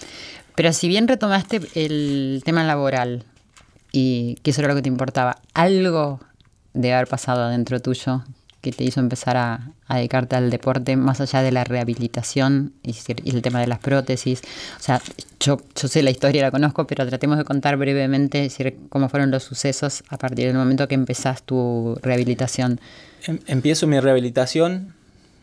Pero 0.55 0.73
si 0.73 0.87
bien 0.87 1.07
retomaste 1.07 1.61
el 1.75 2.41
tema 2.45 2.63
laboral 2.63 3.23
y 3.91 4.35
que 4.43 4.51
eso 4.51 4.61
era 4.61 4.69
lo 4.69 4.75
que 4.75 4.81
te 4.81 4.89
importaba, 4.89 5.37
algo 5.53 6.19
debe 6.73 6.93
haber 6.93 7.07
pasado 7.07 7.43
adentro 7.43 7.79
tuyo 7.79 8.23
que 8.61 8.71
te 8.71 8.83
hizo 8.83 8.99
empezar 8.99 9.37
a, 9.37 9.71
a 9.87 9.95
dedicarte 9.97 10.35
al 10.35 10.49
deporte 10.51 10.95
más 10.95 11.19
allá 11.19 11.41
de 11.41 11.51
la 11.51 11.63
rehabilitación 11.63 12.73
y, 12.83 12.95
y 13.23 13.29
el 13.35 13.41
tema 13.41 13.59
de 13.59 13.67
las 13.67 13.79
prótesis. 13.79 14.41
O 14.79 14.81
sea, 14.83 15.01
yo, 15.39 15.59
yo 15.75 15.87
sé 15.87 16.03
la 16.03 16.11
historia, 16.11 16.43
la 16.43 16.51
conozco, 16.51 16.85
pero 16.87 17.05
tratemos 17.07 17.37
de 17.39 17.43
contar 17.43 17.75
brevemente 17.77 18.45
es 18.45 18.55
decir, 18.57 18.77
cómo 18.89 19.09
fueron 19.09 19.31
los 19.31 19.43
sucesos 19.43 20.03
a 20.09 20.17
partir 20.17 20.45
del 20.47 20.55
momento 20.55 20.87
que 20.87 20.95
empezás 20.95 21.43
tu 21.43 21.97
rehabilitación. 22.03 22.79
Em- 23.25 23.39
Empiezo 23.47 23.87
mi 23.87 23.99
rehabilitación 23.99 24.93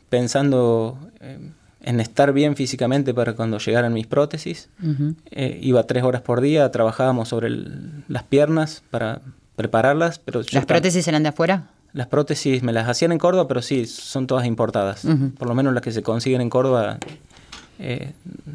pensando 0.09 0.99
eh, 1.21 1.39
en 1.83 2.01
estar 2.01 2.33
bien 2.33 2.57
físicamente 2.57 3.15
para 3.15 3.35
cuando 3.35 3.59
llegaran 3.59 3.93
mis 3.93 4.07
prótesis. 4.07 4.69
Ujú. 4.83 5.15
Eh, 5.31 5.59
iba 5.63 5.83
tres 5.85 6.03
horas 6.03 6.23
por 6.23 6.41
día, 6.41 6.71
trabajábamos 6.71 7.29
sobre 7.29 7.49
el- 7.49 8.05
las 8.09 8.23
piernas 8.25 8.83
para 8.91 9.21
prepararlas, 9.57 10.19
pero 10.19 10.43
¿Las 10.53 10.67
prótesis 10.67 11.07
eran 11.09 11.23
de 11.25 11.31
afuera? 11.31 11.65
Las 11.93 12.07
prótesis 12.07 12.63
me 12.63 12.73
las 12.73 12.89
hacían 12.89 13.13
en 13.13 13.19
Córdoba, 13.19 13.49
pero 13.49 13.63
sí, 13.63 13.87
son 13.87 14.27
todas 14.27 14.47
importadas. 14.47 15.07
Por 15.39 15.49
lo 15.49 15.55
menos 15.55 15.73
las 15.73 15.83
que 15.83 15.93
se 15.93 16.03
consiguen 16.03 16.41
en 16.41 16.51
Córdoba 16.51 16.99
eh, 17.79 18.13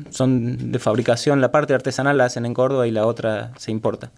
son 0.10 0.72
de 0.72 0.80
fabricación. 0.80 1.42
La 1.42 1.52
parte 1.52 1.74
artesanal 1.74 2.18
la 2.18 2.26
hacen 2.26 2.46
en 2.46 2.54
Córdoba 2.54 2.88
y 2.88 2.92
la 2.92 3.06
otra 3.06 3.52
se 3.58 3.72
importa. 3.72 4.12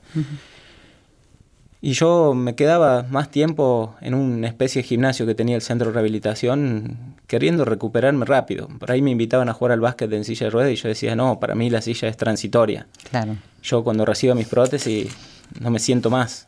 Y 1.82 1.94
yo 1.94 2.34
me 2.34 2.56
quedaba 2.56 3.04
más 3.04 3.30
tiempo 3.30 3.96
en 4.02 4.16
una 4.16 4.48
especie 4.48 4.82
de 4.82 4.88
gimnasio 4.88 5.26
que 5.26 5.36
tenía 5.36 5.56
el 5.56 5.62
centro 5.62 5.90
de 5.90 5.94
rehabilitación, 5.94 6.98
queriendo 7.28 7.64
recuperarme 7.64 8.26
rápido. 8.26 8.68
Por 8.80 8.92
ahí 8.92 9.02
me 9.02 9.12
invitaban 9.12 9.50
a 9.50 9.54
jugar 9.54 9.72
al 9.74 9.82
básquet 9.82 10.12
en 10.12 10.24
silla 10.24 10.48
de 10.48 10.50
ruedas 10.50 10.72
y 10.72 10.76
yo 10.76 10.90
decía, 10.90 11.16
no, 11.16 11.40
para 11.40 11.54
mí 11.54 11.70
la 11.70 11.82
silla 11.82 12.08
es 12.08 12.18
transitoria. 12.18 12.88
Claro. 13.12 13.38
Yo 13.62 13.84
cuando 13.84 14.04
reciba 14.04 14.34
mis 14.34 14.48
prótesis 14.48 15.16
no 15.60 15.70
me 15.70 15.80
siento 15.80 16.10
más. 16.10 16.48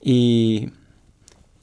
Y, 0.00 0.70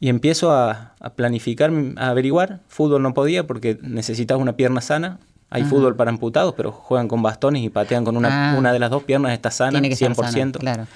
y 0.01 0.09
empiezo 0.09 0.51
a, 0.51 0.95
a 0.99 1.09
planificar, 1.11 1.71
a 1.95 2.09
averiguar. 2.09 2.59
Fútbol 2.67 3.01
no 3.03 3.13
podía 3.13 3.47
porque 3.47 3.77
necesitaba 3.81 4.41
una 4.41 4.53
pierna 4.57 4.81
sana. 4.81 5.19
Hay 5.49 5.61
Ajá. 5.61 5.69
fútbol 5.69 5.95
para 5.95 6.09
amputados, 6.11 6.53
pero 6.57 6.71
juegan 6.73 7.07
con 7.07 7.21
bastones 7.21 7.63
y 7.63 7.69
patean 7.69 8.03
con 8.03 8.17
una, 8.17 8.53
Ah. 8.53 8.57
una 8.57 8.73
de 8.73 8.79
las 8.79 8.89
dos 8.89 9.03
piernas, 9.03 9.31
está 9.33 9.51
sana, 9.51 9.71
Tiene 9.73 9.89
que 9.89 9.95
100%. 9.95 10.59
estar 10.59 10.63
sana, 10.65 10.75
claro. 10.75 10.87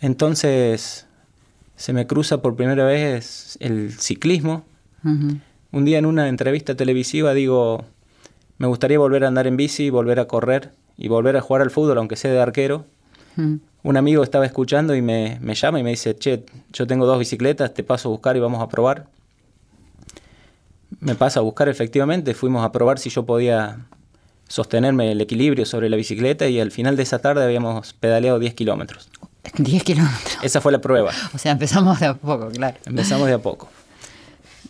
Entonces 0.00 1.06
se 1.76 1.92
me 1.92 2.06
cruza 2.06 2.42
por 2.42 2.54
primera 2.56 2.84
vez 2.84 3.56
el 3.60 3.92
ciclismo. 3.92 4.64
Un 5.04 5.84
día 5.84 5.98
en 5.98 6.06
una 6.06 6.28
entrevista 6.28 6.74
televisiva 6.76 7.34
digo, 7.34 7.84
me 8.58 8.66
gustaría 8.68 8.98
volver 8.98 9.24
a 9.24 9.28
andar 9.28 9.46
en 9.46 9.56
bici, 9.56 9.90
volver 9.90 10.20
a 10.20 10.26
correr 10.26 10.70
y 10.96 11.08
volver 11.08 11.36
a 11.36 11.40
jugar 11.40 11.62
al 11.62 11.70
fútbol, 11.70 11.98
aunque 11.98 12.16
sea 12.16 12.30
de 12.30 12.40
arquero. 12.40 12.84
Un 13.82 13.96
amigo 13.96 14.22
estaba 14.22 14.46
escuchando 14.46 14.94
y 14.94 15.02
me, 15.02 15.38
me 15.40 15.54
llama 15.54 15.80
y 15.80 15.82
me 15.82 15.90
dice, 15.90 16.14
che, 16.16 16.44
yo 16.72 16.86
tengo 16.86 17.06
dos 17.06 17.18
bicicletas, 17.18 17.74
te 17.74 17.82
paso 17.82 18.08
a 18.08 18.12
buscar 18.12 18.36
y 18.36 18.40
vamos 18.40 18.62
a 18.62 18.68
probar. 18.68 19.06
Me 21.00 21.14
pasa 21.14 21.40
a 21.40 21.42
buscar 21.42 21.68
efectivamente, 21.68 22.34
fuimos 22.34 22.64
a 22.64 22.70
probar 22.70 22.98
si 22.98 23.10
yo 23.10 23.24
podía 23.24 23.78
sostenerme 24.46 25.10
el 25.10 25.20
equilibrio 25.20 25.64
sobre 25.64 25.88
la 25.88 25.96
bicicleta 25.96 26.46
y 26.46 26.60
al 26.60 26.70
final 26.70 26.94
de 26.94 27.02
esa 27.02 27.20
tarde 27.20 27.42
habíamos 27.42 27.94
pedaleado 27.94 28.38
10 28.38 28.54
kilómetros. 28.54 29.08
10 29.56 29.82
kilómetros. 29.82 30.38
Esa 30.42 30.60
fue 30.60 30.72
la 30.72 30.80
prueba. 30.80 31.10
O 31.34 31.38
sea, 31.38 31.52
empezamos 31.52 31.98
de 32.00 32.06
a 32.06 32.14
poco, 32.14 32.50
claro. 32.50 32.76
Empezamos 32.84 33.26
de 33.26 33.34
a 33.34 33.38
poco. 33.38 33.68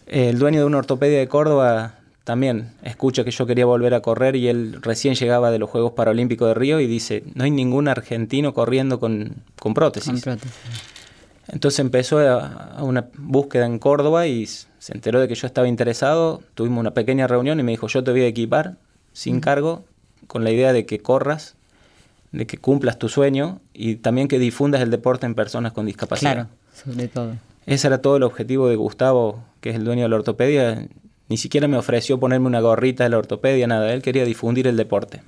El 0.07 0.39
dueño 0.39 0.61
de 0.61 0.67
una 0.67 0.79
ortopedia 0.79 1.19
de 1.19 1.29
Córdoba 1.29 1.97
también 2.25 2.73
escucha 2.83 3.25
que 3.25 3.31
yo 3.31 3.47
quería 3.47 3.67
volver 3.67 3.95
a 3.95 4.01
correr 4.01 4.37
y 4.37 4.49
él 4.49 4.79
recién 4.81 5.15
llegaba 5.15 5.51
de 5.51 5.59
los 5.59 5.71
Juegos 5.71 5.93
Paralímpicos 5.93 6.49
de 6.49 6.55
Río 6.55 6.81
y 6.81 6.87
dice, 6.87 7.25
no 7.35 7.45
hay 7.45 7.51
ningún 7.51 7.89
argentino 7.89 8.55
corriendo 8.55 9.01
con, 9.01 9.37
con 9.59 9.75
prótesis. 9.75 10.13
Con 10.13 10.21
prótesis. 10.21 10.53
Entonces 11.49 11.81
empezó 11.81 12.19
a, 12.19 12.75
a 12.77 12.83
una 12.85 13.09
búsqueda 13.19 13.67
en 13.67 13.79
Córdoba 13.79 14.27
y 14.27 14.47
se 14.47 14.93
enteró 14.95 15.21
de 15.21 15.29
que 15.29 15.35
yo 15.35 15.47
estaba 15.47 15.69
interesado, 15.69 16.43
tuvimos 16.55 16.81
una 16.81 16.95
pequeña 16.95 17.27
reunión 17.27 17.59
y 17.61 17.63
me 17.63 17.73
dijo, 17.73 17.89
yo 17.89 18.03
te 18.05 18.11
voy 18.13 18.23
a 18.23 18.27
equipar 18.27 18.77
sin 19.13 19.41
cargo, 19.41 19.85
con 20.27 20.45
la 20.45 20.51
idea 20.51 20.73
de 20.73 20.87
que 20.87 21.01
corras, 21.01 21.57
de 22.33 22.47
que 22.47 22.57
cumplas 22.57 22.99
tu 22.99 23.09
sueño 23.09 23.61
y 23.75 23.97
también 23.97 24.29
que 24.29 24.39
difundas 24.39 24.81
el 24.81 24.91
deporte 24.91 25.27
en 25.27 25.35
personas 25.35 25.73
con 25.73 25.87
discapacidad. 25.87 26.33
Claro, 26.33 26.49
sobre 26.75 27.09
todo. 27.09 27.37
Ese 27.67 27.87
era 27.87 27.99
todo 27.99 28.17
el 28.17 28.23
objetivo 28.23 28.69
de 28.69 28.77
Gustavo, 28.77 29.45
que 29.61 29.71
es 29.71 29.77
el 29.77 29.85
dueño 29.85 30.03
de 30.03 30.09
la 30.09 30.17
ortopedia. 30.17 30.87
Ni 31.29 31.37
siquiera 31.37 31.69
me 31.69 31.77
ofreció 31.77 32.19
ponerme 32.21 32.47
una 32.47 32.61
gorrita 32.61 33.05
de 33.05 33.11
la 33.11 33.19
ortopedia, 33.19 33.67
nada. 33.67 33.93
Él 33.93 34.03
quería 34.03 34.25
difundir 34.25 34.67
el 34.67 34.77
deporte. 34.77 35.23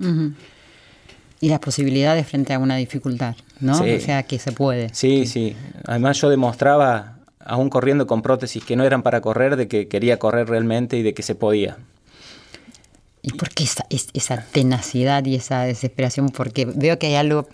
Y 1.41 1.49
las 1.49 1.59
posibilidades 1.59 2.27
frente 2.27 2.53
a 2.53 2.59
una 2.59 2.75
dificultad, 2.75 3.35
¿no? 3.59 3.75
Sí. 3.83 3.91
O 3.91 3.99
sea, 3.99 4.23
que 4.23 4.39
se 4.39 4.51
puede. 4.51 4.89
Sí, 4.93 5.25
sí. 5.25 5.55
Además 5.85 6.19
yo 6.21 6.29
demostraba, 6.29 7.17
aún 7.39 7.69
corriendo 7.69 8.07
con 8.07 8.21
prótesis 8.21 8.63
que 8.63 8.75
no 8.75 8.83
eran 8.83 9.03
para 9.03 9.21
correr, 9.21 9.55
de 9.55 9.67
que 9.67 9.87
quería 9.87 10.17
correr 10.19 10.47
realmente 10.47 10.97
y 10.97 11.03
de 11.03 11.13
que 11.13 11.23
se 11.23 11.35
podía. 11.35 11.77
¿Y 13.21 13.31
por 13.33 13.49
qué 13.49 13.63
esa, 13.63 13.85
es- 13.89 14.09
esa 14.13 14.45
tenacidad 14.51 15.25
y 15.25 15.35
esa 15.35 15.63
desesperación? 15.63 16.29
Porque 16.29 16.65
veo 16.65 16.99
que 16.99 17.07
hay 17.07 17.15
algo 17.15 17.47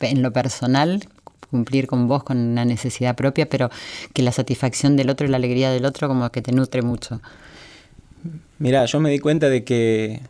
en 0.00 0.22
lo 0.22 0.32
personal, 0.32 1.04
cumplir 1.50 1.86
con 1.86 2.08
vos, 2.08 2.22
con 2.24 2.38
una 2.38 2.64
necesidad 2.64 3.16
propia, 3.16 3.48
pero 3.48 3.70
que 4.12 4.22
la 4.22 4.32
satisfacción 4.32 4.96
del 4.96 5.10
otro 5.10 5.26
y 5.26 5.30
la 5.30 5.36
alegría 5.38 5.70
del 5.70 5.84
otro 5.86 6.06
como 6.08 6.30
que 6.30 6.40
te 6.42 6.52
nutre 6.52 6.82
mucho. 6.82 7.20
Mira, 8.58 8.84
yo 8.86 9.00
me 9.00 9.10
di 9.10 9.18
cuenta 9.18 9.48
de 9.48 9.64
que 9.64 10.20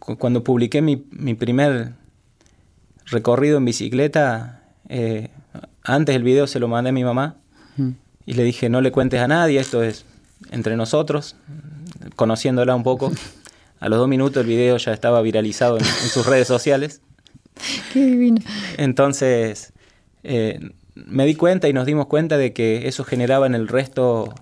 cu- 0.00 0.16
cuando 0.16 0.42
publiqué 0.44 0.80
mi, 0.82 1.04
mi 1.10 1.34
primer 1.34 1.92
recorrido 3.06 3.58
en 3.58 3.64
bicicleta, 3.64 4.62
eh, 4.88 5.28
antes 5.84 6.14
el 6.16 6.22
video 6.22 6.46
se 6.46 6.58
lo 6.60 6.68
mandé 6.68 6.90
a 6.90 6.92
mi 6.92 7.04
mamá 7.04 7.36
Mm. 7.76 7.90
y 8.26 8.34
le 8.34 8.44
dije, 8.44 8.68
no 8.68 8.80
le 8.82 8.92
cuentes 8.92 9.20
a 9.20 9.28
nadie, 9.28 9.58
esto 9.58 9.82
es 9.82 10.04
entre 10.50 10.76
nosotros, 10.76 11.36
conociéndola 12.16 12.74
un 12.74 12.82
poco. 12.82 13.10
A 13.80 13.88
los 13.88 13.98
dos 13.98 14.08
minutos 14.08 14.42
el 14.42 14.46
video 14.46 14.76
ya 14.76 14.92
estaba 14.92 15.20
viralizado 15.22 15.78
en, 15.78 15.84
en 15.84 16.08
sus 16.10 16.26
redes 16.26 16.46
sociales. 16.46 17.00
Qué 17.92 18.04
divino. 18.06 18.40
Entonces, 18.76 19.72
eh, 20.22 20.60
me 20.94 21.24
di 21.26 21.34
cuenta 21.34 21.68
y 21.68 21.72
nos 21.72 21.86
dimos 21.86 22.06
cuenta 22.06 22.36
de 22.36 22.52
que 22.52 22.86
eso 22.88 23.04
generaba 23.04 23.46
en 23.46 23.54
el 23.54 23.66
resto 23.68 24.34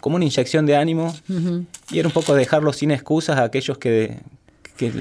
como 0.00 0.16
una 0.16 0.24
inyección 0.24 0.66
de 0.66 0.76
ánimo 0.76 1.14
y 1.90 1.98
era 1.98 2.08
un 2.08 2.12
poco 2.14 2.34
dejarlo 2.34 2.72
sin 2.72 2.90
excusas 2.90 3.38
a 3.38 3.44
aquellos 3.44 3.78
que, 3.78 4.18
que 4.76 4.92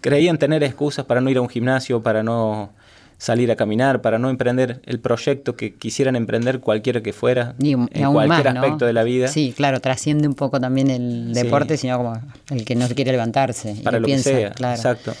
creían 0.00 0.38
tener 0.38 0.62
excusas 0.62 1.04
para 1.04 1.20
no 1.20 1.30
ir 1.30 1.38
a 1.38 1.40
un 1.40 1.48
gimnasio, 1.48 2.02
para 2.02 2.22
no 2.22 2.70
salir 3.18 3.50
a 3.50 3.56
caminar, 3.56 4.02
para 4.02 4.18
no 4.18 4.28
emprender 4.28 4.82
el 4.84 5.00
proyecto 5.00 5.56
que 5.56 5.74
quisieran 5.74 6.14
emprender 6.16 6.60
cualquiera 6.60 7.00
que 7.02 7.12
fuera, 7.12 7.54
Y, 7.58 7.72
en 7.72 7.86
cualquier 8.12 8.44
más, 8.44 8.54
¿no? 8.54 8.60
aspecto 8.60 8.86
de 8.86 8.92
la 8.92 9.02
vida. 9.02 9.28
Sí, 9.28 9.54
claro, 9.56 9.80
trasciende 9.80 10.28
un 10.28 10.34
poco 10.34 10.60
también 10.60 10.90
el 10.90 11.30
Sí. 11.34 11.42
deporte, 11.42 11.76
sino 11.76 11.96
como 11.96 12.20
el 12.50 12.64
que 12.64 12.74
no 12.74 12.86
quiere 12.88 13.12
levantarse. 13.12 13.76
para 13.82 13.96
y 13.98 14.00
lo 14.00 14.06
piensa, 14.06 14.30
que 14.30 14.36
sea. 14.36 14.50
claro. 14.50 14.76
Exacto. 14.76 15.12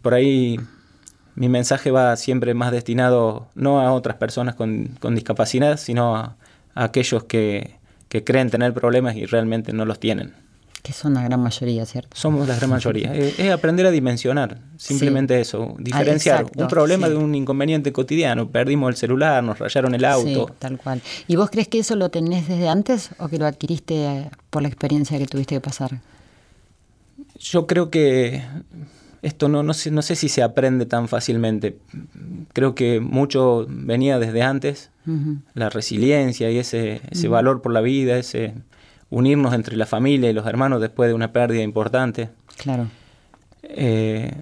Por 0.00 0.14
ahí 0.14 0.58
mi 1.34 1.48
mensaje 1.48 1.90
va 1.90 2.16
siempre 2.16 2.54
más 2.54 2.72
destinado 2.72 3.48
no 3.54 3.80
a 3.80 3.92
otras 3.92 4.16
personas 4.16 4.54
con, 4.54 4.96
con 5.00 5.14
discapacidad, 5.14 5.76
sino 5.78 6.16
a, 6.16 6.36
a 6.74 6.84
aquellos 6.84 7.24
que, 7.24 7.74
que 8.12 8.22
creen 8.22 8.50
tener 8.50 8.74
problemas 8.74 9.16
y 9.16 9.24
realmente 9.24 9.72
no 9.72 9.86
los 9.86 9.98
tienen. 9.98 10.34
Que 10.82 10.92
son 10.92 11.14
la 11.14 11.22
gran 11.22 11.40
mayoría, 11.40 11.86
¿cierto? 11.86 12.14
Somos 12.14 12.46
la 12.46 12.56
gran 12.56 12.68
mayoría. 12.68 13.14
Es, 13.14 13.38
es 13.38 13.50
aprender 13.50 13.86
a 13.86 13.90
dimensionar, 13.90 14.58
simplemente 14.76 15.40
eso, 15.40 15.74
diferenciar 15.78 16.36
Ah, 16.36 16.40
exacto, 16.42 16.62
un 16.62 16.68
problema 16.68 17.06
sí. 17.06 17.14
de 17.14 17.18
un 17.18 17.34
inconveniente 17.34 17.90
cotidiano. 17.90 18.50
Perdimos 18.50 18.90
el 18.90 18.96
celular, 18.96 19.42
nos 19.42 19.58
rayaron 19.58 19.94
el 19.94 20.04
auto. 20.04 20.46
Sí, 20.48 20.54
tal 20.58 20.76
cual. 20.76 21.00
¿Y 21.26 21.36
vos 21.36 21.48
crees 21.48 21.68
que 21.68 21.78
eso 21.78 21.96
lo 21.96 22.10
tenés 22.10 22.46
desde 22.48 22.68
antes 22.68 23.10
o 23.18 23.28
que 23.28 23.38
lo 23.38 23.46
adquiriste 23.46 24.28
por 24.50 24.60
la 24.60 24.68
experiencia 24.68 25.16
que 25.16 25.26
tuviste 25.26 25.54
que 25.54 25.60
pasar? 25.62 26.00
Yo 27.38 27.66
creo 27.66 27.88
que 27.88 28.42
esto 29.22 29.48
no, 29.48 29.62
no, 29.62 29.72
sé, 29.72 29.90
no 29.90 30.02
sé 30.02 30.16
si 30.16 30.28
se 30.28 30.42
aprende 30.42 30.84
tan 30.84 31.08
fácilmente. 31.08 31.78
Creo 32.52 32.74
que 32.74 33.00
mucho 33.00 33.66
venía 33.68 34.18
desde 34.18 34.42
antes, 34.42 34.90
la 35.54 35.70
resiliencia 35.70 36.50
y 36.50 36.58
ese, 36.58 37.00
ese 37.10 37.28
valor 37.28 37.62
por 37.62 37.72
la 37.72 37.80
vida, 37.80 38.18
ese 38.18 38.54
unirnos 39.10 39.52
entre 39.52 39.76
la 39.76 39.84
familia 39.86 40.30
y 40.30 40.32
los 40.32 40.46
hermanos 40.46 40.80
después 40.80 41.08
de 41.08 41.14
una 41.14 41.32
pérdida 41.32 41.62
importante. 41.62 42.30
Claro. 42.56 42.88
Eh, 43.62 44.32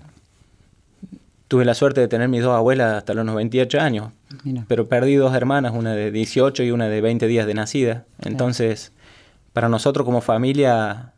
tuve 1.49 1.65
la 1.65 1.75
suerte 1.75 2.01
de 2.01 2.09
tener 2.09 2.29
mis 2.29 2.43
dos 2.43 2.55
abuelas 2.55 2.95
hasta 2.95 3.13
los 3.13 3.25
98 3.25 3.81
años, 3.81 4.13
Mira. 4.45 4.65
pero 4.69 4.89
perdí 4.89 5.17
dos 5.17 5.35
hermanas, 5.35 5.73
una 5.75 5.95
de 5.95 6.13
18 6.13 6.63
y 6.63 6.71
una 6.71 6.89
de 6.89 7.01
20 7.01 7.27
días 7.27 7.47
de 7.47 7.55
nacida. 7.55 8.05
Entonces, 8.23 8.93
para 9.53 9.69
nosotros 9.69 10.05
como 10.05 10.21
familia, 10.21 11.10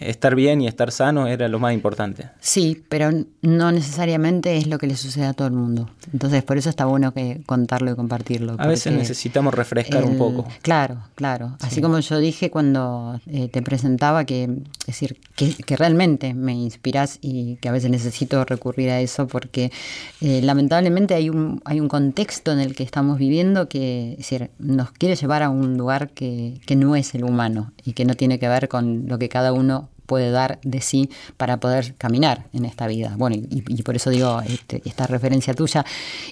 estar 0.00 0.34
bien 0.34 0.60
y 0.60 0.66
estar 0.66 0.90
sano 0.92 1.26
era 1.26 1.48
lo 1.48 1.58
más 1.58 1.74
importante. 1.74 2.30
Sí, 2.40 2.82
pero 2.88 3.10
no 3.42 3.72
necesariamente 3.72 4.56
es 4.56 4.66
lo 4.66 4.78
que 4.78 4.86
le 4.86 4.96
sucede 4.96 5.26
a 5.26 5.32
todo 5.32 5.48
el 5.48 5.54
mundo. 5.54 5.90
Entonces, 6.12 6.42
por 6.42 6.56
eso 6.58 6.70
está 6.70 6.84
bueno 6.86 7.12
que 7.12 7.40
contarlo 7.46 7.90
y 7.92 7.94
compartirlo. 7.96 8.56
A 8.58 8.66
veces 8.66 8.92
necesitamos 8.92 9.54
refrescar 9.54 10.04
un 10.04 10.12
el- 10.12 10.18
poco. 10.18 10.46
Claro, 10.62 10.98
claro. 11.14 11.56
Así 11.60 11.80
como 11.80 11.98
yo 12.00 12.18
dije 12.18 12.50
cuando 12.50 13.20
eh, 13.26 13.48
te 13.48 13.62
presentaba 13.62 14.24
que, 14.24 14.44
es 14.44 14.86
decir, 14.86 15.18
que, 15.34 15.54
que 15.54 15.76
realmente 15.76 16.34
me 16.34 16.52
inspiras 16.54 17.18
y 17.20 17.56
que 17.56 17.68
a 17.68 17.72
veces 17.72 17.90
necesito 17.90 18.44
recurrir 18.44 18.90
a 18.90 19.00
eso 19.00 19.26
porque 19.26 19.70
eh, 20.20 20.40
lamentablemente 20.42 21.14
hay 21.14 21.28
un, 21.30 21.60
hay 21.64 21.80
un 21.80 21.88
contexto 21.88 22.52
en 22.52 22.60
el 22.60 22.74
que 22.74 22.82
estamos 22.82 23.18
viviendo 23.18 23.68
que 23.68 24.12
es 24.12 24.18
decir, 24.18 24.50
nos 24.58 24.90
quiere 24.92 25.16
llevar 25.16 25.42
a 25.42 25.50
un 25.50 25.76
lugar 25.76 26.10
que, 26.10 26.60
que 26.66 26.76
no 26.76 26.96
es 26.96 27.14
el 27.14 27.24
humano 27.24 27.72
y 27.84 27.92
que 27.92 28.04
no 28.04 28.14
tiene 28.14 28.38
que 28.38 28.48
ver 28.48 28.68
con 28.68 29.06
lo 29.08 29.18
que 29.18 29.28
cada 29.28 29.52
uno 29.52 29.65
puede 30.06 30.30
dar 30.30 30.58
de 30.62 30.80
sí 30.80 31.10
para 31.36 31.58
poder 31.58 31.94
caminar 31.96 32.46
en 32.52 32.64
esta 32.64 32.86
vida. 32.86 33.14
Bueno, 33.18 33.36
y, 33.36 33.64
y 33.66 33.82
por 33.82 33.96
eso 33.96 34.10
digo 34.10 34.40
este, 34.48 34.80
esta 34.84 35.06
referencia 35.06 35.52
tuya. 35.52 35.84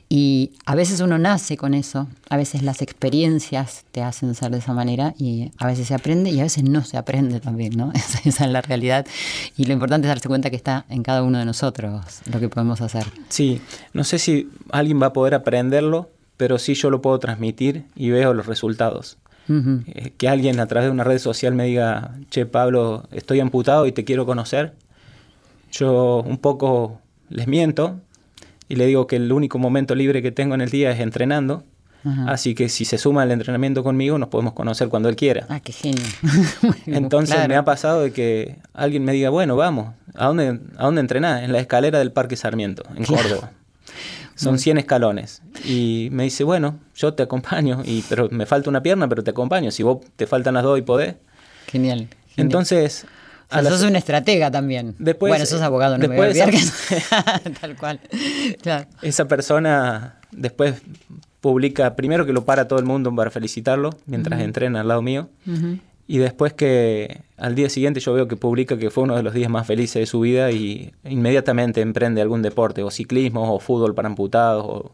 Y 0.08 0.52
a 0.64 0.74
veces 0.74 1.00
uno 1.00 1.18
nace 1.18 1.56
con 1.56 1.74
eso, 1.74 2.06
a 2.30 2.36
veces 2.36 2.62
las 2.62 2.80
experiencias 2.80 3.84
te 3.92 4.02
hacen 4.02 4.34
ser 4.34 4.52
de 4.52 4.58
esa 4.58 4.72
manera 4.72 5.14
y 5.18 5.50
a 5.58 5.66
veces 5.66 5.88
se 5.88 5.94
aprende 5.94 6.30
y 6.30 6.40
a 6.40 6.44
veces 6.44 6.64
no 6.64 6.84
se 6.84 6.96
aprende 6.96 7.40
también, 7.40 7.76
¿no? 7.76 7.92
Esa, 7.94 8.20
esa 8.24 8.44
es 8.44 8.50
la 8.50 8.62
realidad. 8.62 9.06
Y 9.56 9.64
lo 9.64 9.72
importante 9.72 10.06
es 10.06 10.10
darse 10.10 10.28
cuenta 10.28 10.50
que 10.50 10.56
está 10.56 10.84
en 10.88 11.02
cada 11.02 11.22
uno 11.22 11.38
de 11.38 11.44
nosotros 11.44 12.20
lo 12.30 12.40
que 12.40 12.48
podemos 12.48 12.80
hacer. 12.80 13.04
Sí, 13.28 13.60
no 13.92 14.04
sé 14.04 14.18
si 14.18 14.50
alguien 14.70 15.02
va 15.02 15.06
a 15.06 15.12
poder 15.12 15.34
aprenderlo, 15.34 16.10
pero 16.36 16.58
sí 16.58 16.74
yo 16.74 16.90
lo 16.90 17.02
puedo 17.02 17.18
transmitir 17.18 17.84
y 17.94 18.10
veo 18.10 18.34
los 18.34 18.46
resultados. 18.46 19.18
Eh, 19.48 20.12
que 20.16 20.28
alguien 20.28 20.58
a 20.60 20.66
través 20.66 20.86
de 20.88 20.90
una 20.92 21.04
red 21.04 21.18
social 21.18 21.54
me 21.54 21.66
diga, 21.66 22.12
che 22.30 22.46
Pablo, 22.46 23.04
estoy 23.12 23.40
amputado 23.40 23.86
y 23.86 23.92
te 23.92 24.04
quiero 24.04 24.24
conocer, 24.26 24.72
yo 25.72 26.22
un 26.26 26.38
poco 26.38 27.00
les 27.28 27.46
miento 27.46 28.00
y 28.68 28.76
le 28.76 28.86
digo 28.86 29.06
que 29.06 29.16
el 29.16 29.30
único 29.32 29.58
momento 29.58 29.94
libre 29.94 30.22
que 30.22 30.32
tengo 30.32 30.54
en 30.54 30.60
el 30.62 30.70
día 30.70 30.90
es 30.90 31.00
entrenando, 31.00 31.62
así 32.26 32.54
que 32.54 32.68
si 32.68 32.84
se 32.84 32.98
suma 32.98 33.22
al 33.22 33.30
entrenamiento 33.32 33.82
conmigo 33.82 34.18
nos 34.18 34.28
podemos 34.28 34.52
conocer 34.54 34.88
cuando 34.88 35.08
él 35.08 35.16
quiera. 35.16 35.46
Ah, 35.48 35.60
qué 35.60 35.72
genio. 35.72 36.02
Entonces 36.86 37.34
Claro. 37.34 37.48
me 37.48 37.56
ha 37.56 37.64
pasado 37.64 38.02
de 38.02 38.12
que 38.12 38.56
alguien 38.72 39.04
me 39.04 39.12
diga, 39.12 39.30
bueno, 39.30 39.56
vamos, 39.56 39.94
¿a 40.14 40.26
dónde, 40.26 40.58
a 40.76 40.84
dónde 40.84 41.00
entrenás? 41.00 41.42
En 41.42 41.52
la 41.52 41.60
escalera 41.60 41.98
del 41.98 42.12
Parque 42.12 42.36
Sarmiento, 42.36 42.82
en. 42.96 43.04
Córdoba. 43.04 43.50
Son 44.36 44.58
100 44.58 44.78
escalones. 44.78 45.42
Y 45.64 46.08
me 46.12 46.24
dice, 46.24 46.42
bueno, 46.44 46.78
yo 46.96 47.14
te 47.14 47.22
acompaño, 47.22 47.82
y, 47.84 48.02
pero 48.08 48.28
me 48.30 48.46
falta 48.46 48.68
una 48.70 48.82
pierna, 48.82 49.08
pero 49.08 49.22
te 49.22 49.30
acompaño. 49.30 49.70
Si 49.70 49.82
vos 49.82 49.98
te 50.16 50.26
faltan 50.26 50.54
las 50.54 50.62
dos 50.64 50.78
y 50.78 50.82
podés. 50.82 51.14
Genial. 51.68 51.98
genial. 51.98 52.10
Entonces, 52.36 53.06
O 53.50 53.60
sea, 53.60 53.70
sos 53.70 53.82
un 53.82 53.94
estratega 53.96 54.50
también. 54.50 54.94
Después- 54.98 55.30
bueno, 55.30 55.46
sos 55.46 55.60
abogado, 55.62 55.96
no 55.98 56.08
me 56.08 56.16
voy 56.16 56.26
a 56.26 56.28
olvidar 56.30 56.50
que 56.50 57.50
Tal 57.60 57.76
cual. 57.76 58.00
Claro. 58.60 58.86
esa 59.02 59.26
persona 59.28 60.18
después 60.32 60.82
publica, 61.40 61.94
primero 61.94 62.24
que 62.26 62.32
lo 62.32 62.44
para 62.44 62.66
todo 62.68 62.78
el 62.78 62.84
mundo 62.86 63.14
para 63.14 63.30
felicitarlo, 63.30 63.90
mientras 64.06 64.40
entrena 64.40 64.80
al 64.80 64.88
lado 64.88 65.02
mío. 65.02 65.28
Ujú. 65.46 65.78
Y 66.06 66.18
después 66.18 66.52
que 66.52 67.22
al 67.38 67.54
día 67.54 67.70
siguiente 67.70 68.00
yo 68.00 68.12
veo 68.12 68.28
que 68.28 68.36
publica 68.36 68.76
que 68.76 68.90
fue 68.90 69.04
uno 69.04 69.16
de 69.16 69.22
los 69.22 69.32
días 69.32 69.50
más 69.50 69.66
felices 69.66 70.00
de 70.00 70.06
su 70.06 70.20
vida 70.20 70.50
y 70.50 70.92
inmediatamente 71.04 71.80
emprende 71.80 72.20
algún 72.20 72.42
deporte, 72.42 72.82
o 72.82 72.90
ciclismo, 72.90 73.54
o 73.54 73.58
fútbol 73.58 73.94
para 73.94 74.08
amputados, 74.08 74.64
o 74.66 74.92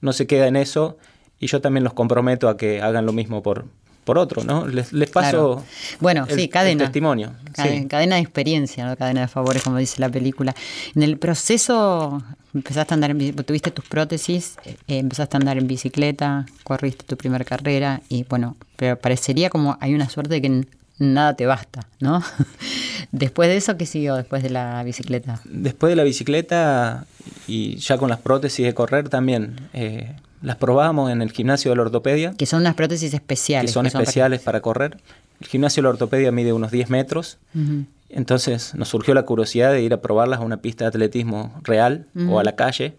no 0.00 0.12
se 0.12 0.26
queda 0.26 0.46
en 0.46 0.56
eso. 0.56 0.98
Y 1.38 1.46
yo 1.46 1.60
también 1.60 1.84
los 1.84 1.94
comprometo 1.94 2.48
a 2.48 2.56
que 2.56 2.82
hagan 2.82 3.06
lo 3.06 3.12
mismo 3.12 3.42
por, 3.42 3.64
por 4.04 4.18
otro, 4.18 4.42
¿no? 4.44 4.66
Les, 4.66 4.92
les 4.92 5.10
paso 5.10 5.30
Claro. 5.30 5.64
Bueno, 6.00 6.26
el- 6.28 6.36
sí, 6.38 6.48
cadena. 6.48 6.82
el 6.84 6.88
testimonio. 6.88 7.32
Sí. 7.54 7.86
Cadena 7.86 8.16
de 8.16 8.22
experiencia, 8.22 8.84
no 8.86 8.96
cadena 8.96 9.20
de 9.22 9.28
favores, 9.28 9.62
como 9.62 9.76
dice 9.78 10.00
la 10.00 10.08
película. 10.08 10.54
En 10.94 11.02
el 11.02 11.18
proceso 11.18 12.22
empezaste 12.54 12.92
a 12.92 12.96
andar 12.96 13.10
en 13.12 13.34
tuviste 13.36 13.70
tus 13.70 13.84
prótesis, 13.86 14.56
eh, 14.64 14.76
empezaste 14.88 15.36
a 15.36 15.38
andar 15.38 15.56
en 15.58 15.66
bicicleta, 15.66 16.46
corriste 16.64 17.04
tu 17.04 17.16
primera 17.16 17.44
carrera 17.44 18.02
y 18.08 18.24
bueno, 18.24 18.56
pero 18.76 18.98
parecería 18.98 19.48
como 19.50 19.76
hay 19.80 19.94
una 19.94 20.08
suerte 20.08 20.34
de 20.34 20.42
que 20.42 20.66
nada 20.98 21.34
te 21.34 21.46
basta, 21.46 21.86
¿no? 22.00 22.22
después 23.12 23.48
de 23.48 23.56
eso, 23.56 23.76
¿qué 23.76 23.86
siguió 23.86 24.16
después 24.16 24.42
de 24.42 24.50
la 24.50 24.82
bicicleta? 24.84 25.40
Después 25.44 25.90
de 25.90 25.96
la 25.96 26.02
bicicleta 26.04 27.06
y 27.46 27.76
ya 27.76 27.98
con 27.98 28.10
las 28.10 28.18
prótesis 28.20 28.66
de 28.66 28.74
correr 28.74 29.08
también, 29.08 29.56
eh, 29.72 30.14
las 30.42 30.56
probamos 30.56 31.10
en 31.10 31.22
el 31.22 31.30
gimnasio 31.32 31.70
de 31.70 31.76
la 31.76 31.82
ortopedia, 31.82 32.34
Que 32.36 32.46
son 32.46 32.60
unas 32.60 32.74
prótesis 32.74 33.14
especiales. 33.14 33.70
que 33.70 33.72
son 33.72 33.86
especiales 33.86 34.40
para 34.40 34.60
correr. 34.60 34.98
El 35.40 35.46
gimnasio 35.48 35.80
de 35.82 35.84
la 35.84 35.90
ortopedia 35.90 36.30
mide 36.32 36.52
unos 36.52 36.70
10 36.70 36.90
metros, 36.90 37.38
entonces 38.08 38.74
nos 38.74 38.88
surgió 38.88 39.14
la 39.14 39.22
curiosidad 39.24 39.72
de 39.72 39.82
ir 39.82 39.92
a 39.94 40.00
probarlas 40.02 40.40
a 40.40 40.42
una 40.42 40.58
pista 40.58 40.84
de 40.84 40.88
atletismo 40.88 41.58
real 41.62 42.06
o 42.28 42.38
a 42.38 42.44
la 42.44 42.54
calle. 42.56 42.94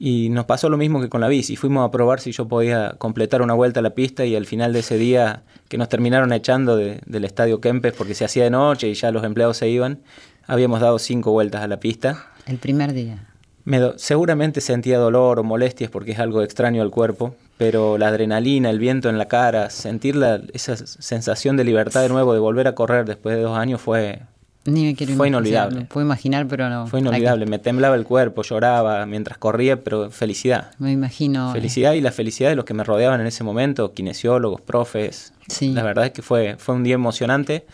Y 0.00 0.28
nos 0.28 0.44
pasó 0.44 0.68
lo 0.68 0.76
mismo 0.76 1.00
que 1.00 1.08
con 1.08 1.20
la 1.20 1.26
bici. 1.26 1.56
Fuimos 1.56 1.84
a 1.86 1.90
probar 1.90 2.20
si 2.20 2.30
yo 2.30 2.46
podía 2.46 2.94
completar 2.98 3.42
una 3.42 3.54
vuelta 3.54 3.80
a 3.80 3.82
la 3.82 3.90
pista 3.90 4.24
y 4.24 4.36
al 4.36 4.46
final 4.46 4.72
de 4.72 4.78
ese 4.78 4.96
día 4.96 5.42
que 5.68 5.76
nos 5.76 5.88
terminaron 5.88 6.32
echando 6.32 6.76
de- 6.76 7.00
del 7.04 7.24
estadio 7.24 7.60
Kempes 7.60 7.94
porque 7.94 8.14
se 8.14 8.24
hacía 8.24 8.44
de 8.44 8.50
noche 8.50 8.88
y 8.88 8.94
ya 8.94 9.10
los 9.10 9.24
empleados 9.24 9.56
se 9.56 9.68
iban, 9.68 9.98
habíamos 10.46 10.80
dado 10.80 11.00
cinco 11.00 11.32
vueltas 11.32 11.62
a 11.62 11.66
la 11.66 11.80
pista. 11.80 12.26
El 12.46 12.58
primer 12.58 12.92
día. 12.92 13.26
Me 13.68 13.78
do- 13.80 13.94
seguramente 13.98 14.60
sentía 14.60 14.98
dolor 14.98 15.38
o 15.38 15.44
molestias 15.44 15.90
porque 15.90 16.12
es 16.12 16.18
algo 16.18 16.42
extraño 16.42 16.80
al 16.82 16.90
cuerpo, 16.90 17.34
pero 17.58 17.98
la 17.98 18.08
adrenalina, 18.08 18.70
el 18.70 18.78
viento 18.78 19.08
en 19.10 19.18
la 19.18 19.26
cara, 19.26 19.68
sentir 19.68 20.16
la- 20.16 20.40
esa 20.54 20.74
sensación 20.76 21.56
de 21.56 21.64
libertad 21.64 22.00
de 22.02 22.08
nuevo, 22.08 22.32
de 22.32 22.40
volver 22.40 22.66
a 22.66 22.74
correr 22.74 23.04
después 23.04 23.36
de 23.36 23.42
dos 23.42 23.58
años 23.58 23.80
fue, 23.80 24.20
Ni 24.64 24.84
me 24.84 24.94
quiero 24.94 25.14
Fue 25.14 25.28
inolvidable. 25.28 25.80
Me 25.80 25.84
puedo 25.86 26.04
imaginar, 26.06 26.46
pero 26.46 26.68
no. 26.68 26.86
fue 26.88 27.00
inolvidable. 27.00 27.46
Me 27.46 27.58
temblaba 27.58 27.94
el 27.96 28.04
cuerpo, 28.04 28.42
lloraba 28.42 29.06
mientras 29.06 29.38
corría, 29.38 29.82
pero 29.82 30.10
felicidad. 30.10 30.72
Me 30.78 30.92
imagino. 30.92 31.50
eh, 31.50 31.52
Felicidad 31.54 31.92
y 31.94 32.00
la 32.02 32.10
felicidad 32.12 32.50
de 32.50 32.56
los 32.56 32.64
que 32.66 32.74
me 32.74 32.84
rodeaban 32.84 33.20
en 33.20 33.26
ese 33.26 33.44
momento, 33.44 33.92
kinesiólogos, 33.94 34.60
profes. 34.60 35.32
Sí. 35.48 35.72
La 35.72 35.82
verdad 35.82 36.06
es 36.06 36.12
que 36.12 36.20
fue, 36.22 36.56
fue 36.58 36.74
un 36.74 36.84
día 36.84 36.94
emocionante, 36.96 37.64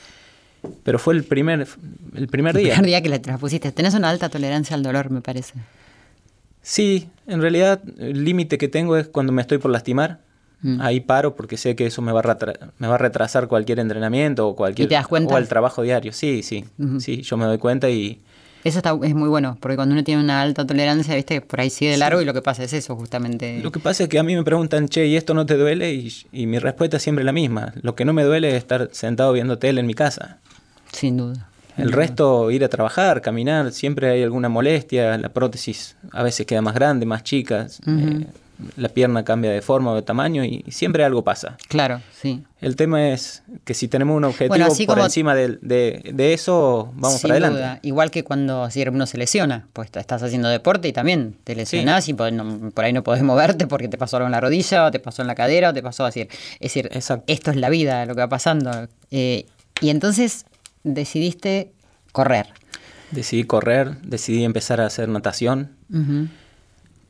pero 0.85 0.99
fue 1.01 1.15
el 1.15 1.25
primer, 1.25 1.67
el 2.15 2.29
primer 2.29 2.57
El 2.57 2.63
día. 2.65 2.73
primer 2.75 2.87
día 2.87 3.03
que 3.03 3.09
la 3.09 3.21
transpusiste. 3.21 3.73
Tenés 3.73 3.95
una 3.95 4.11
alta 4.11 4.29
tolerancia 4.29 4.77
al 4.77 4.83
dolor, 4.85 5.11
me 5.11 5.21
parece. 5.21 5.55
Sí, 6.65 7.11
en 7.27 7.43
realidad 7.43 7.83
el 7.99 8.25
límite 8.25 8.57
que 8.57 8.69
tengo 8.69 8.97
es 8.97 9.07
cuando 9.07 9.33
me 9.33 9.43
estoy 9.43 9.59
por 9.59 9.71
lastimar. 9.71 10.21
Mm. 10.63 10.81
Ahí 10.81 11.01
paro 11.01 11.37
porque 11.37 11.59
sé 11.59 11.77
que 11.77 11.85
eso 11.85 12.01
me 12.01 12.11
va, 12.11 12.21
a 12.21 12.39
me 12.79 12.89
va 12.89 12.95
a 12.95 12.99
retrasar 12.99 13.49
cualquier 13.49 13.81
entrenamiento 13.81 14.49
o 14.49 14.57
cualquier 14.57 14.87
¿Y 14.87 14.89
te 14.89 14.95
das 14.95 15.07
cuenta? 15.07 15.35
o 15.35 15.39
el 15.39 15.47
trabajo 15.47 15.83
diario. 15.83 16.11
Sí, 16.15 16.43
sí, 16.43 16.65
sí, 17.01 17.21
yo 17.21 17.37
me 17.37 17.45
doy 17.45 17.59
cuenta 17.59 17.91
y 17.91 18.23
Eso 18.65 18.79
está, 18.79 18.99
es 19.03 19.15
muy 19.15 19.29
bueno, 19.29 19.59
porque 19.61 19.77
cuando 19.77 19.93
uno 19.93 20.03
tiene 20.05 20.23
una 20.23 20.41
alta 20.41 20.67
tolerancia, 20.67 21.15
viste, 21.15 21.43
por 21.43 21.61
ahí 21.61 21.69
sigue 21.69 21.91
de 21.91 21.99
largo 21.99 22.23
y 22.23 22.25
lo 22.25 22.33
que 22.33 22.41
pasa 22.41 22.65
es 22.65 22.73
eso, 22.73 22.97
justamente. 22.97 23.61
lo 23.63 23.71
que 23.71 23.79
pasa 23.79 24.05
es 24.05 24.09
que 24.09 24.19
a 24.19 24.23
mí 24.23 24.35
me 24.35 24.43
preguntan, 24.43 24.89
che, 24.89 25.07
¿y 25.07 25.17
esto 25.17 25.35
no 25.35 25.45
te 25.45 25.59
duele? 25.59 25.93
Y, 25.93 26.11
y 26.33 26.47
mi 26.47 26.59
respuesta 26.59 26.97
es 26.97 27.03
siempre 27.03 27.25
la 27.25 27.33
misma. 27.33 27.75
Lo 27.83 27.95
que 27.95 28.07
no 28.07 28.15
me 28.15 28.25
duele 28.25 28.49
es 28.49 28.55
estar 28.55 28.89
sentado 28.93 29.35
viendo 29.35 29.59
tele 29.59 29.81
en 29.81 29.87
mi 29.87 29.95
casa. 29.95 30.39
Sin 30.93 31.19
duda. 31.19 31.51
El 31.77 31.93
resto, 31.93 32.51
ir 32.51 32.65
a 32.65 32.69
trabajar, 32.69 33.21
caminar, 33.21 33.73
siempre 33.73 34.11
hay 34.11 34.23
alguna 34.23 34.49
molestia, 34.49 35.19
la 35.19 35.29
prótesis 35.31 35.97
a 36.13 36.23
veces 36.23 36.47
queda 36.47 36.63
más 36.63 36.75
grande, 36.75 37.05
más 37.07 37.23
chica, 37.25 37.67
eh, 37.87 38.27
la 38.77 38.89
pierna 38.89 39.25
cambia 39.25 39.51
de 39.51 39.61
forma 39.61 39.91
o 39.91 39.97
de 39.97 40.03
tamaño 40.03 40.45
y 40.45 40.65
siempre 40.71 41.05
algo 41.05 41.25
pasa. 41.25 41.57
Claro, 41.69 42.01
sí. 42.13 42.45
El 42.61 42.77
tema 42.77 43.09
es 43.11 43.43
que 43.65 43.75
si 43.75 43.89
tenemos 43.89 44.17
un 44.17 44.23
objetivo 44.23 44.51
Bueno, 44.51 44.69
por 44.69 44.87
como- 44.87 45.05
encima 45.05 45.35
de, 45.35 45.59
de- 45.61 46.13
de 46.15 46.33
eso, 46.33 46.93
vamos 46.95 47.19
Sin 47.21 47.23
para 47.31 47.35
adelante. 47.47 47.59
duda. 47.59 47.79
Igual 47.83 48.13
que 48.13 48.23
cuando 48.23 48.71
si 48.71 48.81
uno 48.89 49.07
se 49.07 49.19
lesiona, 49.19 49.67
pues 49.73 49.91
estás 49.93 50.23
haciendo 50.23 50.49
deporte 50.49 50.87
y 50.87 50.93
también 50.93 51.37
te 51.43 51.57
lesionás 51.57 52.09
y 52.09 52.15
por, 52.15 52.33
no- 52.33 52.71
por 52.71 52.85
ahí 52.85 52.93
no 52.93 53.03
podés 53.03 53.25
moverte 53.25 53.67
porque 53.67 53.89
te 53.89 53.99
pasó 53.99 54.19
algo 54.19 54.27
en 54.29 54.33
la 54.33 54.41
rodilla 54.41 54.87
o 54.87 54.91
te 54.93 55.01
pasó 55.01 55.23
en 55.23 55.29
la 55.29 55.35
cadera 55.35 55.71
o 55.71 55.75
te 55.75 55.83
pasó 55.83 56.05
así. 56.05 56.21
Es 56.21 56.29
decir, 56.61 56.89
Exacto. 56.93 57.25
esto 57.27 57.51
es 57.51 57.57
la 57.57 57.69
vida, 57.69 58.07
lo 58.07 58.15
que 58.15 58.21
va 58.21 58.29
pasando. 58.29 58.87
Eh, 59.11 59.47
y 59.81 59.91
entonces 59.91 60.47
decidiste 60.85 61.73
correr. 62.13 62.47
Decidí 63.11 63.45
correr, 63.45 63.97
decidí 64.03 64.45
empezar 64.45 64.81
a 64.81 64.87
hacer 64.87 65.09
natación. 65.09 65.71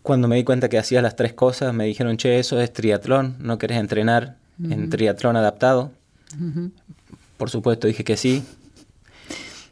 Cuando 0.03 0.29
me 0.29 0.37
di 0.37 0.45
cuenta 0.45 0.69
que 0.69 0.79
hacía 0.79 1.01
las 1.03 1.17
tres 1.17 1.33
cosas, 1.33 1.73
me 1.75 1.85
dijeron, 1.85 2.17
che, 2.17 2.39
eso 2.39 2.61
es 2.61 2.73
triatlón, 2.73 3.37
¿no 3.39 3.59
querés 3.59 3.79
entrenar 3.79 4.37
en 4.63 4.91
triatlón 4.91 5.37
adaptado? 5.37 5.93
Por 7.37 7.51
supuesto, 7.51 7.87
dije 7.87 8.05
que 8.05 8.17
sí. 8.17 8.45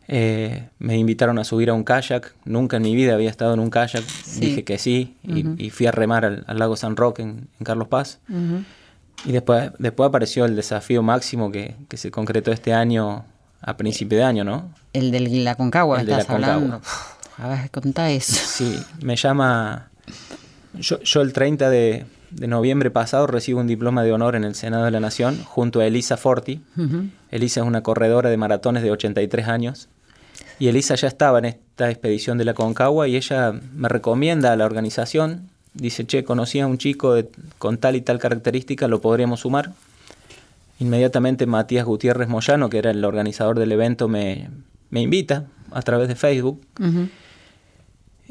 Eh, 0.08 0.68
me 0.78 0.98
invitaron 0.98 1.38
a 1.38 1.44
subir 1.44 1.70
a 1.70 1.74
un 1.74 1.84
kayak, 1.84 2.34
nunca 2.44 2.76
en 2.76 2.82
mi 2.82 2.94
vida 2.94 3.14
había 3.14 3.30
estado 3.30 3.54
en 3.54 3.60
un 3.60 3.70
kayak, 3.70 4.02
Sí. 4.04 4.40
dije 4.40 4.64
que 4.64 4.76
sí, 4.78 5.16
y, 5.22 5.64
y 5.64 5.70
fui 5.70 5.86
a 5.86 5.92
remar 5.92 6.24
al, 6.24 6.44
al 6.48 6.58
lago 6.58 6.76
San 6.76 6.96
Roque 6.96 7.22
en, 7.22 7.48
en 7.58 7.64
Carlos 7.64 7.88
Paz. 7.88 8.18
Y 9.24 9.32
después, 9.32 9.70
después 9.78 10.08
apareció 10.08 10.44
el 10.44 10.56
desafío 10.56 11.02
máximo 11.02 11.52
que, 11.52 11.76
que 11.88 11.96
se 11.96 12.10
concretó 12.10 12.50
este 12.52 12.72
año, 12.74 13.24
a 13.62 13.76
principio 13.76 14.18
de 14.18 14.24
año, 14.24 14.44
¿no? 14.44 14.70
El 14.92 15.10
de 15.10 15.20
la 15.20 15.54
Concagua, 15.54 16.00
El 16.00 16.06
de 16.06 16.12
la 16.12 16.18
estás 16.18 16.34
hablando. 16.34 16.76
Aconcagua. 16.76 17.18
A 17.38 17.48
ver, 17.48 17.70
contá 17.70 18.10
eso. 18.10 18.34
Sí, 18.34 18.78
me 19.00 19.16
llama. 19.16 19.88
Yo, 20.74 21.00
yo 21.00 21.20
el 21.22 21.32
30 21.32 21.70
de, 21.70 22.04
de 22.30 22.46
noviembre 22.46 22.90
pasado 22.90 23.26
recibo 23.26 23.60
un 23.60 23.66
diploma 23.66 24.02
de 24.04 24.12
honor 24.12 24.36
en 24.36 24.44
el 24.44 24.54
Senado 24.54 24.84
de 24.84 24.90
la 24.90 25.00
Nación 25.00 25.42
junto 25.44 25.80
a 25.80 25.86
Elisa 25.86 26.16
Forti. 26.16 26.62
Elisa 27.30 27.60
es 27.60 27.66
una 27.66 27.82
corredora 27.82 28.30
de 28.30 28.36
maratones 28.36 28.82
de 28.82 28.90
83 28.90 29.48
años. 29.48 29.88
Y 30.58 30.68
Elisa 30.68 30.94
ya 30.94 31.08
estaba 31.08 31.38
en 31.38 31.46
esta 31.46 31.90
expedición 31.90 32.38
de 32.38 32.44
la 32.44 32.54
Concagua 32.54 33.08
y 33.08 33.16
ella 33.16 33.52
me 33.74 33.88
recomienda 33.88 34.52
a 34.52 34.56
la 34.56 34.64
organización. 34.64 35.48
Dice, 35.74 36.06
che, 36.06 36.22
conocí 36.24 36.60
a 36.60 36.66
un 36.66 36.78
chico 36.78 37.14
de- 37.14 37.28
con 37.58 37.78
tal 37.78 37.96
y 37.96 38.02
tal 38.02 38.18
característica, 38.18 38.88
lo 38.88 39.00
podríamos 39.00 39.40
sumar. 39.40 39.72
Inmediatamente 40.82 41.46
Matías 41.46 41.86
Gutiérrez 41.86 42.28
Moyano, 42.28 42.68
que 42.68 42.78
era 42.78 42.90
el 42.90 43.04
organizador 43.04 43.56
del 43.56 43.70
evento, 43.70 44.08
me, 44.08 44.50
me 44.90 45.00
invita 45.00 45.46
a 45.70 45.80
través 45.82 46.08
de 46.08 46.16
Facebook. 46.16 46.60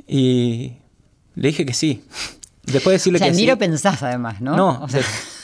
Y 0.05 0.73
le 1.35 1.47
dije 1.47 1.65
que 1.65 1.73
sí. 1.73 2.03
Después 2.63 2.87
de 2.87 2.91
decirle 2.93 3.17
O 3.17 3.19
sea, 3.19 3.27
que 3.27 3.33
ni 3.33 3.39
sí. 3.39 3.45
lo 3.47 3.57
pensás 3.57 4.03
además, 4.03 4.41
¿no? 4.41 4.57
No, 4.57 4.83
O 4.83 4.89
sea, 4.89 5.01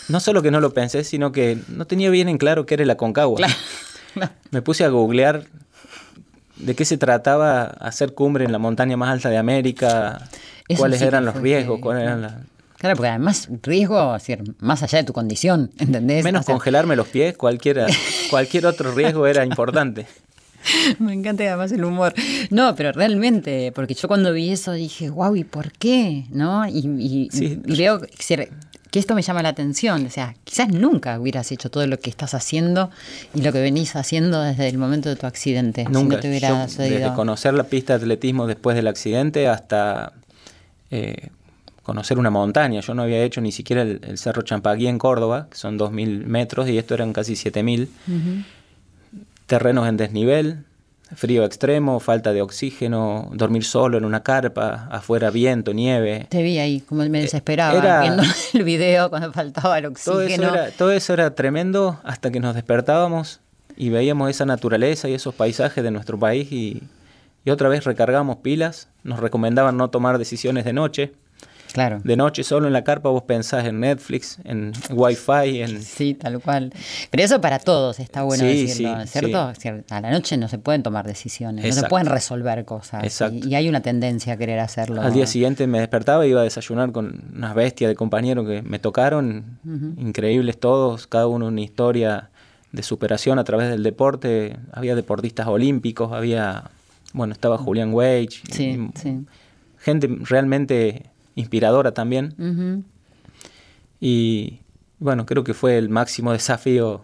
no 0.10 0.20
solo 0.20 0.42
que 0.42 0.52
no 0.52 0.60
lo 0.60 0.74
pensé, 0.74 1.06
sino 1.06 1.32
que 1.32 1.58
no 1.70 1.88
tenía 1.88 2.10
bien 2.10 2.28
en 2.28 2.38
claro 2.38 2.66
qué 2.66 2.74
era 2.74 2.84
la 2.84 2.98
Concagua. 2.98 3.38
claro. 3.38 3.54
Me 4.52 4.62
puse 4.62 4.84
a 4.84 4.90
googlear 4.90 5.46
de 6.58 6.76
qué 6.76 6.84
se 6.84 6.98
trataba 6.98 7.64
hacer 7.64 8.16
cumbre 8.16 8.44
en 8.44 8.52
la 8.52 8.58
montaña 8.58 8.98
más 8.98 9.12
alta 9.12 9.30
de 9.30 9.38
América, 9.38 10.28
Eso 10.68 10.80
cuáles 10.80 11.00
sí 11.00 11.06
eran 11.06 11.24
los 11.24 11.36
riesgos, 11.36 11.80
cuáles 11.80 12.04
eran 12.04 12.22
las... 12.22 12.34
Claro, 12.78 12.96
porque 12.96 13.10
además 13.10 13.50
riesgo, 13.64 14.16
es 14.16 14.22
decir, 14.28 14.56
más 14.60 14.84
allá 14.84 15.00
de 15.00 15.04
tu 15.04 15.14
condición, 15.14 15.72
¿entendés? 15.80 16.24
Menos 16.24 16.42
O 16.42 16.44
sea, 16.46 16.54
congelarme 16.56 16.96
los 16.96 17.08
pies, 17.08 17.36
cualquiera, 17.38 17.88
cualquier 18.30 18.66
otro 18.66 18.94
riesgo 18.94 19.26
era 19.28 19.44
importante. 19.46 20.06
Me 21.00 21.14
encanta 21.14 21.44
además 21.44 21.72
el 21.72 21.84
humor. 21.86 22.14
No, 22.50 22.76
pero 22.76 22.92
realmente, 22.92 23.72
porque 23.74 23.94
yo 23.94 24.08
cuando 24.08 24.34
vi 24.34 24.50
eso 24.52 24.74
dije, 24.74 25.10
wow, 25.10 25.36
¿y 25.36 25.44
por 25.44 25.72
qué? 25.72 26.26
¿No? 26.32 26.68
Y, 26.68 26.80
y- 27.00 27.30
Sí. 27.32 27.62
y 27.66 27.76
veo 27.78 28.02
que 28.92 29.00
esto 29.00 29.16
me 29.16 29.22
llama 29.22 29.42
la 29.44 29.50
atención. 29.50 30.06
O 30.06 30.10
sea, 30.10 30.36
quizás 30.44 30.70
nunca 30.70 31.20
hubieras 31.20 31.52
hecho 31.52 31.70
todo 31.70 31.86
lo 31.88 32.00
que 32.00 32.10
estás 32.10 32.34
haciendo 32.34 32.90
y 33.34 33.42
lo 33.42 33.54
que 33.54 33.62
venís 33.62 33.96
haciendo 33.96 34.42
desde 34.42 34.68
el 34.68 34.78
momento 34.78 35.10
de 35.10 35.16
tu 35.16 35.26
accidente. 35.26 35.86
Si 35.86 35.92
Nunca. 35.92 36.16
no 36.16 36.22
te 36.22 36.28
hubiera 36.30 36.68
Yo, 36.68 36.84
desde 36.84 37.14
conocer 37.14 37.54
la 37.54 37.64
pista 37.64 37.94
de 37.98 38.04
atletismo 38.04 38.46
después 38.48 38.76
del 38.76 38.88
accidente 38.88 39.48
hasta 39.48 40.14
eh, 40.92 41.30
conocer 41.88 42.20
una 42.20 42.30
montaña. 42.30 42.82
Yo 42.82 42.94
no 42.94 43.02
había 43.04 43.24
hecho 43.24 43.40
ni 43.40 43.52
siquiera 43.54 43.82
el, 43.82 44.02
el 44.04 44.18
Cerro 44.18 44.42
Champaguí 44.42 44.88
en 44.88 45.00
Córdoba, 45.00 45.48
que 45.50 45.58
son 45.58 45.80
2.000 45.80 46.26
metros, 46.26 46.68
y 46.70 46.78
esto 46.78 46.94
eran 46.94 47.14
casi 47.14 47.34
7.000. 47.34 47.88
Terrenos 49.46 49.88
en 49.88 49.96
desnivel, 49.96 50.66
frío 51.16 51.46
extremo, 51.46 52.02
falta 52.02 52.34
de 52.34 52.42
oxígeno, 52.42 53.30
dormir 53.34 53.64
solo 53.64 53.98
en 53.98 54.04
una 54.04 54.22
carpa, 54.22 54.90
afuera 54.92 55.30
viento, 55.32 55.74
nieve. 55.74 56.28
Te 56.30 56.44
vi 56.44 56.60
ahí, 56.60 56.82
como 56.82 57.06
me 57.08 57.22
desesperaba, 57.22 57.78
era- 57.80 58.02
viendo 58.02 58.24
el 58.54 58.64
video 58.66 59.10
cuando 59.10 59.32
faltaba 59.32 59.78
el 59.78 59.86
Todo 59.86 59.94
eso, 60.22 60.34
oxígeno. 60.34 60.54
era, 60.54 60.72
todo 60.72 60.92
eso 60.92 61.14
era 61.14 61.34
tremendo 61.36 62.00
hasta 62.04 62.30
que 62.32 62.42
nos 62.42 62.54
despertábamos 62.56 63.40
y 63.78 63.90
veíamos 63.90 64.30
esa 64.30 64.46
naturaleza 64.46 65.08
y 65.08 65.14
esos 65.14 65.34
paisajes 65.34 65.82
de 65.84 65.92
nuestro 65.92 66.20
país 66.20 66.52
y, 66.52 66.84
y 67.46 67.50
otra 67.52 67.70
vez 67.70 67.86
recargamos 67.86 68.38
pilas. 68.38 68.90
Nos 69.06 69.22
recomendaban 69.22 69.78
no 69.78 69.90
tomar 69.90 70.18
decisiones 70.18 70.66
de 70.66 70.74
noche. 70.74 71.14
Claro. 71.78 72.00
De 72.04 72.18
noche 72.18 72.44
solo 72.44 72.66
en 72.66 72.74
la 72.74 72.84
carpa 72.84 73.10
vos 73.10 73.22
pensás 73.22 73.66
en 73.66 73.80
Netflix, 73.82 74.40
en 74.46 74.74
Wi-Fi, 74.90 75.62
en... 75.62 75.84
Sí, 75.84 76.16
tal 76.16 76.40
cual. 76.42 76.74
Pero 77.12 77.24
eso 77.24 77.40
para 77.40 77.60
todos 77.60 78.00
está 78.00 78.24
bueno 78.24 78.44
Sí, 78.44 78.66
decirlo, 78.66 79.02
sí, 79.04 79.08
¿cierto? 79.08 79.54
A 79.92 80.02
la 80.02 80.10
noche 80.10 80.38
no 80.38 80.48
se 80.48 80.58
pueden 80.58 80.82
tomar 80.82 81.06
decisiones, 81.06 81.64
no 81.64 81.82
se 81.84 81.88
pueden 81.88 82.08
resolver 82.08 82.66
cosas. 82.66 83.04
Exacto. 83.04 83.48
Y, 83.48 83.52
y 83.52 83.56
hay 83.56 83.70
una 83.70 83.82
tendencia 83.82 84.34
a 84.34 84.38
querer 84.38 84.60
hacerlo. 84.60 85.02
Al 85.04 85.14
día 85.14 85.28
siguiente 85.28 85.68
me 85.68 85.80
despertaba 85.80 86.26
y 86.26 86.32
iba 86.32 86.42
a 86.42 86.44
desayunar 86.44 86.92
con 86.92 87.26
unas 87.36 87.54
bestias 87.54 87.90
de 87.90 87.96
compañeros 87.96 88.48
que 88.48 88.64
me 88.64 88.80
tocaron, 88.80 89.60
increíbles 89.98 90.60
todos, 90.60 91.06
cada 91.06 91.28
uno 91.28 91.46
una 91.48 91.62
historia 91.62 92.32
de 92.72 92.82
superación 92.84 93.38
a 93.40 93.44
través 93.44 93.70
del 93.70 93.84
deporte. 93.84 94.58
Había 94.74 94.96
deportistas 94.96 95.46
olímpicos, 95.48 96.12
había, 96.12 96.72
bueno, 97.14 97.34
estaba 97.34 97.58
Julián 97.58 97.94
Wage, 97.94 98.42
Sí, 98.52 98.64
y 98.96 99.00
sí. 99.00 99.26
gente 99.80 100.10
realmente 100.24 101.04
inspiradora 101.38 101.94
también. 101.94 102.84
Y 104.00 104.60
bueno, 105.00 105.26
creo 105.26 105.44
que 105.44 105.54
fue 105.54 105.78
el 105.78 105.90
máximo 105.90 106.32
desafío. 106.34 107.02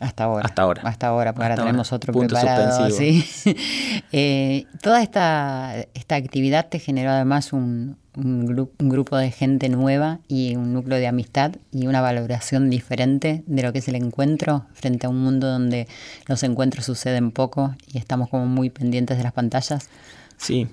Hasta 0.00 0.24
ahora. 0.24 0.46
Hasta 0.46 0.62
ahora. 0.62 0.82
Hasta 0.84 1.06
ahora, 1.08 1.32
porque 1.34 1.44
ahora 1.44 1.56
tenemos 1.62 1.92
otro 1.92 2.12
Punto 2.12 2.34
preparado. 2.34 2.88
suspensivo. 2.88 3.24
¿sí? 3.26 3.56
Eh, 4.14 4.66
toda 4.82 5.02
esta, 5.02 5.74
esta 5.94 6.16
actividad 6.16 6.68
te 6.68 6.78
generó 6.78 7.10
además 7.10 7.52
un, 7.54 7.96
un, 8.16 8.46
gru- 8.46 8.70
un 8.78 8.88
grupo 8.90 9.16
de 9.16 9.30
gente 9.30 9.68
nueva 9.70 10.18
y 10.28 10.54
un 10.56 10.72
núcleo 10.74 10.98
de 10.98 11.06
amistad 11.06 11.52
y 11.72 11.86
una 11.86 12.00
valoración 12.02 12.68
diferente 12.68 13.42
de 13.46 13.62
lo 13.62 13.72
que 13.72 13.78
es 13.78 13.88
el 13.88 13.94
encuentro 13.94 14.66
frente 14.74 15.06
a 15.06 15.10
un 15.10 15.18
mundo 15.22 15.46
donde 15.46 15.88
los 16.26 16.42
encuentros 16.42 16.84
suceden 16.84 17.30
poco 17.30 17.74
y 17.86 17.96
estamos 17.98 18.28
como 18.28 18.44
muy 18.46 18.68
pendientes 18.70 19.16
de 19.18 19.22
las 19.24 19.32
pantallas. 19.32 19.88
Sí. 20.36 20.66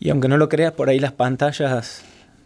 Y 0.00 0.08
aunque 0.10 0.28
no 0.28 0.36
lo 0.38 0.48
creas, 0.48 0.72
por 0.72 0.88
ahí 0.88 0.98
las 1.00 1.12
pantallas 1.12 2.02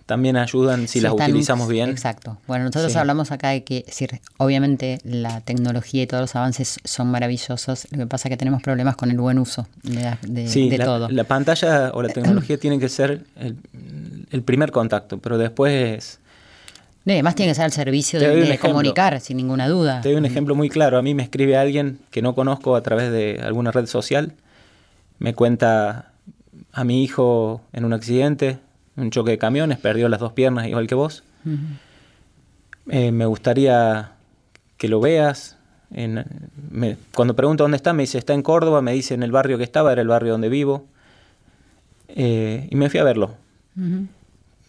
también 0.06 0.36
ayudan 0.36 0.82
si 0.82 0.94
Sí, 0.94 1.00
las 1.00 1.12
están- 1.12 1.30
utilizamos 1.30 1.68
bien. 1.68 1.90
Exacto. 1.90 2.38
Bueno, 2.46 2.64
nosotros 2.64 2.92
Sí. 2.92 2.98
hablamos 2.98 3.30
acá 3.32 3.50
de 3.50 3.64
que, 3.64 3.82
decir, 3.86 4.20
obviamente 4.38 4.98
la 5.04 5.40
tecnología 5.40 6.02
y 6.02 6.06
todos 6.06 6.22
los 6.22 6.36
avances 6.36 6.78
son 6.84 7.08
maravillosos. 7.10 7.86
Lo 7.92 7.98
que 7.98 8.06
pasa 8.06 8.28
es 8.28 8.32
que 8.32 8.36
tenemos 8.36 8.62
problemas 8.62 8.96
con 8.96 9.10
el 9.10 9.18
buen 9.18 9.38
uso 9.38 9.66
de, 9.82 10.16
de- 10.22 10.48
Sí, 10.48 10.68
de 10.68 10.78
la, 10.78 10.84
todo. 10.84 11.08
la 11.08 11.24
pantalla 11.24 11.90
o 11.94 12.02
la 12.02 12.08
tecnología 12.08 12.58
tiene 12.58 12.78
que 12.78 12.88
ser 12.88 13.24
el, 13.36 13.56
el 14.30 14.42
primer 14.42 14.70
contacto, 14.72 15.18
pero 15.18 15.38
después 15.38 16.18
además 17.06 17.34
tiene 17.34 17.50
que 17.50 17.54
ser 17.56 17.64
al 17.64 17.72
servicio 17.72 18.20
de, 18.20 18.58
comunicar, 18.58 19.20
sin 19.20 19.36
ninguna 19.36 19.68
duda. 19.68 20.00
te 20.02 20.08
doy 20.10 20.18
un 20.18 20.24
ejemplo 20.24 20.54
muy 20.54 20.68
claro. 20.68 20.98
A 20.98 21.02
mí 21.02 21.14
me 21.14 21.22
escribe 21.22 21.56
alguien 21.56 21.98
que 22.10 22.22
no 22.22 22.34
conozco 22.34 22.76
a 22.76 22.82
través 22.82 23.10
de 23.10 23.40
alguna 23.42 23.70
red 23.72 23.86
social, 23.86 24.34
me 25.18 25.34
cuenta 25.34 26.12
a 26.72 26.84
mi 26.84 27.02
hijo 27.02 27.60
en 27.72 27.84
un 27.84 27.92
accidente, 27.92 28.58
un 28.96 29.10
choque 29.10 29.32
de 29.32 29.38
camiones, 29.38 29.78
perdió 29.78 30.08
las 30.08 30.20
dos 30.20 30.32
piernas 30.32 30.66
igual 30.66 30.86
que 30.86 30.94
vos. 30.94 31.22
Eh, 32.90 33.12
me 33.12 33.26
gustaría 33.26 34.12
que 34.76 34.88
lo 34.88 35.00
veas. 35.00 35.56
En- 35.94 36.24
me- 36.70 36.96
cuando 37.14 37.36
pregunto 37.36 37.64
dónde 37.64 37.76
está, 37.76 37.92
me 37.92 38.02
dice, 38.02 38.18
está 38.18 38.32
en 38.34 38.42
Córdoba, 38.42 38.80
me 38.82 38.92
dice 38.92 39.14
en 39.14 39.22
el 39.22 39.30
barrio 39.30 39.58
que 39.58 39.64
estaba, 39.64 39.92
era 39.92 40.00
el 40.02 40.08
barrio 40.08 40.32
donde 40.32 40.48
vivo. 40.48 40.86
Eh, 42.08 42.66
y 42.70 42.76
me 42.76 42.88
fui 42.90 42.98
a 43.00 43.04
verlo. 43.04 43.34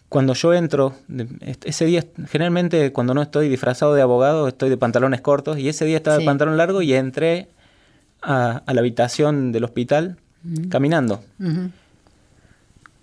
Cuando 0.08 0.34
yo 0.34 0.54
entro, 0.54 0.94
de- 1.08 1.26
est- 1.40 1.64
ese 1.66 1.84
día, 1.86 2.04
generalmente 2.28 2.92
cuando 2.92 3.14
no 3.14 3.22
estoy 3.22 3.48
disfrazado 3.48 3.94
de 3.94 4.02
abogado, 4.02 4.48
estoy 4.48 4.70
de 4.70 4.76
pantalones 4.76 5.20
cortos, 5.20 5.58
y 5.58 5.68
ese 5.68 5.84
día 5.84 5.96
estaba 5.96 6.16
Sí. 6.16 6.22
de 6.22 6.26
pantalón 6.26 6.56
largo 6.56 6.82
y 6.82 6.94
entré 6.94 7.48
a, 8.22 8.62
a 8.64 8.74
la 8.74 8.80
habitación 8.80 9.50
del 9.52 9.64
hospital 9.64 10.16
caminando. 10.70 11.22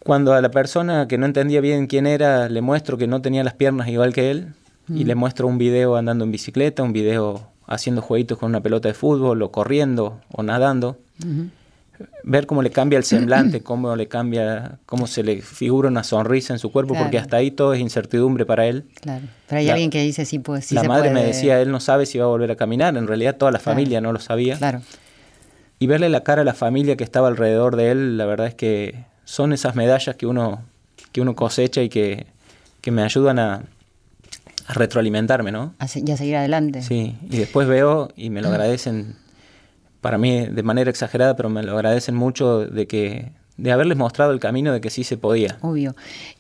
Cuando 0.04 0.34
a 0.34 0.42
la 0.42 0.50
persona 0.50 1.08
que 1.08 1.18
no 1.18 1.26
entendía 1.26 1.62
bien 1.62 1.88
quién 1.88 2.08
era, 2.08 2.50
le 2.50 2.62
muestro 2.62 2.98
que 2.98 3.08
no 3.08 3.22
tenía 3.22 3.44
las 3.44 3.54
piernas 3.54 3.88
igual 3.88 4.14
que 4.14 4.32
él, 4.32 4.48
y 4.90 5.06
le 5.06 5.16
muestro 5.16 5.48
un 5.48 5.58
video 5.58 5.96
andando 5.96 6.26
en 6.26 6.32
bicicleta, 6.32 6.84
un 6.84 6.92
video 6.92 7.48
haciendo 7.68 8.02
jueguitos 8.02 8.38
con 8.38 8.50
una 8.50 8.62
pelota 8.62 8.88
de 8.90 8.94
fútbol, 8.94 9.42
o 9.42 9.52
corriendo, 9.52 10.20
o 10.34 10.44
nadando, 10.44 10.98
ver 12.24 12.46
cómo 12.48 12.62
le 12.64 12.72
cambia 12.72 12.98
el 12.98 13.04
semblante, 13.04 13.62
cómo 13.64 13.96
le 13.96 14.08
cambia, 14.08 14.80
cómo 14.88 15.06
se 15.08 15.24
le 15.24 15.42
figura 15.42 15.88
una 15.88 16.04
sonrisa 16.04 16.52
en 16.54 16.60
su 16.60 16.72
cuerpo, 16.72 16.96
porque 16.96 17.20
hasta 17.20 17.38
ahí 17.38 17.52
todo 17.52 17.74
es 17.74 17.80
incertidumbre 17.80 18.46
para 18.46 18.66
él. 18.66 18.86
Claro. 19.00 19.24
Pero 19.48 19.60
hay 19.60 19.66
La- 19.68 19.74
alguien 19.74 19.92
que 19.92 20.02
dice 20.02 20.26
sí, 20.26 20.40
pues 20.40 20.66
sí 20.66 20.76
la 20.76 20.82
se 20.82 20.88
madre 20.88 21.12
me 21.12 21.24
decía, 21.24 21.62
él 21.62 21.72
no 21.72 21.80
sabe 21.80 22.06
si 22.08 22.18
va 22.18 22.26
a 22.26 22.28
volver 22.30 22.50
a 22.52 22.56
caminar, 22.56 22.98
en 22.98 23.08
realidad 23.08 23.38
toda 23.38 23.52
la 23.52 23.60
Claro. 23.60 23.76
familia 23.78 24.02
no 24.02 24.12
lo 24.12 24.20
sabía. 24.20 24.58
Claro. 24.58 24.82
Y 25.80 25.88
verle 25.88 26.10
la 26.10 26.24
cara 26.24 26.42
a 26.42 26.46
la 26.46 26.54
familia 26.56 26.98
que 26.98 27.04
estaba 27.04 27.28
alrededor 27.28 27.76
de 27.76 27.92
él, 27.92 28.18
la 28.18 28.26
verdad 28.26 28.48
es 28.48 28.56
que 28.56 29.06
son 29.26 29.54
esas 29.54 29.76
medallas 29.76 30.16
que 30.16 30.26
uno, 30.26 30.62
que 31.12 31.22
uno 31.22 31.36
cosecha 31.36 31.82
y 31.82 31.90
que, 31.90 32.26
que 32.82 32.92
me 32.92 33.04
ayudan 33.04 33.40
a, 33.40 33.64
a 34.68 34.74
retroalimentarme, 34.74 35.52
¿no? 35.52 35.74
A 35.80 35.88
se- 35.88 36.04
y 36.06 36.12
a 36.12 36.18
seguir 36.18 36.36
adelante. 36.36 36.82
Sí, 36.82 37.16
y 37.30 37.38
después 37.38 37.68
veo 37.68 38.10
y 38.16 38.30
me 38.30 38.42
lo 38.42 38.50
agradecen, 38.50 39.16
para 40.02 40.18
mí 40.18 40.46
de 40.48 40.64
manera 40.64 40.90
exagerada, 40.90 41.36
pero 41.36 41.50
me 41.50 41.64
lo 41.64 41.74
agradecen 41.74 42.16
mucho 42.16 42.60
de 42.66 42.88
que 42.88 43.32
de 43.58 43.72
haberles 43.72 43.98
mostrado 43.98 44.32
el 44.32 44.40
camino 44.40 44.74
de 44.74 44.82
que 44.82 44.90
sí 44.90 45.04
se 45.04 45.18
podía. 45.18 45.60
Obvio. 45.62 45.96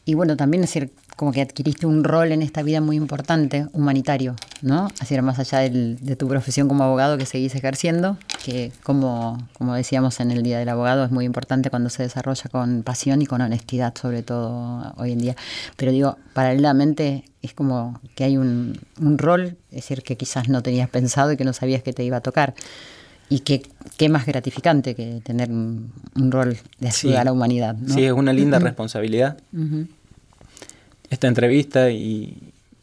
Y 0.06 0.16
bueno, 0.16 0.36
también 0.38 0.64
es 0.64 0.70
decir, 0.74 0.92
como 1.22 1.32
que 1.32 1.42
adquiriste 1.42 1.86
un 1.86 2.04
rol 2.04 2.32
en 2.32 2.42
esta 2.42 2.64
vida 2.64 2.82
muy 2.82 2.96
importante, 2.96 3.68
humanitario, 3.74 4.36
¿no? 4.64 4.88
Así 5.00 5.16
más 5.22 5.38
allá 5.38 5.60
del- 5.60 6.00
de 6.02 6.16
tu 6.16 6.28
profesión 6.28 6.68
como 6.68 6.84
abogado 6.84 7.16
que 7.20 7.28
seguís 7.28 7.54
ejerciendo, 7.54 8.18
que 8.44 8.72
como, 8.82 9.38
como 9.54 9.76
decíamos 9.76 10.20
en 10.20 10.32
el 10.32 10.42
Día 10.42 10.58
del 10.58 10.68
Abogado, 10.70 11.06
es 11.06 11.12
muy 11.12 11.26
importante 11.26 11.70
cuando 11.70 11.92
se 11.92 12.02
desarrolla 12.02 12.50
con 12.50 12.82
pasión 12.82 13.22
y 13.22 13.28
con 13.28 13.40
honestidad, 13.40 13.94
sobre 13.96 14.24
todo 14.24 14.96
hoy 14.98 15.12
en 15.12 15.20
día. 15.20 15.36
Pero 15.78 15.92
digo, 15.92 16.18
paralelamente 16.34 17.24
es 17.44 17.54
como 17.54 18.00
que 18.16 18.24
hay 18.24 18.38
un, 18.38 18.80
un 19.00 19.20
rol, 19.20 19.58
es 19.70 19.76
decir, 19.76 20.02
que 20.02 20.18
quizás 20.18 20.50
no 20.50 20.64
tenías 20.64 20.90
pensado 20.90 21.32
y 21.34 21.38
que 21.38 21.44
no 21.46 21.54
sabías 21.54 21.84
que 21.84 21.94
te 21.94 22.04
iba 22.04 22.18
a 22.18 22.22
tocar. 22.22 22.56
Y 23.30 23.42
que 23.42 23.62
qué 23.98 24.10
más 24.10 24.26
gratificante 24.26 24.96
que 24.96 25.22
tener 25.24 25.52
un, 25.52 25.94
un 26.16 26.32
rol 26.32 26.58
de 26.80 26.88
ayuda 26.88 26.92
Sí. 26.92 27.14
a 27.16 27.24
la 27.24 27.32
humanidad. 27.32 27.76
¿no? 27.76 27.94
Sí, 27.94 28.04
es 28.06 28.12
una 28.12 28.34
linda 28.34 28.58
responsabilidad. 28.58 29.38
Ujú. 29.54 29.86
Esta 31.12 31.28
entrevista 31.28 31.92
y, 31.92 32.36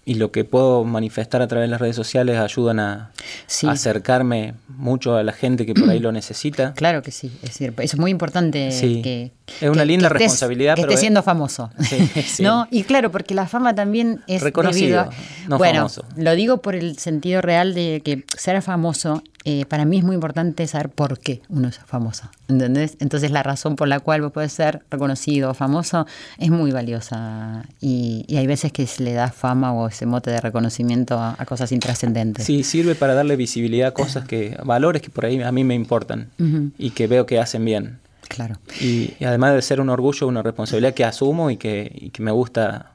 y 0.04 0.14
lo 0.14 0.30
que 0.30 0.44
puedo 0.44 0.84
manifestar 0.84 1.42
a 1.42 1.48
través 1.48 1.66
de 1.66 1.70
las 1.72 1.80
redes 1.80 1.96
sociales 1.96 2.38
ayudan 2.38 2.78
a, 2.80 3.10
Sí. 3.46 3.66
a 3.66 3.72
acercarme 3.72 4.54
mucho 4.68 5.16
a 5.16 5.22
la 5.22 5.32
gente 5.32 5.66
que 5.66 5.74
por 5.74 5.90
ahí 5.90 5.98
lo 5.98 6.12
necesita. 6.12 6.72
Claro 6.76 7.02
que 7.02 7.10
sí, 7.10 7.26
es 7.42 7.48
decir, 7.50 7.74
eso 7.78 7.96
es 7.96 7.98
muy 7.98 8.10
importante 8.10 8.70
Sí. 8.72 9.02
que 9.02 9.32
Es 9.60 9.68
una 9.68 9.80
que- 9.82 9.86
linda 9.86 10.08
que 10.08 10.14
estés- 10.14 10.18
responsabilidad, 10.20 10.74
que 10.76 10.82
pero 10.82 10.90
estés 10.92 10.94
es- 10.98 11.00
siendo 11.00 11.22
famoso, 11.22 11.70
sí. 12.26 12.42
¿no? 12.42 12.68
Y 12.70 12.84
claro, 12.84 13.10
porque 13.10 13.34
la 13.34 13.46
fama 13.48 13.74
también 13.74 14.20
es 14.28 14.40
Reconocido, 14.42 15.04
debido 15.04 15.10
a- 15.10 15.48
no 15.48 15.58
bueno, 15.58 15.76
famoso. 15.88 16.04
lo 16.16 16.34
digo 16.34 16.58
por 16.62 16.74
el 16.74 16.98
sentido 16.98 17.40
real 17.42 17.74
de 17.74 18.00
que 18.04 18.24
ser 18.36 18.60
famoso 18.62 19.22
eh, 19.50 19.64
para 19.64 19.86
mí 19.86 19.96
es 19.96 20.04
muy 20.04 20.14
importante 20.14 20.66
saber 20.66 20.90
por 20.90 21.18
qué 21.18 21.40
uno 21.48 21.68
es 21.68 21.78
famoso, 21.78 22.28
¿entendés? 22.48 22.98
Entonces 23.00 23.30
la 23.30 23.42
razón 23.42 23.76
por 23.76 23.88
la 23.88 23.98
cual 23.98 24.20
vos 24.20 24.52
ser 24.52 24.82
reconocido 24.90 25.52
o 25.52 25.54
famoso 25.54 26.06
es 26.36 26.50
muy 26.50 26.70
valiosa 26.70 27.64
y, 27.80 28.26
y 28.28 28.36
hay 28.36 28.46
veces 28.46 28.72
que 28.72 28.86
se 28.86 29.02
le 29.02 29.14
da 29.14 29.30
fama 29.30 29.72
o 29.72 29.88
ese 29.88 30.04
mote 30.04 30.30
de 30.30 30.42
reconocimiento 30.42 31.18
a, 31.18 31.34
a 31.38 31.46
cosas 31.46 31.72
intrascendentes. 31.72 32.44
Sí, 32.44 32.62
sirve 32.62 32.94
para 32.94 33.14
darle 33.14 33.36
visibilidad 33.36 33.88
a 33.88 33.94
cosas 33.94 34.26
que, 34.28 34.54
valores 34.66 35.00
que 35.00 35.08
por 35.08 35.24
ahí 35.24 35.40
a 35.40 35.50
mí 35.50 35.64
me 35.64 35.74
importan 35.74 36.28
y 36.76 36.90
que 36.90 37.06
veo 37.06 37.24
que 37.24 37.38
hacen 37.40 37.64
bien. 37.64 38.00
Claro. 38.28 38.56
Y, 38.82 39.14
y 39.18 39.24
además 39.24 39.54
de 39.54 39.62
ser 39.62 39.80
un 39.80 39.88
orgullo, 39.88 40.28
una 40.28 40.42
responsabilidad 40.42 40.92
que 40.92 41.06
asumo 41.06 41.50
y 41.50 41.56
que, 41.56 41.90
y 41.94 42.10
que 42.10 42.22
me 42.22 42.32
gusta, 42.32 42.92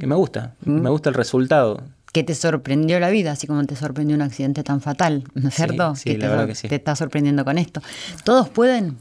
que 0.00 0.06
me 0.08 0.16
gusta, 0.16 0.54
me 0.64 0.90
gusta 0.90 1.10
el 1.10 1.14
resultado. 1.14 1.80
Que 2.12 2.22
te 2.22 2.34
sorprendió 2.34 3.00
la 3.00 3.10
vida, 3.10 3.32
así 3.32 3.46
como 3.46 3.64
te 3.64 3.74
sorprendió 3.74 4.14
un 4.14 4.22
accidente 4.22 4.62
tan 4.62 4.80
fatal, 4.80 5.24
¿no 5.34 5.48
es 5.48 5.54
Sí, 5.54 5.62
cierto? 5.64 5.94
sí, 5.96 6.04
que 6.04 6.18
la 6.18 6.26
te, 6.26 6.28
verdad 6.30 6.46
que 6.46 6.54
sí. 6.54 6.68
te 6.68 6.74
está 6.74 6.94
sorprendiendo 6.94 7.44
con 7.44 7.56
esto. 7.58 7.80
¿Todos 8.24 8.48
pueden? 8.50 8.98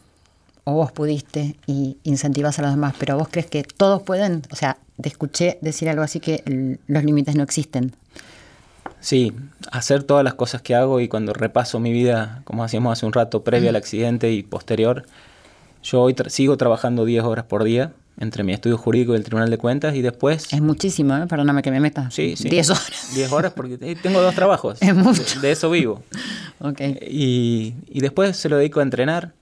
O 0.64 0.74
vos 0.74 0.92
pudiste 0.92 1.56
y 1.68 1.98
incentivas 2.04 2.58
a 2.60 2.62
los 2.62 2.72
demás, 2.72 2.94
pero 2.98 3.18
vos 3.18 3.28
crees 3.30 3.48
que 3.48 3.64
todos 3.64 4.02
pueden? 4.04 4.44
O 4.52 4.56
sea, 4.56 4.78
te 5.02 5.10
escuché 5.10 5.58
decir 5.62 5.90
algo 5.90 6.04
así 6.04 6.20
que 6.20 6.78
los 6.88 7.04
límites 7.04 7.36
no 7.36 7.44
existen. 7.44 7.94
Sí, 9.00 9.34
hacer 9.72 10.04
todas 10.04 10.24
las 10.24 10.36
cosas 10.36 10.62
que 10.62 10.76
hago 10.76 11.00
y 11.00 11.08
cuando 11.08 11.34
repaso 11.34 11.80
mi 11.80 11.92
vida, 11.92 12.42
como 12.46 12.64
hacíamos 12.64 12.94
hace 12.94 13.06
un 13.08 13.14
rato, 13.14 13.44
previo 13.44 13.70
al 13.70 13.76
accidente 13.76 14.32
y 14.32 14.44
posterior, 14.44 15.06
yo 15.84 16.02
hoy 16.04 16.14
tra- 16.14 16.30
sigo 16.30 16.56
trabajando 16.58 17.04
10 17.06 17.24
horas 17.24 17.46
por 17.46 17.64
día 17.64 17.92
entre 18.22 18.44
mi 18.44 18.54
estudio 18.54 18.78
jurídico 18.78 19.14
y 19.14 19.18
el 19.18 19.24
Tribunal 19.24 19.50
de 19.50 19.58
Cuentas 19.58 19.96
y 19.96 20.02
después... 20.02 20.54
Es 20.54 20.62
muchísimo, 20.62 21.16
¿eh? 21.18 21.26
perdóname 21.28 21.62
que 21.62 21.72
me 21.72 21.80
meta. 21.80 22.10
Sí, 22.12 22.36
sí. 22.38 22.50
10 22.50 22.70
horas. 22.70 23.10
10 23.16 23.32
horas 23.32 23.54
porque 23.56 23.78
eh, 23.82 23.98
tengo 24.02 24.22
dos 24.22 24.36
trabajos. 24.36 24.78
Es 24.82 24.96
mucho. 24.96 25.24
De, 25.36 25.48
de 25.48 25.52
eso 25.52 25.70
vivo. 25.72 26.04
ok. 26.60 26.80
Y, 27.10 27.74
y 27.90 28.00
después 28.00 28.38
se 28.38 28.48
lo 28.48 28.58
dedico 28.58 28.80
a 28.80 28.84
entrenar. 28.84 29.34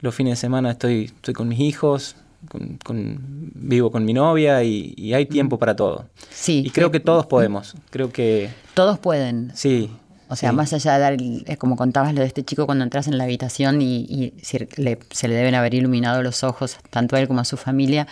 Los 0.00 0.14
fines 0.14 0.32
de 0.32 0.36
semana 0.36 0.70
estoy, 0.70 1.04
estoy 1.04 1.34
con 1.34 1.48
mis 1.48 1.60
hijos, 1.60 2.16
con, 2.48 2.78
con- 2.84 3.18
vivo 3.54 3.90
con 3.90 4.04
mi 4.04 4.12
novia 4.14 4.62
y, 4.64 4.94
y 4.96 5.12
hay 5.14 5.26
tiempo 5.26 5.58
para 5.58 5.76
todo. 5.76 6.06
Sí. 6.30 6.62
Y 6.66 6.70
creo 6.70 6.90
que 6.90 7.00
todos 7.00 7.26
podemos. 7.26 7.74
Creo 7.90 8.10
que 8.10 8.50
Todos 8.74 8.98
pueden. 8.98 9.52
sí. 9.54 9.90
O 10.30 10.36
sea, 10.36 10.50
sí. 10.50 10.56
más 10.56 10.72
allá 10.72 10.94
de 10.94 10.98
dar, 11.00 11.12
el- 11.14 11.44
es 11.46 11.58
como 11.58 11.76
contabas 11.76 12.14
lo 12.14 12.20
de 12.20 12.26
este 12.26 12.44
chico 12.44 12.64
cuando 12.66 12.84
entras 12.84 13.08
en 13.08 13.18
la 13.18 13.24
habitación 13.24 13.82
y, 13.82 13.96
y 14.08 14.32
si 14.42 14.58
le- 14.76 14.98
se 15.10 15.26
le 15.28 15.34
deben 15.34 15.54
haber 15.56 15.74
iluminado 15.74 16.22
los 16.22 16.44
ojos, 16.44 16.78
tanto 16.90 17.16
a 17.16 17.20
él 17.20 17.26
como 17.28 17.40
a 17.40 17.44
su 17.44 17.56
familia, 17.56 18.06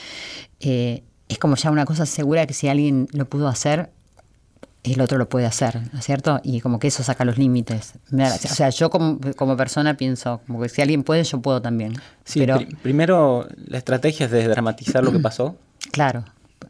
eh, 0.61 1.03
es 1.29 1.39
como 1.39 1.57
ya 1.57 1.71
una 1.71 1.85
cosa 1.85 2.07
segura 2.07 2.47
que 2.47 2.55
si 2.55 2.69
alguien 2.69 3.07
lo 3.13 3.27
pudo 3.27 3.49
hacer, 3.49 3.91
el 4.85 5.01
otro 5.01 5.19
lo 5.19 5.29
puede 5.29 5.45
hacer, 5.45 5.81
¿no 5.93 5.99
es 5.99 6.05
cierto? 6.07 6.41
Y 6.43 6.61
como 6.61 6.79
que 6.79 6.89
eso 6.89 7.03
saca 7.03 7.25
los 7.25 7.37
límites. 7.37 7.95
O 8.13 8.55
sea, 8.55 8.71
yo 8.71 8.89
como, 8.91 9.19
como 9.37 9.57
persona 9.57 9.97
pienso, 9.97 10.41
como 10.47 10.61
que 10.63 10.69
si 10.71 10.81
alguien 10.81 11.03
puede, 11.03 11.25
yo 11.25 11.41
puedo 11.43 11.61
también. 11.61 11.95
Sí, 12.25 12.41
Pero, 12.41 12.57
pri- 12.57 12.75
primero 12.83 13.47
la 13.67 13.79
estrategia 13.79 14.27
es 14.27 14.33
desdramatizar 14.33 15.05
lo 15.05 15.13
que 15.13 15.19
pasó, 15.19 15.57
claro, 15.93 16.25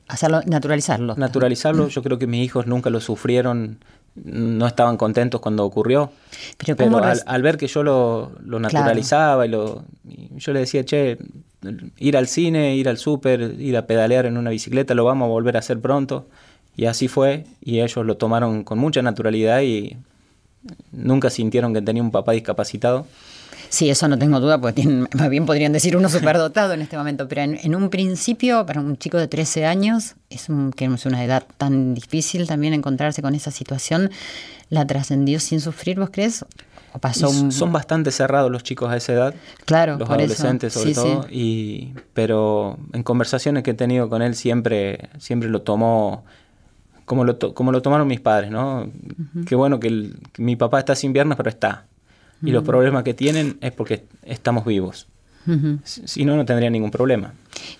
hacerlo, 0.08 0.40
naturalizarlo. 0.46 1.14
naturalizarlo. 1.16 1.88
Yo 1.88 2.02
creo 2.02 2.18
que 2.18 2.26
mis 2.26 2.44
hijos 2.44 2.66
nunca 2.66 2.90
lo 2.90 3.00
sufrieron, 3.00 3.78
no 4.24 4.66
estaban 4.66 4.96
contentos 4.96 5.40
cuando 5.40 5.64
ocurrió. 5.64 6.10
Pero 6.58 6.76
Pero, 6.76 6.90
¿cómo 6.90 7.04
al, 7.04 7.42
ver 7.42 7.56
que 7.56 7.66
yo 7.66 7.82
lo, 7.82 8.32
lo 8.44 8.60
naturalizaba 8.60 9.46
y, 9.46 9.48
lo, 9.48 9.84
yo 10.36 10.52
le 10.52 10.60
decía, 10.60 10.84
che, 10.84 11.18
ir 11.98 12.16
al 12.16 12.28
cine, 12.28 12.76
ir 12.76 12.88
al 12.88 12.98
súper, 12.98 13.54
ir 13.58 13.76
a 13.76 13.86
pedalear 13.86 14.26
en 14.26 14.36
una 14.36 14.50
bicicleta, 14.50 14.94
lo 14.94 15.04
vamos 15.04 15.26
a 15.26 15.28
volver 15.28 15.56
a 15.56 15.60
hacer 15.60 15.80
pronto. 15.80 16.26
Y 16.76 16.86
así 16.86 17.08
fue, 17.08 17.44
y 17.60 17.80
ellos 17.80 18.06
lo 18.06 18.16
tomaron 18.16 18.62
con 18.62 18.78
mucha 18.78 19.02
naturalidad 19.02 19.62
y 19.62 19.96
nunca 20.92 21.30
sintieron 21.30 21.74
que 21.74 21.82
tenía 21.82 22.02
un 22.02 22.10
papá 22.10 22.32
discapacitado. 22.32 23.06
Sí, 23.70 23.90
eso 23.90 24.08
no 24.08 24.18
tengo 24.18 24.40
duda, 24.40 24.60
porque 24.60 24.82
tienen- 24.82 25.08
más 25.14 25.28
bien 25.28 25.44
podrían 25.46 25.72
decir 25.72 25.96
uno 25.96 26.08
superdotado 26.08 26.72
en 26.72 26.80
este 26.82 26.96
momento, 26.96 27.28
pero 27.28 27.42
en, 27.42 27.58
en 27.62 27.74
un 27.74 27.90
principio, 27.90 28.64
para 28.66 28.80
un 28.80 28.96
chico 28.96 29.18
de 29.18 29.28
13 29.28 29.66
años, 29.66 30.14
es 30.30 30.48
un- 30.48 30.72
que 30.72 30.86
es 30.86 31.06
una 31.06 31.22
edad 31.24 31.44
tan 31.58 31.94
difícil 31.94 32.46
también 32.46 32.72
encontrarse 32.74 33.20
con 33.22 33.34
esa 33.34 33.50
situación, 33.50 34.10
¿la 34.70 34.86
trascendió 34.86 35.38
sin 35.40 35.60
sufrir, 35.60 35.98
vos 35.98 36.10
crees? 36.12 36.44
¿O 36.94 36.98
pasó 36.98 37.28
un... 37.28 37.52
son 37.52 37.70
bastante 37.70 38.10
cerrados 38.10 38.50
los 38.50 38.62
chicos 38.62 38.90
a 38.90 38.96
esa 38.96 39.12
edad. 39.12 39.34
Claro, 39.66 39.98
los 39.98 40.08
eso. 40.08 40.12
adolescentes 40.14 40.72
sobre 40.72 40.86
Sí, 40.88 40.94
sí. 40.94 41.00
todo 41.00 41.26
y 41.30 41.92
pero 42.14 42.78
en 42.94 43.02
conversaciones 43.02 43.62
que 43.62 43.72
he 43.72 43.74
tenido 43.74 44.08
con 44.08 44.22
él 44.22 44.34
siempre 44.34 45.10
siempre 45.18 45.50
lo 45.50 45.60
tomó 45.60 46.24
como 47.04 47.24
lo, 47.24 47.36
to- 47.36 47.52
como 47.52 47.72
lo 47.72 47.82
tomaron 47.82 48.08
mis 48.08 48.20
padres 48.20 48.50
no 48.50 48.90
qué 49.46 49.54
bueno 49.54 49.78
que, 49.80 49.88
el- 49.88 50.18
que 50.32 50.40
mi 50.42 50.56
papá 50.56 50.78
está 50.78 50.94
sin 50.96 51.12
piernas 51.12 51.36
pero 51.36 51.50
está 51.50 51.84
y 52.42 52.50
los 52.50 52.64
problemas 52.64 53.02
que 53.02 53.14
tienen 53.14 53.58
es 53.60 53.72
porque 53.72 54.04
estamos 54.22 54.64
vivos. 54.64 55.06
Si 55.84 56.06
si 56.06 56.24
no 56.26 56.36
no 56.36 56.44
tendría 56.44 56.68
ningún 56.68 56.90
problema. 56.90 57.32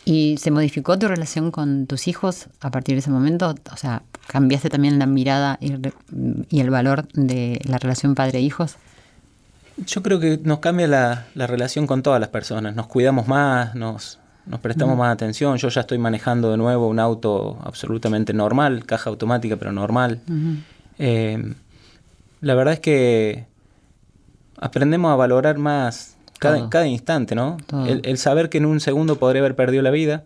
¿Y 0.06 0.36
se 0.38 0.50
modificó 0.50 0.98
tu 0.98 1.06
relación 1.06 1.50
con 1.50 1.86
tus 1.86 2.08
hijos 2.08 2.48
a 2.60 2.70
partir 2.70 2.94
de 2.94 3.00
ese 3.00 3.10
momento? 3.10 3.54
O 3.70 3.76
sea, 3.76 4.02
¿cambiaste 4.26 4.70
también 4.70 4.98
la 4.98 5.04
mirada 5.04 5.58
y, 5.60 5.74
el 6.60 6.70
valor 6.70 7.08
de 7.12 7.60
la 7.64 7.78
relación 7.78 8.14
padre-hijos? 8.14 8.76
yo 9.86 10.02
creo 10.02 10.18
que 10.18 10.40
nos 10.42 10.58
cambia 10.58 10.88
la, 10.88 11.26
la 11.34 11.46
relación 11.46 11.86
con 11.86 12.02
todas 12.02 12.18
las 12.18 12.30
personas. 12.30 12.74
Nos 12.74 12.86
cuidamos 12.86 13.28
más 13.28 13.74
nos 13.74 14.18
nos 14.48 14.60
prestamos 14.60 14.96
más 14.96 15.12
atención. 15.12 15.58
Yo 15.58 15.68
ya 15.68 15.82
estoy 15.82 15.98
manejando 15.98 16.50
de 16.50 16.56
nuevo 16.56 16.88
un 16.88 16.98
auto 16.98 17.58
absolutamente 17.62 18.32
normal 18.32 18.86
caja 18.86 19.10
automática 19.10 19.56
pero 19.56 19.72
normal. 19.72 20.20
Eh, 20.98 21.54
la 22.40 22.54
verdad 22.54 22.74
es 22.74 22.80
que 22.80 23.44
aprendemos 24.60 25.12
a 25.12 25.16
valorar 25.16 25.58
más 25.58 26.16
cada, 26.38 26.86
instante, 26.86 27.34
¿no? 27.34 27.56
El, 27.86 28.00
el 28.04 28.18
saber 28.18 28.48
que 28.48 28.58
en 28.58 28.66
un 28.66 28.80
segundo 28.80 29.16
podría 29.16 29.40
haber 29.40 29.56
perdido 29.56 29.82
la 29.82 29.90
vida, 29.90 30.24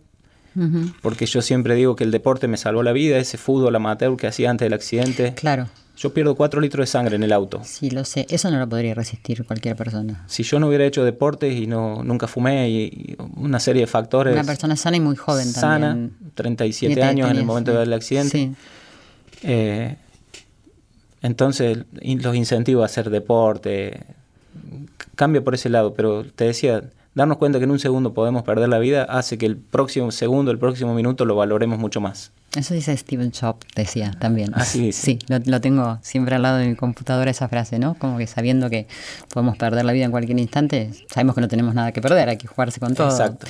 porque 1.01 1.24
yo 1.26 1.41
siempre 1.41 1.74
digo 1.74 1.97
que 1.97 2.05
el 2.05 2.11
deporte 2.11 2.47
me 2.49 2.59
salvó 2.59 2.83
la 2.83 2.93
vida, 2.93 3.16
ese 3.18 3.39
fútbol 3.39 3.74
amateur 3.74 4.16
que 4.16 4.26
hacía 4.26 4.51
antes 4.51 4.66
del 4.66 4.74
accidente. 4.74 5.33
Claro, 5.35 5.68
Yo 5.97 6.12
pierdo 6.12 6.35
cuatro 6.35 6.61
litros 6.61 6.83
de 6.83 6.87
sangre 6.91 7.16
en 7.16 7.22
el 7.22 7.33
auto. 7.33 7.62
sí, 7.64 7.89
lo 7.91 8.05
sé. 8.05 8.26
Eso 8.28 8.51
no 8.51 8.59
lo 8.59 8.68
podría 8.68 8.93
resistir 8.95 9.45
cualquier 9.47 9.76
persona. 9.76 10.24
Si 10.26 10.43
yo 10.43 10.59
no 10.59 10.68
hubiera 10.68 10.85
hecho 10.85 11.05
deportes 11.05 11.55
y 11.55 11.66
no 11.66 12.03
nunca 12.05 12.26
fumé 12.26 12.68
y, 12.68 12.83
y 12.85 13.16
una 13.37 13.61
serie 13.61 13.83
de 13.83 13.87
factores. 13.87 14.35
Una 14.35 14.45
persona 14.45 14.76
sana 14.76 14.99
y 14.99 15.01
muy 15.01 15.16
joven 15.16 15.47
sana, 15.47 15.89
también. 15.89 16.16
37 16.35 16.95
Siete 16.95 17.03
años 17.03 17.30
en 17.30 17.37
el 17.39 17.45
momento 17.47 17.72
sí. 17.72 17.78
del 17.78 17.93
accidente. 17.95 18.30
Sí. 18.30 18.53
Eh, 19.45 19.97
entonces, 21.22 21.78
los 22.03 22.37
incentivos 22.37 22.83
a 22.83 22.87
hacer 22.87 23.09
deporte 23.09 24.05
cambia 25.17 25.43
por 25.43 25.55
ese 25.55 25.69
lado, 25.69 25.95
pero 25.95 26.25
te 26.25 26.45
decía, 26.45 26.85
darnos 27.15 27.37
cuenta 27.39 27.59
que 27.59 27.65
en 27.65 27.71
un 27.71 27.79
segundo 27.79 28.15
podemos 28.15 28.43
perder 28.43 28.69
la 28.69 28.79
vida 28.79 29.05
hace 29.05 29.39
que 29.39 29.47
el 29.47 29.57
próximo 29.57 30.11
segundo, 30.13 30.51
el 30.51 30.59
próximo 30.59 30.95
minuto 30.95 31.25
lo 31.25 31.35
valoremos 31.37 31.79
mucho 31.79 32.01
más. 32.01 32.33
Eso 32.55 32.75
dice 32.75 32.95
Steven 32.97 33.33
Jobs, 33.33 33.67
decía 33.75 34.11
también. 34.21 34.53
Así 34.55 34.81
dice. 34.81 35.03
Sí, 35.03 35.19
lo, 35.29 35.39
lo 35.45 35.61
tengo 35.63 35.99
siempre 36.03 36.35
al 36.35 36.43
lado 36.43 36.59
de 36.59 36.69
mi 36.69 36.77
computadora 36.77 37.31
esa 37.31 37.49
frase, 37.49 37.79
¿no? 37.79 37.95
Como 37.95 38.19
que 38.19 38.27
sabiendo 38.27 38.69
que 38.69 38.87
podemos 39.33 39.57
perder 39.57 39.87
la 39.87 39.93
vida 39.93 40.05
en 40.05 40.11
cualquier 40.11 40.39
instante, 40.39 40.91
sabemos 41.11 41.35
que 41.35 41.41
no 41.41 41.49
tenemos 41.49 41.75
nada 41.75 41.93
que 41.93 42.03
perder, 42.03 42.29
hay 42.29 42.37
que 42.37 42.47
jugarse 42.47 42.79
con 42.79 42.95
todo. 42.95 43.09
Exacto. 43.09 43.47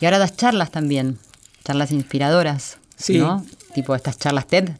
Y 0.00 0.04
ahora 0.04 0.18
das 0.20 0.36
charlas 0.36 0.70
también, 0.70 1.18
charlas 1.64 1.90
inspiradoras, 1.90 2.78
Sí. 2.96 3.18
¿no? 3.18 3.44
Tipo 3.74 3.96
estas 3.96 4.18
charlas 4.18 4.46
TED. 4.46 4.70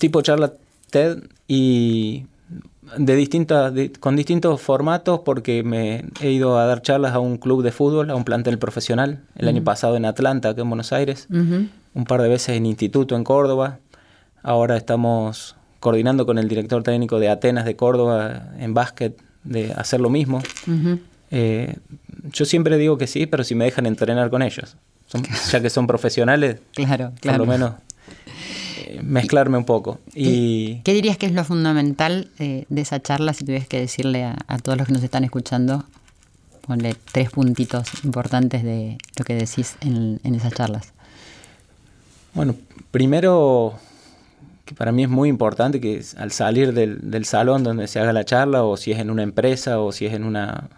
Tipo 0.00 0.20
charla 0.22 0.52
TED 0.90 1.18
y 1.46 2.26
de 2.98 3.16
distintas, 3.16 3.72
de- 3.74 3.90
con 3.92 4.14
distintos 4.16 4.60
formatos 4.60 5.20
porque 5.24 5.62
me 5.62 6.04
he 6.20 6.30
ido 6.30 6.58
a 6.58 6.66
dar 6.66 6.82
charlas 6.82 7.12
a 7.14 7.18
un 7.18 7.38
club 7.38 7.62
de 7.62 7.72
fútbol, 7.72 8.10
a 8.10 8.14
un 8.14 8.24
plantel 8.24 8.58
profesional, 8.58 9.20
el 9.36 9.48
año 9.48 9.64
pasado 9.64 9.96
en 9.96 10.04
Atlanta, 10.04 10.50
acá 10.50 10.62
en 10.62 10.68
Buenos 10.68 10.92
Aires. 10.92 11.26
Un 11.30 12.04
par 12.06 12.20
de 12.22 12.28
veces 12.28 12.56
en 12.56 12.66
instituto 12.66 13.16
en 13.16 13.24
Córdoba. 13.24 13.78
Ahora 14.42 14.76
estamos 14.76 15.56
coordinando 15.80 16.26
con 16.26 16.38
el 16.38 16.48
director 16.48 16.82
técnico 16.82 17.18
de 17.18 17.28
Atenas 17.30 17.64
de 17.64 17.76
Córdoba 17.76 18.50
en 18.58 18.74
básquet 18.74 19.16
de 19.44 19.72
hacer 19.72 20.00
lo 20.00 20.10
mismo. 20.10 20.42
Eh, 21.30 21.76
yo 22.32 22.44
siempre 22.44 22.76
digo 22.78 22.98
que 22.98 23.06
sí, 23.06 23.26
pero 23.26 23.44
si 23.44 23.54
me 23.54 23.64
dejan 23.64 23.86
entrenar 23.86 24.30
con 24.30 24.42
ellos. 24.42 24.76
Son- 25.06 25.22
ya 25.50 25.60
que 25.60 25.70
son 25.70 25.86
profesionales, 25.86 26.60
Claro, 26.74 27.10
por 27.10 27.20
claro. 27.20 27.38
lo 27.38 27.46
menos 27.46 27.72
eh, 28.84 29.00
mezclarme 29.02 29.58
un 29.58 29.64
poco. 29.64 29.98
Y 30.14 30.80
¿Qué 30.84 30.92
dirías 30.92 31.16
que 31.16 31.26
es 31.26 31.32
lo 31.32 31.44
fundamental 31.44 32.28
eh, 32.38 32.64
de 32.68 32.80
esa 32.80 33.00
charla 33.00 33.32
si 33.32 33.44
tuvieras 33.44 33.68
que 33.68 33.80
decirle 33.80 34.24
a, 34.24 34.36
a 34.46 34.58
todos 34.58 34.78
los 34.78 34.86
que 34.86 34.92
nos 34.92 35.02
están 35.02 35.24
escuchando? 35.24 35.84
Ponle 36.66 36.96
tres 37.12 37.30
puntitos 37.30 38.04
importantes 38.04 38.62
de 38.62 38.96
lo 39.18 39.24
que 39.24 39.34
decís 39.34 39.76
en, 39.80 40.20
en 40.24 40.34
esas 40.34 40.52
charlas. 40.54 40.92
Bueno, 42.32 42.54
primero, 42.90 43.74
que 44.64 44.74
para 44.74 44.90
mí 44.90 45.04
es 45.04 45.08
muy 45.08 45.28
importante 45.28 45.80
que 45.80 46.02
al 46.16 46.32
salir 46.32 46.72
del, 46.72 47.10
del 47.10 47.26
salón 47.26 47.62
donde 47.64 47.86
se 47.86 48.00
haga 48.00 48.12
la 48.12 48.24
charla, 48.24 48.64
o 48.64 48.76
si 48.76 48.92
es 48.92 48.98
en 48.98 49.10
una 49.10 49.22
empresa, 49.22 49.78
o 49.80 49.92
si 49.92 50.06
es 50.06 50.14
en 50.14 50.24
una. 50.24 50.70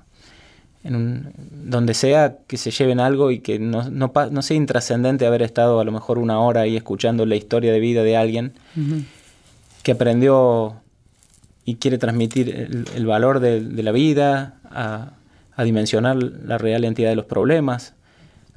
En 0.87 0.95
un, 0.95 1.33
donde 1.65 1.95
sea, 1.95 2.37
que 2.47 2.57
se 2.57 2.71
lleven 2.71 3.01
algo 3.01 3.31
y 3.31 3.41
que 3.41 3.59
no, 3.59 3.91
no, 3.91 4.13
pa- 4.13 4.31
no 4.31 4.41
sea 4.43 4.57
intrascendente 4.57 5.27
haber 5.27 5.43
estado 5.43 5.81
a 5.81 5.85
lo 5.85 5.91
mejor 5.91 6.19
una 6.19 6.39
hora 6.39 6.61
ahí 6.63 6.77
escuchando 6.77 7.27
la 7.27 7.35
historia 7.37 7.73
de 7.73 7.81
vida 7.81 8.03
de 8.05 8.17
alguien 8.17 8.53
que 9.83 9.93
aprendió 9.93 10.75
y 11.65 11.77
quiere 11.77 11.99
transmitir 11.99 12.49
el, 12.55 12.85
el 12.95 13.07
valor 13.07 13.41
de, 13.41 13.61
de 13.61 13.83
la 13.83 13.91
vida, 13.93 14.55
a, 14.71 15.13
a 15.57 15.65
dimensionar 15.65 16.17
la 16.17 16.59
real 16.59 16.85
entidad 16.85 17.11
de 17.11 17.17
los 17.17 17.25
problemas, 17.27 17.95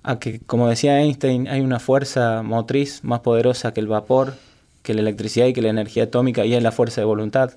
a 0.03 0.19
que, 0.19 0.39
como 0.39 0.69
decía 0.69 0.99
Einstein, 1.01 1.47
hay 1.47 1.61
una 1.61 1.79
fuerza 1.79 2.43
motriz 2.43 3.03
más 3.03 3.21
poderosa 3.21 3.73
que 3.73 3.79
el 3.81 3.87
vapor, 3.87 4.35
que 4.83 4.93
la 4.93 5.01
electricidad 5.01 5.47
y 5.47 5.53
que 5.53 5.61
la 5.61 5.69
energía 5.69 6.03
atómica, 6.03 6.45
y 6.45 6.53
es 6.53 6.61
la 6.63 6.71
fuerza 6.71 7.01
de 7.01 7.05
voluntad. 7.05 7.51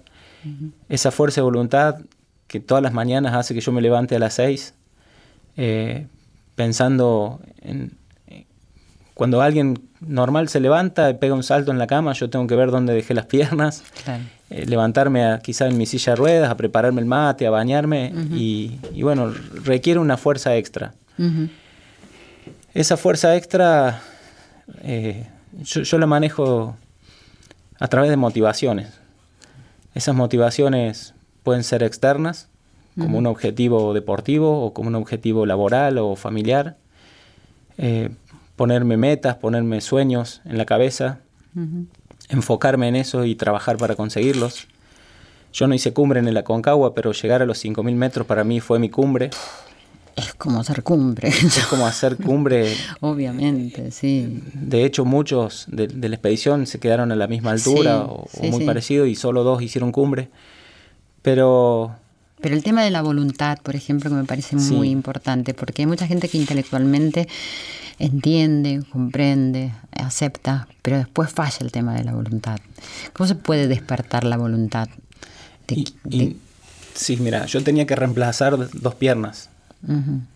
Esa 0.89 1.11
fuerza 1.11 1.41
de 1.41 1.45
voluntad 1.45 1.97
que 2.53 2.61
todas 2.61 2.83
las 2.83 2.93
mañanas 2.93 3.35
hace 3.35 3.55
que 3.55 3.61
yo 3.63 3.73
me 3.73 3.81
levante 3.81 4.15
a 4.15 4.19
las 4.21 4.35
seis, 4.35 4.75
eh, 5.57 6.07
pensando 6.55 7.41
en... 7.63 7.97
Cuando 9.15 9.41
alguien 9.43 9.79
normal 10.01 10.49
se 10.49 10.59
levanta 10.59 11.11
y 11.11 11.15
pega 11.15 11.35
un 11.35 11.43
salto 11.43 11.71
en 11.71 11.79
la 11.79 11.87
cama, 11.87 12.13
yo 12.15 12.29
tengo 12.31 12.47
que 12.47 12.57
ver 12.57 12.71
dónde 12.71 12.93
dejé 12.95 13.15
las 13.15 13.27
piernas, 13.27 13.83
Claro. 14.05 14.23
eh, 14.51 14.65
levantarme 14.67 15.25
a, 15.25 15.39
quizá 15.39 15.67
en 15.67 15.77
mi 15.77 15.87
silla 15.87 16.13
de 16.13 16.17
ruedas, 16.17 16.51
a 16.51 16.57
prepararme 16.57 17.01
el 17.01 17.07
mate, 17.07 17.47
a 17.47 17.51
bañarme, 17.51 18.13
y, 18.33 18.79
y 18.95 19.03
bueno, 19.03 19.33
requiere 19.65 20.01
una 20.01 20.17
fuerza 20.17 20.57
extra. 20.57 20.95
Esa 22.75 22.97
fuerza 22.97 23.37
extra 23.37 24.01
eh, 24.83 25.27
yo, 25.63 25.83
yo 25.83 25.99
la 25.99 26.07
manejo 26.07 26.77
a 27.79 27.89
través 27.89 28.09
de 28.11 28.17
motivaciones. 28.17 28.89
Esas 29.95 30.15
motivaciones 30.15 31.15
pueden 31.43 31.65
ser 31.65 31.83
externas, 31.83 32.49
como 32.99 33.17
un 33.19 33.27
objetivo 33.27 33.95
deportivo 33.95 34.65
o 34.65 34.75
como 34.75 34.89
un 34.89 34.95
objetivo 34.97 35.47
laboral 35.47 35.97
o 35.99 36.15
familiar. 36.15 36.77
Eh, 37.79 38.11
ponerme 38.57 38.97
metas, 38.99 39.37
ponerme 39.37 39.81
sueños 39.81 40.43
en 40.45 40.59
la 40.59 40.67
cabeza, 40.67 41.21
Ujú. 41.57 41.87
enfocarme 42.29 42.89
en 42.89 42.97
eso 42.97 43.25
y 43.25 43.35
trabajar 43.35 43.79
para 43.79 43.95
conseguirlos. 43.97 44.67
Yo 45.55 45.67
no 45.67 45.75
hice 45.75 45.93
cumbre 45.93 46.21
en 46.21 46.29
el 46.29 46.37
Aconcagua, 46.37 46.95
pero 46.95 47.13
llegar 47.13 47.43
a 47.43 47.47
los 47.47 47.59
5.000 47.65 47.95
metros 47.95 48.27
para 48.27 48.45
mí 48.45 48.61
fue 48.61 48.79
mi 48.79 48.89
cumbre. 48.91 49.31
Es 50.15 50.35
como 50.35 50.63
ser 50.63 50.83
cumbre. 50.83 51.29
Es 51.29 51.67
como 51.69 51.87
hacer 51.87 52.17
cumbre 52.19 52.75
Obviamente, 53.01 53.91
sí. 53.91 54.43
De 54.53 54.85
hecho, 54.85 55.07
muchos 55.07 55.65
de, 55.69 55.89
de 55.89 56.09
la 56.11 56.17
expedición 56.17 56.67
se 56.67 56.79
quedaron 56.79 57.11
a 57.13 57.17
la 57.17 57.27
misma 57.27 57.53
altura 57.53 58.05
Sí, 58.05 58.07
o, 58.11 58.15
o 58.25 58.29
sí, 58.31 58.51
muy 58.51 58.61
sí. 58.61 58.67
parecido 58.67 59.07
y 59.07 59.15
solo 59.15 59.43
dos 59.45 59.63
hicieron 59.63 59.93
cumbre. 59.93 60.29
Pero 61.23 61.95
Pero 62.41 62.55
el 62.55 62.63
tema 62.63 62.83
de 62.83 62.91
la 62.91 63.03
voluntad, 63.03 63.59
por 63.63 63.77
ejemplo, 63.77 64.11
que 64.11 64.17
me 64.17 64.25
parece 64.25 64.57
muy 64.57 64.91
importante, 64.91 65.55
porque 65.55 65.83
hay 65.83 65.87
mucha 65.87 66.07
gente 66.07 66.29
que 66.29 66.39
intelectualmente 66.39 67.29
entiende, 67.99 68.83
comprende, 68.91 69.73
acepta, 69.93 70.67
pero 70.83 70.99
después 70.99 71.31
falla 71.31 71.59
el 71.61 71.71
tema 71.71 71.95
de 71.95 72.05
la 72.05 72.13
voluntad. 72.13 72.59
¿Cómo 73.13 73.29
se 73.29 73.37
puede 73.37 73.69
despertar 73.69 74.25
la 74.25 74.37
voluntad? 74.37 74.89
sí, 76.95 77.17
mira, 77.17 77.47
yo 77.47 77.63
tenía 77.63 77.87
que 77.87 77.97
reemplazar 77.97 78.71
dos 78.73 78.95
piernas. 78.95 79.49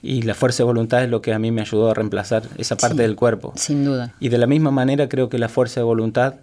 Y 0.02 0.22
la 0.22 0.34
fuerza 0.34 0.58
de 0.58 0.64
voluntad 0.64 1.04
es 1.04 1.10
lo 1.10 1.22
que 1.22 1.32
a 1.32 1.38
mí 1.38 1.52
me 1.52 1.60
ayudó 1.60 1.90
a 1.90 1.94
reemplazar 1.94 2.48
esa 2.58 2.76
parte 2.76 3.02
del 3.02 3.14
cuerpo. 3.14 3.52
Sin 3.54 3.84
duda. 3.84 4.12
Y 4.18 4.28
de 4.28 4.38
la 4.38 4.48
misma 4.48 4.72
manera 4.72 5.08
creo 5.08 5.28
que 5.28 5.38
la 5.38 5.48
fuerza 5.48 5.78
de 5.78 5.84
voluntad 5.84 6.34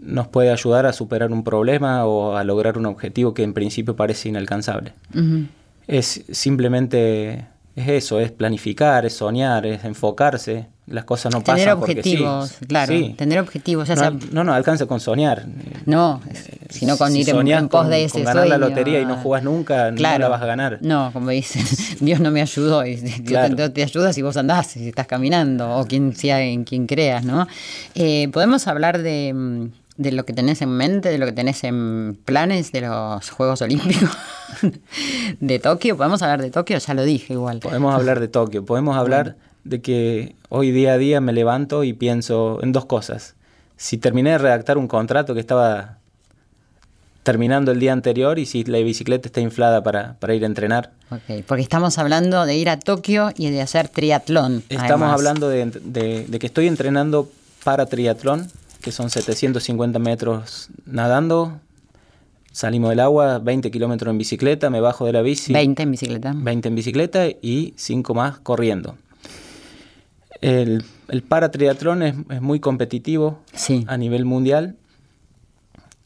nos 0.00 0.28
puede 0.28 0.50
ayudar 0.50 0.86
a 0.86 0.92
superar 0.92 1.32
un 1.32 1.44
problema 1.44 2.06
o 2.06 2.36
a 2.36 2.44
lograr 2.44 2.78
un 2.78 2.86
objetivo 2.86 3.34
que 3.34 3.42
en 3.42 3.52
principio 3.52 3.94
parece 3.94 4.30
inalcanzable. 4.30 4.94
Es 5.86 6.24
simplemente 6.30 7.46
es 7.74 7.88
eso, 7.88 8.20
es 8.20 8.30
planificar, 8.30 9.06
es 9.06 9.14
soñar, 9.14 9.64
es 9.64 9.84
enfocarse. 9.84 10.66
Las 10.86 11.04
cosas 11.04 11.32
no 11.32 11.42
tener 11.42 11.68
pasan 11.68 11.78
objetivos, 11.78 12.50
porque 12.50 12.58
sí. 12.58 12.66
claro, 12.66 13.14
tener 13.16 13.38
objetivos. 13.38 13.88
Ya 13.88 13.94
no, 13.94 14.18
no, 14.32 14.44
no, 14.44 14.52
alcanza 14.52 14.84
con 14.86 15.00
soñar. 15.00 15.46
No, 15.86 16.20
sino 16.68 16.98
con 16.98 17.16
ir 17.16 17.28
en, 17.30 17.68
pos 17.68 17.88
de 17.88 18.04
ese 18.04 18.14
con 18.14 18.24
ganar 18.24 18.48
la 18.48 18.58
lotería 18.58 19.00
y 19.00 19.06
no 19.06 19.16
jugás 19.16 19.42
nunca, 19.44 19.90
no 19.90 20.00
la 20.00 20.28
vas 20.28 20.42
a 20.42 20.46
ganar. 20.46 20.80
No, 20.82 21.10
como 21.12 21.30
dicen, 21.30 21.64
Dios 22.00 22.20
no 22.20 22.30
me 22.30 22.42
ayudó, 22.42 22.84
y 22.84 22.96
Dios 22.96 23.56
te, 23.56 23.70
te, 23.70 23.82
ayuda 23.84 24.12
si 24.12 24.20
vos 24.22 24.36
andás, 24.36 24.66
si 24.66 24.88
estás 24.88 25.06
caminando, 25.06 25.78
o 25.78 25.86
quien 25.86 26.14
sea 26.14 26.42
en 26.42 26.64
quien 26.64 26.86
creas, 26.86 27.24
¿no? 27.24 27.46
Eh, 27.94 28.28
Podemos 28.32 28.66
hablar 28.66 29.00
de 29.00 29.32
mm, 29.32 29.66
de 29.96 30.12
lo 30.12 30.24
que 30.24 30.32
tenés 30.32 30.62
en 30.62 30.70
mente, 30.70 31.10
de 31.10 31.18
lo 31.18 31.26
que 31.26 31.32
tenés 31.32 31.64
en 31.64 32.18
planes 32.24 32.72
de 32.72 32.82
los 32.82 33.30
Juegos 33.30 33.62
Olímpicos 33.62 34.10
de 35.40 35.58
Tokio. 35.58 35.96
¿Podemos 35.96 36.22
hablar 36.22 36.40
de 36.42 36.50
Tokio? 36.50 36.78
Ya 36.78 36.94
lo 36.94 37.04
dije 37.04 37.34
igual. 37.34 37.60
Podemos 37.60 37.94
hablar 37.94 38.20
de 38.20 38.28
Tokio. 38.28 38.64
Podemos 38.64 38.96
hablar 38.96 39.36
de 39.64 39.80
que 39.80 40.34
hoy 40.48 40.70
día 40.70 40.94
a 40.94 40.98
día 40.98 41.20
me 41.20 41.32
levanto 41.32 41.84
y 41.84 41.92
pienso 41.92 42.58
en 42.62 42.72
dos 42.72 42.86
cosas. 42.86 43.34
Si 43.76 43.98
terminé 43.98 44.30
de 44.30 44.38
redactar 44.38 44.78
un 44.78 44.88
contrato 44.88 45.34
que 45.34 45.40
estaba 45.40 45.98
terminando 47.22 47.70
el 47.70 47.78
día 47.78 47.92
anterior 47.92 48.38
y 48.38 48.46
si 48.46 48.64
la 48.64 48.78
bicicleta 48.78 49.28
está 49.28 49.40
inflada 49.40 49.82
para, 49.82 50.34
ir 50.34 50.42
a 50.42 50.46
entrenar. 50.46 50.90
Ok, 51.10 51.44
porque 51.46 51.62
estamos 51.62 51.98
hablando 51.98 52.46
de 52.46 52.56
ir 52.56 52.68
a 52.68 52.80
Tokio 52.80 53.30
y 53.36 53.50
de 53.50 53.60
hacer 53.60 53.88
triatlón. 53.88 54.64
Estamos 54.68 55.12
hablando 55.12 55.48
de, 55.48 55.66
de 55.66 56.38
que 56.38 56.46
estoy 56.46 56.66
entrenando 56.66 57.30
para 57.62 57.86
triatlón 57.86 58.48
que 58.82 58.92
son 58.92 59.08
750 59.08 59.98
metros 59.98 60.68
nadando. 60.84 61.60
Salimos 62.50 62.90
del 62.90 63.00
agua, 63.00 63.38
20 63.38 63.70
kilómetros 63.70 64.10
en 64.10 64.18
bicicleta, 64.18 64.68
me 64.68 64.80
bajo 64.80 65.06
de 65.06 65.12
la 65.12 65.22
bici. 65.22 65.52
20 65.52 65.82
en 65.84 65.90
bicicleta. 65.90 66.32
20 66.36 66.68
en 66.68 66.74
bicicleta 66.74 67.26
y 67.28 67.72
5 67.76 68.14
más 68.14 68.38
corriendo. 68.40 68.96
El, 70.42 70.84
el 71.08 71.22
paratriatlón 71.22 72.02
es, 72.02 72.14
es, 72.28 72.42
muy 72.42 72.60
competitivo 72.60 73.38
a 73.86 73.96
nivel 73.96 74.24
mundial. 74.24 74.76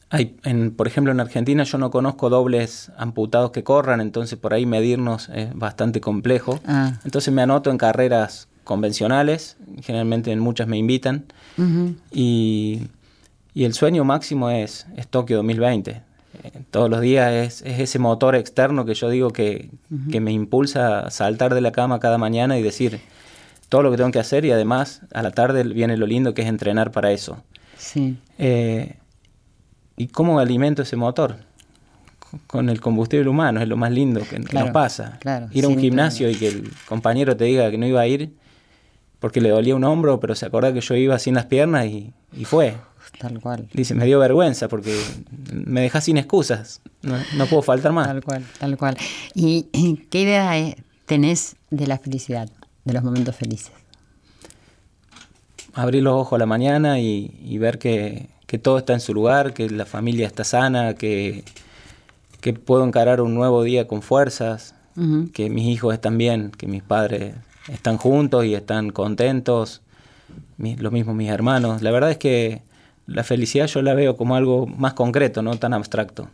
Hay, 0.09 0.37
en, 0.43 0.71
por 0.71 0.87
ejemplo, 0.87 1.11
en 1.11 1.19
Argentina 1.19 1.63
yo 1.63 1.77
no 1.77 1.91
conozco 1.91 2.29
dobles 2.29 2.91
amputados 2.97 3.51
que 3.51 3.63
corran, 3.63 3.99
entonces 3.99 4.39
por 4.39 4.53
ahí 4.53 4.65
medirnos 4.65 5.27
es 5.33 5.53
bastante 5.53 5.99
complejo. 5.99 6.61
Ah. 6.65 6.93
Entonces 7.03 7.33
me 7.33 7.41
anoto 7.41 7.71
en 7.71 7.77
carreras 7.77 8.47
convencionales, 8.63 9.57
generalmente 9.81 10.31
en 10.31 10.39
muchas 10.39 10.67
me 10.67 10.77
invitan, 10.77 11.25
y, 12.11 12.87
el 13.55 13.73
sueño 13.73 14.03
máximo 14.03 14.49
es, 14.49 14.87
es 14.95 15.07
Tokio 15.07 15.37
2020. 15.37 15.91
Eh, 16.43 16.51
todos 16.69 16.89
los 16.89 17.01
días 17.01 17.33
es, 17.33 17.61
ese 17.65 17.99
motor 17.99 18.35
externo 18.35 18.85
que 18.85 18.93
yo 18.93 19.09
digo 19.09 19.31
que, 19.31 19.69
me 19.89 20.31
impulsa 20.31 20.99
a 20.99 21.09
saltar 21.09 21.53
de 21.53 21.61
la 21.61 21.71
cama 21.71 21.99
cada 21.99 22.17
mañana 22.17 22.57
y 22.57 22.61
decir 22.61 22.99
todo 23.69 23.83
lo 23.83 23.91
que 23.91 23.97
tengo 23.97 24.11
que 24.11 24.19
hacer 24.19 24.45
y 24.45 24.51
además 24.51 25.01
a 25.13 25.21
la 25.21 25.31
tarde 25.31 25.63
viene 25.63 25.97
lo 25.97 26.05
lindo 26.05 26.33
que 26.33 26.43
es 26.43 26.47
entrenar 26.47 26.91
para 26.91 27.11
eso. 27.11 27.43
Sí. 27.77 28.17
Eh, 28.37 28.95
¿Y 29.97 30.07
cómo 30.07 30.39
alimento 30.39 30.83
ese 30.83 30.95
motor? 30.95 31.37
Con 32.45 32.69
el 32.69 32.81
combustible 32.81 33.29
humano, 33.29 33.61
es 33.61 33.67
lo 33.67 33.77
más 33.77 33.91
lindo 33.91 34.21
que, 34.29 34.39
nos 34.39 34.69
pasa. 34.71 35.17
ir 35.51 35.65
a 35.65 35.67
un 35.67 35.79
gimnasio 35.79 36.29
y 36.29 36.35
que 36.35 36.49
el 36.49 36.71
compañero 36.87 37.35
te 37.35 37.45
diga 37.45 37.71
que 37.71 37.77
no 37.77 37.87
iba 37.87 38.01
a 38.01 38.07
ir 38.07 38.33
porque 39.19 39.41
le 39.41 39.49
dolía 39.49 39.75
un 39.75 39.83
hombro, 39.83 40.19
pero 40.19 40.35
se 40.35 40.45
acordaba 40.45 40.73
que 40.73 40.81
yo 40.81 40.95
iba 40.95 41.17
sin 41.19 41.35
las 41.35 41.45
piernas 41.45 41.85
y, 41.85 42.13
fue. 42.45 42.75
Tal 43.19 43.39
cual. 43.39 43.67
Dice, 43.73 43.95
me 43.95 44.05
dio 44.05 44.19
vergüenza 44.19 44.67
porque 44.67 44.95
me 45.51 45.81
dejas 45.81 46.03
sin 46.03 46.17
excusas, 46.17 46.81
no, 47.01 47.45
puedo 47.47 47.61
faltar 47.61 47.93
más. 47.93 48.07
Tal 48.07 48.23
cual, 48.23 48.45
tal 48.59 48.77
cual. 48.77 48.97
¿Y 49.33 49.63
qué 50.09 50.21
idea 50.21 50.75
tenés 51.05 51.55
de 51.71 51.87
la 51.87 51.97
felicidad, 51.97 52.49
de 52.85 52.93
los 52.93 53.03
momentos 53.03 53.35
felices? 53.35 53.71
Abrir 55.73 56.03
los 56.03 56.13
ojos 56.13 56.37
a 56.37 56.39
la 56.39 56.45
mañana 56.45 56.99
y, 56.99 57.57
ver 57.57 57.79
que, 57.79 58.29
todo 58.61 58.77
está 58.77 58.93
en 58.93 58.99
su 58.99 59.13
lugar, 59.13 59.53
que 59.53 59.69
la 59.69 59.85
familia 59.85 60.27
está 60.27 60.43
sana, 60.43 60.95
que, 60.95 61.43
que 62.41 62.53
puedo 62.53 62.83
encarar 62.83 63.21
un 63.21 63.33
nuevo 63.33 63.63
día 63.63 63.87
con 63.87 64.01
fuerzas, 64.01 64.75
que 65.33 65.49
mis 65.49 65.67
hijos 65.67 65.93
están 65.93 66.17
bien, 66.17 66.49
que 66.49 66.65
mis 66.65 66.81
padres 66.81 67.35
están 67.67 67.97
juntos 67.97 68.45
y 68.45 68.55
están 68.55 68.91
contentos, 68.91 69.81
lo 70.57 70.91
mismo 70.91 71.13
mis 71.13 71.29
hermanos. 71.29 71.81
La 71.81 71.91
verdad 71.91 72.11
es 72.11 72.17
que 72.17 72.61
la 73.05 73.23
felicidad 73.23 73.67
yo 73.67 73.81
la 73.81 73.93
veo 73.93 74.17
como 74.17 74.35
algo 74.35 74.67
más 74.67 74.93
concreto, 74.93 75.41
no 75.41 75.55
tan 75.57 75.73
abstracto. 75.73 76.29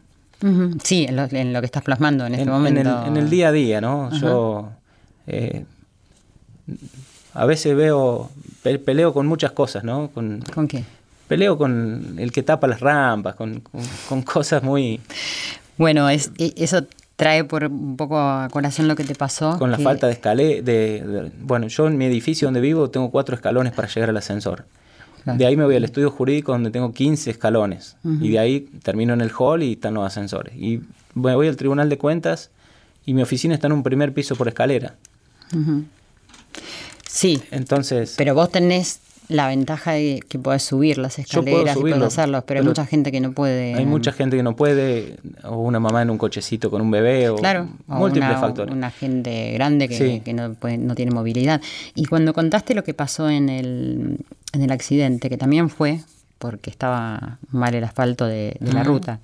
Sí, 0.84 1.05
en 1.07 1.15
lo, 1.53 1.59
que 1.61 1.65
estás 1.65 1.84
plasmando 1.84 2.25
en 2.25 2.34
este 2.34 2.49
momento. 2.49 3.05
En 3.05 3.15
el, 3.15 3.29
día 3.29 3.47
a 3.47 3.51
día, 3.53 3.79
¿no? 3.79 4.11
Yo 4.11 4.71
eh, 5.25 5.63
a 7.34 7.45
veces 7.45 7.75
veo, 7.77 8.29
peleo 8.61 9.13
con 9.13 9.25
muchas 9.25 9.51
cosas, 9.51 9.86
¿no? 9.86 10.09
Con, 10.09 10.43
¿Con 10.53 10.67
qué? 10.67 10.84
Peleo 11.29 11.57
con 11.57 12.15
el 12.17 12.34
que 12.34 12.43
tapa 12.43 12.67
las 12.67 12.81
rampas, 12.81 13.36
con, 13.36 13.63
con 14.09 14.21
cosas 14.23 14.63
muy... 14.63 14.99
Bueno, 15.77 16.09
es, 16.09 16.31
e, 16.38 16.53
eso 16.57 16.86
trae 17.24 17.45
por 17.45 17.63
un 17.63 17.95
poco 17.95 18.19
a 18.19 18.49
corazón 18.51 18.89
lo 18.89 18.97
que 18.97 19.05
te 19.05 19.15
pasó. 19.15 19.57
Con 19.57 19.71
la 19.71 19.78
falta 19.78 20.07
de 20.07 20.13
escalé, 20.13 20.61
de, 20.61 21.32
bueno, 21.39 21.67
yo 21.67 21.88
en 21.88 21.97
mi 21.97 22.03
edificio 22.03 22.47
donde 22.47 22.59
vivo 22.59 22.89
tengo 22.89 23.11
cuatro 23.11 23.34
escalones 23.34 23.71
para 23.71 23.88
llegar 23.88 24.09
al 24.09 24.17
ascensor. 24.17 24.65
De 25.24 25.45
ahí 25.45 25.55
me 25.55 25.63
voy 25.63 25.78
al 25.78 25.86
estudio 25.86 26.11
jurídico 26.11 26.51
donde 26.51 26.69
tengo 26.69 26.91
15 26.91 27.32
escalones. 27.32 27.95
Y 28.03 28.32
de 28.32 28.39
ahí 28.39 28.59
termino 28.84 29.13
en 29.13 29.21
el 29.21 29.32
hall 29.32 29.63
y 29.63 29.74
están 29.74 29.93
los 29.93 30.05
ascensores. 30.05 30.53
Y 30.57 30.82
me 31.13 31.34
voy 31.34 31.47
al 31.47 31.55
tribunal 31.55 31.88
de 31.88 31.97
cuentas 31.97 32.49
y 33.05 33.13
mi 33.13 33.21
oficina 33.21 33.53
está 33.53 33.67
en 33.67 33.74
un 33.74 33.84
primer 33.84 34.13
piso 34.13 34.36
por 34.36 34.49
escalera. 34.49 34.95
Sí. 37.07 37.41
Entonces. 37.51 38.15
Pero 38.17 38.36
vos 38.36 38.51
tenés 38.51 38.99
la 39.30 39.47
ventaja 39.47 39.93
de 39.93 40.21
que 40.28 40.39
puedes 40.39 40.63
subir 40.63 40.97
las 40.97 41.19
escaleras 41.19 41.78
y 41.78 41.80
puedes 41.80 42.01
hacerlo, 42.01 42.43
pero, 42.45 42.59
hay 42.59 42.65
mucha 42.65 42.86
gente 42.86 43.11
que 43.11 43.19
no 43.19 43.32
puede. 43.32 43.74
Hay 43.76 43.86
mucha 43.86 44.11
gente 44.11 44.38
que 44.38 44.43
no 44.43 44.55
puede, 44.55 45.17
o 45.43 45.57
una 45.57 45.80
mamá 45.80 46.01
en 46.01 46.09
un 46.09 46.17
cochecito 46.17 46.69
con 46.69 46.82
un 46.82 46.91
bebé, 46.91 47.30
o 47.30 47.38
múltiples 47.88 48.30
una, 48.30 48.39
factores. 48.39 48.74
Una 48.74 48.91
gente 48.91 49.51
grande 49.53 49.88
que, 49.88 50.21
que 50.24 50.34
no, 50.34 50.53
puede, 50.53 50.78
no 50.78 50.95
tiene 50.95 51.11
movilidad. 51.11 51.61
Y 51.95 52.05
cuando 52.05 52.34
contaste 52.34 52.74
lo 52.74 52.84
que 52.84 52.93
pasó 52.93 53.30
en 53.30 53.49
el, 53.49 54.17
en 54.53 54.61
el 54.61 54.71
accidente, 54.71 55.30
que 55.30 55.38
también 55.38 55.69
fue 55.69 55.99
porque 56.43 56.69
estaba 56.69 57.37
mal 57.51 57.73
el 57.73 57.85
asfalto 57.85 58.25
de, 58.25 58.57
la 58.59 58.83
ruta. 58.83 59.21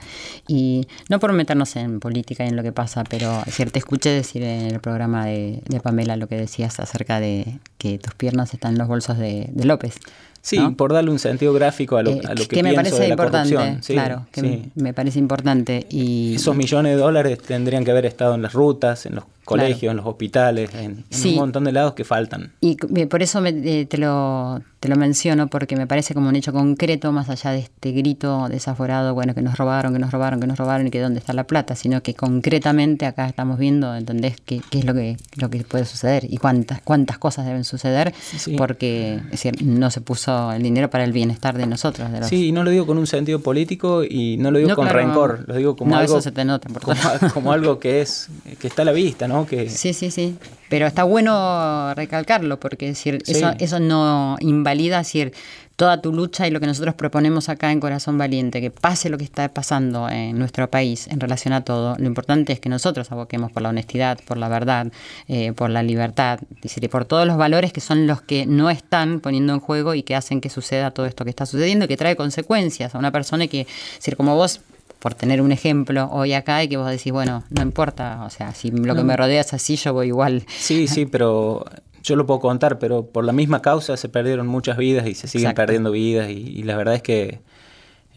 Y 0.47 0.87
no 1.09 1.19
por 1.19 1.33
meternos 1.33 1.75
en 1.75 1.99
política 1.99 2.45
y 2.45 2.47
en 2.47 2.55
lo 2.55 2.63
que 2.63 2.71
pasa, 2.71 3.03
pero 3.03 3.43
te 3.43 3.77
escuché 3.77 4.09
decir 4.09 4.41
en 4.41 4.67
el 4.67 4.79
programa 4.79 5.25
de, 5.25 5.61
Pamela 5.83 6.15
lo 6.15 6.29
que 6.29 6.37
decías 6.37 6.79
acerca 6.79 7.19
de 7.19 7.59
que 7.77 7.99
tus 7.99 8.13
piernas 8.13 8.53
están 8.53 8.71
en 8.71 8.77
los 8.77 8.87
bolsos 8.87 9.17
de, 9.17 9.51
López. 9.65 9.95
Sí, 10.41 10.57
por 10.77 10.93
darle 10.93 11.11
un 11.11 11.19
sentido 11.19 11.51
gráfico 11.51 11.97
a 11.97 12.03
lo, 12.03 12.11
eh, 12.11 12.21
que, 12.37 12.47
que 12.47 12.63
me 12.63 12.73
parece 12.73 13.09
importante, 13.09 13.79
claro, 13.85 14.25
que 14.31 14.69
me 14.75 14.93
parece 14.93 15.19
importante. 15.19 15.85
Y, 15.89 16.35
Esos 16.35 16.55
millones 16.55 16.95
de 16.95 17.01
dólares 17.01 17.39
tendrían 17.39 17.83
que 17.83 17.91
haber 17.91 18.05
estado 18.05 18.35
en 18.35 18.41
las 18.41 18.53
rutas, 18.53 19.05
en 19.05 19.15
los 19.15 19.25
colegios, 19.49 19.91
en 19.91 19.97
los 19.97 20.05
hospitales, 20.05 20.69
en, 20.75 21.03
un 21.25 21.35
montón 21.35 21.63
de 21.63 21.71
lados 21.71 21.93
que 21.93 22.03
faltan. 22.03 22.53
Y 22.61 22.75
por 22.75 23.23
eso 23.23 23.43
eh, 23.45 23.85
te, 23.89 23.97
lo, 23.97 24.61
te 24.79 24.87
lo 24.87 24.95
menciono, 24.95 25.47
porque 25.47 25.75
me 25.75 25.87
parece 25.87 26.13
como 26.13 26.29
un 26.29 26.35
hecho 26.35 26.53
concreto, 26.53 27.11
más 27.11 27.29
allá 27.29 27.51
de 27.51 27.59
este 27.59 27.91
grito 27.91 28.47
desaforado, 28.47 29.13
bueno, 29.13 29.33
que 29.33 29.41
nos 29.41 29.57
robaron, 29.57 29.93
que 29.93 29.99
nos 29.99 30.11
robaron, 30.11 30.39
que 30.39 30.47
nos 30.47 30.57
robaron 30.57 30.87
y 30.87 30.91
que 30.91 31.01
dónde 31.01 31.19
está 31.19 31.33
la 31.33 31.45
plata, 31.45 31.75
sino 31.75 32.03
que 32.03 32.13
concretamente 32.13 33.05
acá 33.05 33.27
estamos 33.27 33.57
viendo, 33.57 33.95
¿entendés? 33.95 34.35
¿Qué, 34.45 34.61
qué 34.69 34.79
es 34.79 34.85
lo 34.85 34.93
que, 34.93 35.17
lo 35.37 35.49
que 35.49 35.63
puede 35.63 35.85
suceder 35.85 36.25
y 36.29 36.37
cuántas, 36.37 36.81
cuántas 36.81 37.17
cosas 37.17 37.45
deben 37.45 37.63
suceder? 37.63 38.13
Porque 38.57 39.15
es 39.15 39.31
decir, 39.31 39.63
no 39.63 39.89
se 39.89 40.01
puso 40.01 40.51
el 40.51 40.61
dinero 40.61 40.89
para 40.89 41.03
el 41.03 41.11
bienestar 41.11 41.57
de 41.57 41.65
nosotros. 41.65 42.11
De 42.11 42.23
Sí, 42.23 42.47
y 42.47 42.51
no 42.51 42.63
lo 42.63 42.69
digo 42.69 42.85
con 42.85 42.97
un 42.97 43.07
sentido 43.07 43.39
político 43.39 44.03
y 44.03 44.37
no 44.37 44.51
lo 44.51 44.59
digo 44.59 44.75
con 44.75 44.89
rencor, 44.89 45.45
lo 45.47 45.55
digo 45.55 45.75
como 45.75 45.97
algo, 45.97 46.21
se 46.21 46.31
te 46.31 46.45
nota, 46.45 46.69
como, 46.79 46.95
como 47.33 47.51
algo 47.51 47.79
que 47.79 48.01
es 48.01 48.29
que 48.59 48.67
está 48.67 48.83
a 48.83 48.85
la 48.85 48.91
vista, 48.91 49.27
¿no? 49.27 49.38
Sí, 49.69 49.93
sí, 49.93 50.11
sí. 50.11 50.37
Pero 50.69 50.87
está 50.87 51.03
bueno 51.03 51.93
recalcarlo, 51.95 52.59
porque 52.59 52.87
decir, 52.87 53.23
eso, 53.27 53.53
eso 53.59 53.79
no 53.79 54.37
invalida 54.39 54.99
decir, 54.99 55.33
toda 55.79 56.01
tu 56.01 56.11
lucha 56.11 56.45
y 56.45 56.51
lo 56.51 56.59
que 56.59 56.67
nosotros 56.67 56.93
proponemos 56.93 57.47
acá 57.47 57.71
en 57.71 57.79
Corazón 57.79 58.17
Valiente, 58.17 58.59
que 58.59 58.69
pase 58.69 59.07
lo 59.07 59.17
que 59.17 59.23
está 59.23 59.47
pasando 59.47 60.09
en 60.09 60.37
nuestro 60.37 60.69
país 60.69 61.07
en 61.07 61.21
relación 61.21 61.53
a 61.53 61.63
todo, 61.63 61.95
lo 61.97 62.05
importante 62.05 62.51
es 62.51 62.59
que 62.59 62.67
nosotros 62.67 63.09
aboquemos 63.13 63.53
por 63.53 63.61
la 63.61 63.69
honestidad, 63.69 64.19
por 64.27 64.37
la 64.37 64.49
verdad, 64.49 64.91
eh, 65.29 65.53
por 65.53 65.69
la 65.69 65.81
libertad, 65.81 66.39
decir, 66.61 66.89
por 66.89 67.05
todos 67.05 67.25
los 67.25 67.37
valores 67.37 67.71
que 67.71 67.79
son 67.79 68.07
los 68.07 68.21
que 68.21 68.45
no 68.45 68.69
están 68.69 69.21
poniendo 69.21 69.53
en 69.53 69.61
juego 69.61 69.95
y 69.95 70.03
que 70.03 70.17
hacen 70.17 70.41
que 70.41 70.49
suceda 70.49 70.91
todo 70.91 71.05
esto 71.05 71.23
que 71.23 71.29
está 71.29 71.45
sucediendo 71.45 71.85
y 71.85 71.87
que 71.87 71.95
trae 71.95 72.17
consecuencias 72.17 72.93
a 72.93 72.97
una 72.97 73.13
persona 73.13 73.47
que, 73.47 73.65
decir, 73.95 74.17
como 74.17 74.35
vos 74.35 74.59
por 74.99 75.13
tener 75.13 75.41
un 75.41 75.51
ejemplo 75.51 76.09
hoy 76.11 76.33
acá 76.33 76.63
y 76.63 76.67
que 76.67 76.77
vos 76.77 76.89
decís, 76.89 77.11
bueno, 77.11 77.43
no 77.49 77.61
importa, 77.61 78.23
o 78.25 78.29
sea, 78.29 78.53
si 78.53 78.69
lo 78.69 78.95
que 78.95 79.03
me 79.03 79.15
rodea 79.15 79.41
es 79.41 79.53
así, 79.53 79.77
yo 79.77 79.93
voy 79.93 80.07
igual. 80.07 80.43
Sí, 80.57 80.87
sí, 80.87 81.05
pero 81.05 81.65
yo 82.03 82.17
lo 82.17 82.25
puedo 82.25 82.41
contar, 82.41 82.79
pero 82.79 83.05
por 83.05 83.23
la 83.23 83.31
misma 83.31 83.61
causa 83.61 83.95
se 83.95 84.09
perdieron 84.09 84.47
muchas 84.47 84.77
vidas 84.77 85.07
y 85.07 85.15
se 85.15 85.27
siguen 85.27 85.53
perdiendo 85.53 85.91
vidas 85.91 86.29
y, 86.29 86.63
la 86.63 86.75
verdad 86.75 86.95
es 86.95 87.01
que 87.01 87.39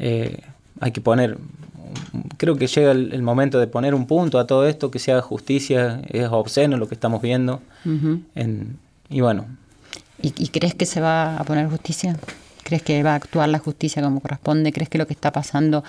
eh, 0.00 0.40
hay 0.80 0.90
que 0.90 1.00
poner, 1.00 1.38
creo 2.36 2.56
que 2.56 2.66
llega 2.66 2.90
el, 2.90 3.22
momento 3.22 3.60
de 3.60 3.68
poner 3.68 3.94
un 3.94 4.06
punto 4.06 4.40
a 4.40 4.46
todo 4.48 4.66
esto, 4.66 4.90
que 4.90 4.98
se 4.98 5.12
haga 5.12 5.22
justicia, 5.22 6.02
es 6.08 6.26
obsceno 6.30 6.76
lo 6.78 6.88
que 6.88 6.94
estamos 6.94 7.22
viendo 7.22 7.62
y 9.08 9.20
bueno. 9.20 9.46
¿Y 10.20 10.48
crees 10.48 10.74
que 10.74 10.86
se 10.86 11.00
va 11.00 11.36
a 11.36 11.44
poner 11.44 11.68
justicia? 11.68 12.16
¿Crees 12.62 12.82
que 12.82 13.02
va 13.02 13.12
a 13.12 13.16
actuar 13.16 13.48
la 13.48 13.58
justicia 13.58 14.02
como 14.02 14.20
corresponde? 14.20 14.72
¿Crees 14.72 14.88
que 14.88 14.98
lo 14.98 15.06
que 15.06 15.14
está 15.14 15.32
pasando 15.32 15.82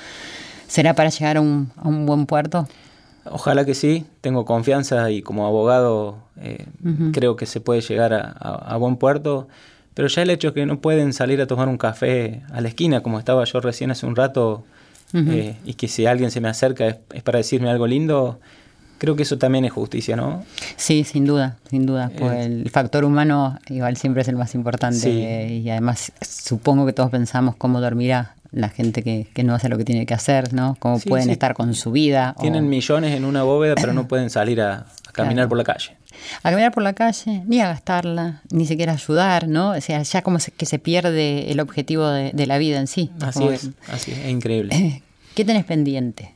¿Será 0.67 0.93
para 0.93 1.09
llegar 1.09 1.37
a 1.37 1.41
un, 1.41 1.71
buen 2.05 2.25
puerto? 2.25 2.67
Ojalá 3.25 3.65
que 3.65 3.73
sí, 3.73 4.05
tengo 4.21 4.45
confianza 4.45 5.09
y 5.11 5.21
como 5.21 5.47
abogado 5.47 6.17
eh, 6.41 6.65
creo 7.13 7.35
que 7.35 7.45
se 7.45 7.61
puede 7.61 7.81
llegar 7.81 8.13
a, 8.13 8.75
buen 8.77 8.97
puerto, 8.97 9.47
pero 9.93 10.07
ya 10.07 10.23
el 10.23 10.29
hecho 10.29 10.49
de 10.49 10.53
que 10.55 10.65
no 10.65 10.81
pueden 10.81 11.13
salir 11.13 11.41
a 11.41 11.47
tomar 11.47 11.69
un 11.69 11.77
café 11.77 12.41
a 12.51 12.59
la 12.59 12.67
esquina, 12.67 13.01
como 13.01 13.19
estaba 13.19 13.43
yo 13.45 13.61
recién 13.61 13.91
hace 13.91 14.05
un 14.05 14.15
rato, 14.15 14.63
eh, 15.13 15.55
y 15.63 15.75
que 15.75 15.87
si 15.87 16.05
alguien 16.05 16.31
se 16.31 16.41
me 16.41 16.49
acerca 16.49 16.87
es, 16.87 17.23
para 17.23 17.37
decirme 17.37 17.69
algo 17.69 17.85
lindo, 17.85 18.39
creo 18.97 19.15
que 19.15 19.23
eso 19.23 19.37
también 19.37 19.63
es 19.63 19.71
justicia, 19.71 20.15
¿no? 20.15 20.43
Sí, 20.75 21.03
sin 21.03 21.25
duda, 21.25 21.57
sin 21.69 21.85
duda. 21.85 22.11
Pues 22.17 22.45
el 22.45 22.69
factor 22.71 23.05
humano 23.05 23.59
igual 23.69 23.95
siempre 23.95 24.23
es 24.23 24.27
el 24.27 24.35
más 24.35 24.55
importante 24.55 25.47
y 25.49 25.69
además 25.69 26.11
supongo 26.21 26.85
que 26.85 26.93
todos 26.93 27.11
pensamos 27.11 27.55
cómo 27.55 27.79
dormirá 27.79 28.35
la 28.53 28.69
gente 28.69 29.03
que, 29.03 29.43
no 29.43 29.55
hace 29.55 29.67
lo 29.67 29.77
que 29.77 29.83
tiene 29.83 30.05
que 30.05 30.13
hacer, 30.13 30.53
¿no? 30.53 30.77
Cómo 30.79 30.99
pueden 30.99 31.29
estar 31.29 31.53
con 31.53 31.73
su 31.73 31.91
vida. 31.91 32.35
Tienen 32.39 32.69
millones 32.69 33.15
en 33.15 33.25
una 33.25 33.43
bóveda, 33.43 33.75
pero 33.75 33.93
no 33.93 34.07
pueden 34.07 34.29
salir 34.29 34.61
a, 34.61 34.85
caminar 35.11 35.49
por 35.49 35.57
la 35.57 35.63
calle. 35.63 35.97
A 36.43 36.51
caminar 36.51 36.71
por 36.71 36.83
la 36.83 36.93
calle, 36.93 37.43
ni 37.47 37.59
a 37.59 37.67
gastarla, 37.67 38.41
ni 38.51 38.65
siquiera 38.65 38.93
ayudar, 38.93 39.47
¿no? 39.47 39.71
O 39.71 39.81
sea, 39.81 40.03
ya 40.03 40.21
como 40.21 40.37
que 40.55 40.65
se 40.65 40.79
pierde 40.79 41.51
el 41.51 41.59
objetivo 41.59 42.07
de, 42.07 42.45
la 42.45 42.57
vida 42.57 42.79
en 42.79 42.87
sí. 42.87 43.09
Así 43.21 43.43
es, 43.45 43.69
así 43.87 44.11
es, 44.11 44.29
increíble. 44.29 45.01
¿Qué 45.35 45.43
tenés 45.43 45.65
pendiente? 45.65 46.33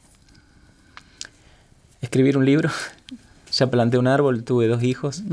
Escribir 2.02 2.38
un 2.38 2.46
libro. 2.46 2.70
ya 3.52 3.70
planté 3.70 3.98
un 3.98 4.08
árbol, 4.08 4.44
tuve 4.44 4.68
dos 4.68 4.84
hijos. 4.84 5.24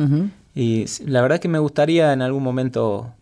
Y 0.55 0.85
la 1.07 1.23
verdad 1.23 1.41
que 1.41 1.49
me 1.49 1.59
gustaría 1.59 2.13
en 2.13 2.23
algún 2.23 2.43
momento 2.43 3.13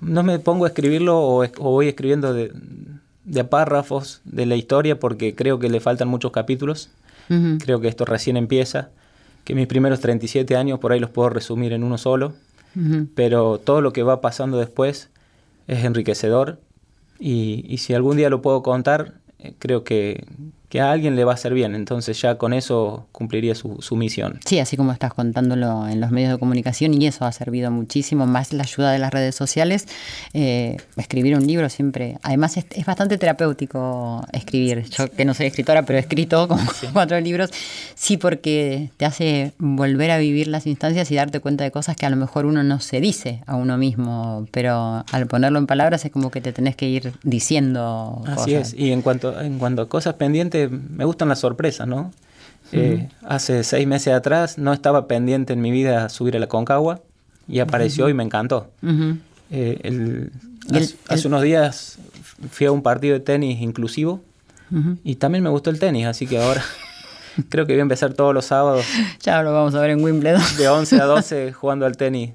no 0.00 0.22
me 0.22 0.38
pongo 0.38 0.64
a 0.64 0.68
escribirlo 0.68 1.20
o, 1.20 1.46
voy 1.58 1.88
escribiendo 1.88 2.34
de, 2.34 2.52
párrafos 3.44 4.20
de 4.24 4.46
la 4.46 4.56
historia 4.56 4.98
porque 4.98 5.34
creo 5.34 5.58
que 5.58 5.68
le 5.68 5.80
faltan 5.80 6.08
muchos 6.08 6.32
capítulos. 6.32 6.90
Creo 7.28 7.80
que 7.80 7.88
esto 7.88 8.04
recién 8.04 8.36
empieza, 8.36 8.90
que 9.42 9.56
mis 9.56 9.66
primeros 9.66 9.98
37 9.98 10.56
años 10.56 10.78
por 10.78 10.92
ahí 10.92 11.00
los 11.00 11.10
puedo 11.10 11.28
resumir 11.28 11.72
en 11.72 11.82
uno 11.82 11.98
solo, 11.98 12.34
pero 13.16 13.58
todo 13.58 13.80
lo 13.80 13.92
que 13.92 14.04
va 14.04 14.20
pasando 14.20 14.58
después 14.58 15.10
es 15.66 15.84
enriquecedor 15.84 16.60
y, 17.18 17.64
y 17.68 17.78
si 17.78 17.94
algún 17.94 18.16
día 18.16 18.30
lo 18.30 18.42
puedo 18.42 18.62
contar, 18.62 19.14
eh, 19.38 19.54
creo 19.58 19.84
que, 19.84 20.24
que 20.68 20.80
a 20.80 20.90
alguien 20.90 21.16
le 21.16 21.24
va 21.24 21.32
a 21.32 21.34
hacer 21.34 21.54
bien. 21.54 21.74
Entonces 21.74 22.20
ya 22.20 22.36
con 22.36 22.52
eso 22.52 23.06
cumpliría 23.12 23.54
su, 23.54 23.76
su, 23.80 23.96
misión. 23.96 24.40
Sí, 24.44 24.58
así 24.58 24.76
como 24.76 24.92
estás 24.92 25.14
contándolo 25.14 25.86
en 25.88 26.00
los 26.00 26.10
medios 26.10 26.32
de 26.32 26.38
comunicación 26.38 27.00
y 27.00 27.06
eso 27.06 27.24
ha 27.24 27.32
servido 27.32 27.70
muchísimo, 27.70 28.26
más 28.26 28.52
la 28.52 28.64
ayuda 28.64 28.92
de 28.92 28.98
las 28.98 29.12
redes 29.12 29.34
sociales. 29.34 29.86
Eh, 30.32 30.76
escribir 30.96 31.36
un 31.36 31.46
libro 31.46 31.68
siempre, 31.68 32.18
además 32.22 32.56
es, 32.56 32.86
bastante 32.86 33.18
terapéutico 33.18 34.24
escribir. 34.32 34.84
Yo 34.90 35.10
que 35.10 35.24
no 35.24 35.34
soy 35.34 35.46
escritora, 35.46 35.82
pero 35.82 35.98
he 35.98 36.00
escrito 36.00 36.48
como 36.48 36.62
cuatro 36.92 37.20
libros. 37.20 37.50
Sí, 37.94 38.16
porque 38.16 38.90
te 38.96 39.04
hace 39.04 39.52
volver 39.58 40.10
a 40.10 40.18
vivir 40.18 40.48
las 40.48 40.66
instancias 40.66 41.10
y 41.10 41.14
darte 41.14 41.40
cuenta 41.40 41.64
de 41.64 41.70
cosas 41.70 41.96
que 41.96 42.06
a 42.06 42.10
lo 42.10 42.16
mejor 42.16 42.46
uno 42.46 42.62
no 42.62 42.80
se 42.80 43.00
dice 43.00 43.42
a 43.46 43.56
uno 43.56 43.78
mismo, 43.78 44.46
pero 44.50 45.04
al 45.10 45.26
ponerlo 45.26 45.58
en 45.58 45.66
palabras 45.66 46.04
es 46.04 46.10
como 46.10 46.30
que 46.30 46.40
te 46.40 46.52
tenés 46.52 46.76
que 46.76 46.88
ir 46.88 47.12
diciendo. 47.22 48.22
Así 48.26 48.54
es, 48.54 48.74
y 48.74 48.92
en 48.92 49.02
cuanto, 49.02 49.40
en 49.40 49.58
cuanto 49.58 49.82
a 49.82 49.88
cosas 49.88 50.14
pendientes, 50.14 50.55
me 50.68 51.04
gustan 51.04 51.28
las 51.28 51.40
sorpresas, 51.40 51.86
¿no? 51.86 52.12
Eh, 52.72 53.08
hace 53.22 53.62
seis 53.62 53.86
meses 53.86 54.12
atrás 54.12 54.58
no 54.58 54.72
estaba 54.72 55.06
pendiente 55.06 55.52
en 55.52 55.60
mi 55.60 55.70
vida 55.70 56.08
subir 56.08 56.36
a 56.36 56.40
la 56.40 56.48
Concagua 56.48 57.00
y 57.48 57.60
apareció 57.60 58.08
y 58.08 58.14
me 58.14 58.24
encantó. 58.24 58.70
Eh, 59.50 60.30
hace, 61.08 61.28
unos 61.28 61.42
días 61.42 61.98
fui 62.50 62.66
a 62.66 62.72
un 62.72 62.82
partido 62.82 63.14
de 63.14 63.20
tenis 63.20 63.60
inclusivo 63.60 64.20
y 65.04 65.16
también 65.16 65.44
me 65.44 65.50
gustó 65.50 65.70
el 65.70 65.78
tenis, 65.78 66.06
así 66.06 66.26
que 66.26 66.42
ahora 66.42 66.62
creo 67.48 67.66
que 67.66 67.74
voy 67.74 67.80
a 67.80 67.82
empezar 67.82 68.14
todos 68.14 68.34
los 68.34 68.46
sábados. 68.46 68.84
Ya 69.20 69.42
lo 69.42 69.52
vamos 69.52 69.74
a 69.74 69.80
ver 69.80 69.90
en 69.90 70.02
Wimbledon. 70.02 70.42
De 70.58 70.68
11 70.68 71.00
a 71.00 71.04
12 71.04 71.52
jugando 71.60 71.86
al 71.86 71.96
tenis, 71.96 72.32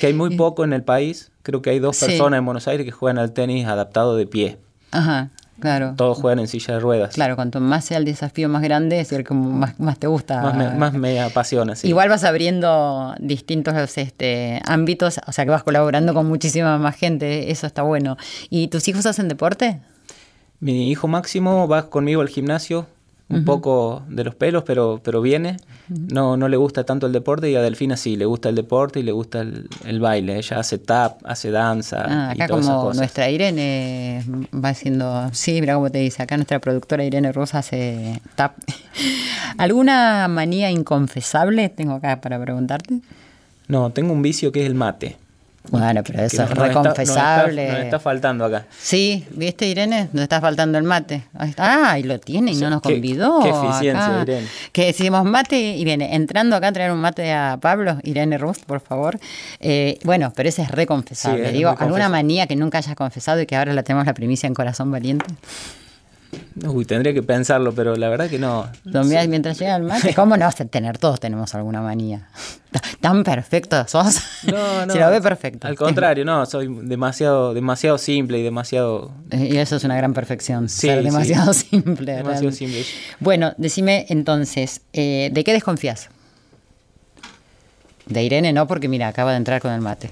que 0.00 0.06
hay 0.08 0.14
muy 0.14 0.36
poco 0.36 0.64
en 0.64 0.72
el 0.72 0.82
país. 0.82 1.30
Creo 1.42 1.60
que 1.60 1.70
hay 1.70 1.80
dos 1.80 1.98
personas 1.98 2.38
en 2.38 2.44
Buenos 2.44 2.68
Aires 2.68 2.84
que 2.84 2.92
juegan 2.92 3.18
al 3.18 3.32
tenis 3.32 3.66
adaptado 3.66 4.16
de 4.16 4.26
pie. 4.26 4.58
Ajá. 4.92 5.30
Claro. 5.62 5.94
Todos 5.96 6.18
juegan 6.18 6.40
en 6.40 6.48
silla 6.48 6.74
de 6.74 6.80
ruedas. 6.80 7.14
Claro, 7.14 7.36
cuanto 7.36 7.60
más 7.60 7.84
sea 7.84 7.98
el 7.98 8.04
desafío 8.04 8.48
más 8.48 8.62
grande, 8.62 8.98
es 8.98 9.12
el 9.12 9.22
que 9.22 9.32
más, 9.32 9.78
más 9.78 9.96
te 9.96 10.08
gusta. 10.08 10.42
Más 10.76 10.92
me, 10.92 11.20
apasiona, 11.20 11.76
sí. 11.76 11.86
Igual 11.86 12.08
vas 12.08 12.24
abriendo 12.24 13.14
distintos 13.20 13.96
este, 13.96 14.60
ámbitos, 14.66 15.20
o 15.24 15.30
sea 15.30 15.44
que 15.44 15.52
vas 15.52 15.62
colaborando 15.62 16.14
con 16.14 16.26
muchísima 16.26 16.78
más 16.78 16.96
gente, 16.96 17.52
eso 17.52 17.68
está 17.68 17.82
bueno. 17.82 18.16
¿Y 18.50 18.66
tus 18.68 18.88
hijos 18.88 19.06
hacen 19.06 19.28
deporte? 19.28 19.80
Mi 20.58 20.90
hijo 20.90 21.06
Máximo 21.06 21.68
va 21.68 21.88
conmigo 21.90 22.22
al 22.22 22.28
gimnasio 22.28 22.88
un 23.32 23.44
poco 23.44 24.02
de 24.08 24.24
los 24.24 24.34
pelos, 24.34 24.62
pero, 24.64 25.00
pero 25.02 25.20
viene. 25.20 25.56
No, 25.88 26.36
no 26.36 26.48
le 26.48 26.56
gusta 26.56 26.84
tanto 26.84 27.06
el 27.06 27.12
deporte 27.12 27.50
y 27.50 27.56
a 27.56 27.62
Delfina 27.62 27.96
sí, 27.96 28.16
le 28.16 28.24
gusta 28.24 28.48
el 28.48 28.54
deporte 28.54 29.00
y 29.00 29.02
le 29.02 29.12
gusta 29.12 29.40
el, 29.40 30.00
baile. 30.00 30.38
Ella 30.38 30.58
hace 30.58 30.78
tap, 30.78 31.20
hace 31.24 31.50
danza. 31.50 32.04
Ah, 32.08 32.30
acá 32.30 32.48
como 32.48 32.92
nuestra 32.94 33.28
Irene 33.30 34.24
va 34.54 34.70
haciendo, 34.70 35.30
sí, 35.32 35.60
mira 35.60 35.74
cómo 35.74 35.90
te 35.90 35.98
dice, 35.98 36.22
acá 36.22 36.36
nuestra 36.36 36.58
productora 36.60 37.04
Irene 37.04 37.32
Rosa 37.32 37.58
hace 37.58 38.20
tap. 38.34 38.54
¿Alguna 39.58 40.28
manía 40.28 40.70
inconfesable 40.70 41.68
tengo 41.68 41.94
acá 41.94 42.20
para 42.20 42.40
preguntarte? 42.40 43.00
No, 43.68 43.90
tengo 43.90 44.12
un 44.12 44.22
vicio 44.22 44.52
que 44.52 44.60
es 44.60 44.66
el 44.66 44.74
mate. 44.74 45.16
Bueno, 45.70 46.02
pero 46.04 46.22
eso 46.22 46.42
es 46.42 46.50
reconfesable. 46.50 47.68
Nos 47.68 47.78
está, 47.78 48.00
faltando 48.00 48.44
acá. 48.44 48.66
Sí, 48.78 49.24
¿viste, 49.30 49.66
Irene? 49.66 50.08
Nos 50.12 50.22
está 50.22 50.40
faltando 50.40 50.76
el 50.76 50.84
mate. 50.84 51.24
Ah, 51.56 51.98
y 51.98 52.02
lo 52.02 52.18
tiene 52.18 52.52
y 52.52 52.56
no 52.56 52.68
nos 52.68 52.82
convidó. 52.82 53.40
Qué, 53.42 53.50
eficiencia, 53.50 54.22
Irene. 54.22 54.46
Que 54.72 54.86
decimos 54.86 55.24
mate 55.24 55.76
y 55.76 55.84
viene 55.84 56.14
entrando 56.14 56.56
acá 56.56 56.68
a 56.68 56.72
traer 56.72 56.92
un 56.92 56.98
mate 56.98 57.32
a 57.32 57.58
Pablo, 57.60 57.98
Irene 58.02 58.38
Rust, 58.38 58.64
por 58.64 58.80
favor. 58.80 59.18
Eh, 59.60 59.98
bueno, 60.04 60.32
pero 60.34 60.48
ese 60.48 60.62
es 60.62 60.70
reconfesable. 60.70 61.52
Digo, 61.52 61.74
¿alguna 61.78 62.08
manía 62.08 62.46
que 62.46 62.56
nunca 62.56 62.78
hayas 62.78 62.96
confesado 62.96 63.40
y 63.40 63.46
que 63.46 63.56
ahora 63.56 63.72
la 63.72 63.82
tenemos 63.82 64.06
la 64.06 64.14
primicia 64.14 64.46
en 64.46 64.54
Corazón 64.54 64.90
Valiente? 64.90 65.26
Uy, 66.66 66.84
tendría 66.84 67.12
que 67.12 67.22
pensarlo, 67.22 67.72
pero 67.74 67.96
la 67.96 68.08
verdad 68.08 68.28
que 68.28 68.38
no. 68.38 68.68
mientras 69.28 69.58
llega 69.58 69.76
el 69.76 69.82
mate? 69.82 70.14
¿Cómo 70.16 70.36
no 70.36 70.44
vas 70.44 70.60
a 70.60 70.64
tener? 70.64 70.98
Todos 70.98 71.20
tenemos 71.20 71.54
alguna 71.54 71.80
manía. 71.80 72.28
¿Tan 73.00 73.24
perfecto 73.24 73.86
sos? 73.88 74.20
No, 74.44 74.86
no. 74.86 74.92
Se 74.92 74.98
lo 74.98 75.10
ve 75.10 75.20
perfecto. 75.20 75.66
Al 75.66 75.76
contrario, 75.76 76.24
no, 76.24 76.46
soy 76.46 76.68
demasiado, 76.82 77.52
demasiado 77.54 77.98
simple 77.98 78.38
y 78.38 78.42
demasiado. 78.42 79.12
Y 79.30 79.56
eso 79.56 79.76
es 79.76 79.84
una 79.84 79.96
gran 79.96 80.14
perfección. 80.14 80.68
Sí, 80.68 80.86
ser 80.86 81.02
demasiado 81.02 81.52
simple. 81.52 82.12
Demasiado 82.12 82.52
simple. 82.52 82.84
Bueno, 83.20 83.52
decime 83.56 84.06
entonces, 84.08 84.82
eh, 84.92 85.30
¿de 85.32 85.44
qué 85.44 85.52
desconfías? 85.52 86.08
De 88.06 88.22
Irene 88.22 88.52
no, 88.52 88.66
porque 88.66 88.88
mira, 88.88 89.08
acaba 89.08 89.32
de 89.32 89.36
entrar 89.36 89.60
con 89.60 89.72
el 89.72 89.80
mate 89.80 90.10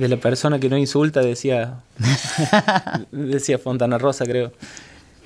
de 0.00 0.08
la 0.08 0.16
persona 0.16 0.58
que 0.58 0.70
no 0.70 0.78
insulta, 0.78 1.20
decía, 1.20 1.80
decía 3.12 3.58
Fontana 3.58 3.98
Rosa, 3.98 4.24
creo. 4.24 4.50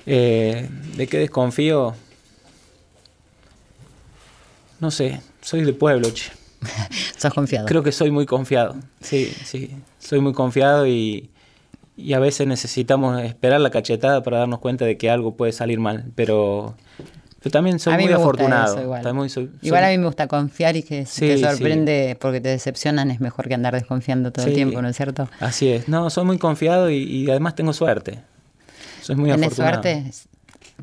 Eh, 0.04 0.68
¿De 0.96 1.06
qué 1.06 1.18
desconfío? 1.18 1.94
No 4.80 4.90
sé, 4.90 5.20
soy 5.40 5.62
de 5.62 5.72
pueblo, 5.72 6.10
che. 6.10 6.32
¿Sos 7.16 7.32
confiado? 7.32 7.66
Creo 7.66 7.84
que 7.84 7.92
soy 7.92 8.10
muy 8.10 8.26
confiado, 8.26 8.74
sí, 9.00 9.32
sí. 9.44 9.70
Soy 10.00 10.18
muy 10.18 10.32
confiado 10.32 10.88
y, 10.88 11.30
y 11.96 12.14
a 12.14 12.18
veces 12.18 12.48
necesitamos 12.48 13.22
esperar 13.22 13.60
la 13.60 13.70
cachetada 13.70 14.24
para 14.24 14.38
darnos 14.38 14.58
cuenta 14.58 14.84
de 14.84 14.98
que 14.98 15.08
algo 15.08 15.36
puede 15.36 15.52
salir 15.52 15.78
mal, 15.78 16.10
pero 16.16 16.74
Pero 17.44 17.52
también 17.52 17.78
soy 17.78 17.92
A 17.92 17.96
mí 17.98 18.04
muy 18.04 18.10
me 18.12 18.16
gusta 18.16 18.28
afortunado. 18.30 18.74
eso 18.74 18.82
igual. 18.82 19.02
También 19.02 19.28
soy- 19.28 19.50
Igual 19.62 19.82
soy- 19.82 19.88
a 19.88 19.92
mí 19.92 19.98
me 19.98 20.06
gusta 20.06 20.26
confiar 20.26 20.76
y 20.76 20.82
que 20.82 21.04
si 21.06 21.20
Sí, 21.20 21.26
te 21.28 21.36
sí. 21.36 21.44
sorprende 21.44 22.16
porque 22.18 22.40
te 22.40 22.48
decepcionan 22.48 23.10
es 23.10 23.20
mejor 23.20 23.46
que 23.48 23.54
andar 23.54 23.74
desconfiando 23.74 24.32
todo 24.32 24.46
el 24.46 24.54
tiempo, 24.54 24.80
¿no 24.82 24.88
es 24.88 24.96
cierto? 24.96 25.28
Así 25.40 25.68
es. 25.68 25.86
No, 25.86 26.08
soy 26.10 26.24
muy 26.24 26.38
confiado 26.38 26.90
y, 26.90 26.96
y 27.02 27.30
además 27.30 27.54
tengo 27.54 27.72
suerte. 27.72 28.18
Soy 29.02 29.16
muy 29.16 29.30
¿Tenés 29.30 29.46
afortunado. 29.48 29.82
suerte? 29.82 30.10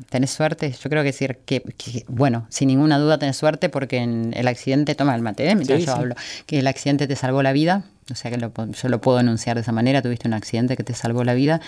¿Tenés 0.08 0.30
suerte? 0.30 0.70
Yo 0.72 0.88
creo 0.88 1.02
que 1.02 1.08
decir 1.08 1.38
que, 1.44 1.60
que, 1.76 2.04
bueno, 2.08 2.46
sin 2.48 2.68
ninguna 2.68 2.98
duda 2.98 3.18
tenés 3.18 3.36
suerte 3.36 3.68
porque 3.68 3.98
en 3.98 4.32
el 4.34 4.48
accidente, 4.48 4.94
toma 4.94 5.14
el 5.14 5.20
mate, 5.22 5.48
¿eh? 5.50 5.54
mientras 5.54 5.84
yo 5.84 5.92
hablo, 5.92 6.14
que 6.46 6.60
el 6.60 6.66
accidente 6.66 7.06
te 7.06 7.14
salvó 7.16 7.42
la 7.42 7.52
vida, 7.52 7.84
o 8.10 8.14
sea 8.14 8.30
que 8.30 8.36
lo 8.36 8.52
yo 8.72 8.88
lo 8.88 9.00
puedo 9.00 9.20
enunciar 9.20 9.56
de 9.56 9.62
esa 9.62 9.72
manera, 9.72 10.02
tuviste 10.02 10.26
un 10.28 10.34
accidente 10.34 10.76
que 10.76 10.82
te 10.82 10.92
salvó 10.94 11.22
la 11.24 11.34
vida 11.34 11.60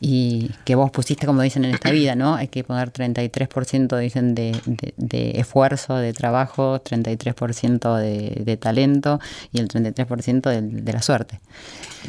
y 0.00 0.50
que 0.64 0.74
vos 0.74 0.90
pusiste, 0.90 1.26
como 1.26 1.42
dicen 1.42 1.64
en 1.64 1.74
esta 1.74 1.90
vida, 1.92 2.14
¿no? 2.14 2.34
Hay 2.34 2.48
que 2.48 2.64
poner 2.64 2.92
33% 2.92 3.98
dicen 3.98 4.34
de, 4.34 4.52
de- 4.66 4.94
de 4.96 5.30
esfuerzo, 5.40 5.96
de 5.96 6.12
trabajo, 6.12 6.80
33% 6.82 7.96
de, 7.96 8.42
de 8.44 8.56
talento 8.56 9.20
y 9.52 9.58
el 9.60 9.68
33% 9.68 10.42
de, 10.50 10.62
de 10.62 10.92
la 10.92 11.02
suerte. 11.02 11.40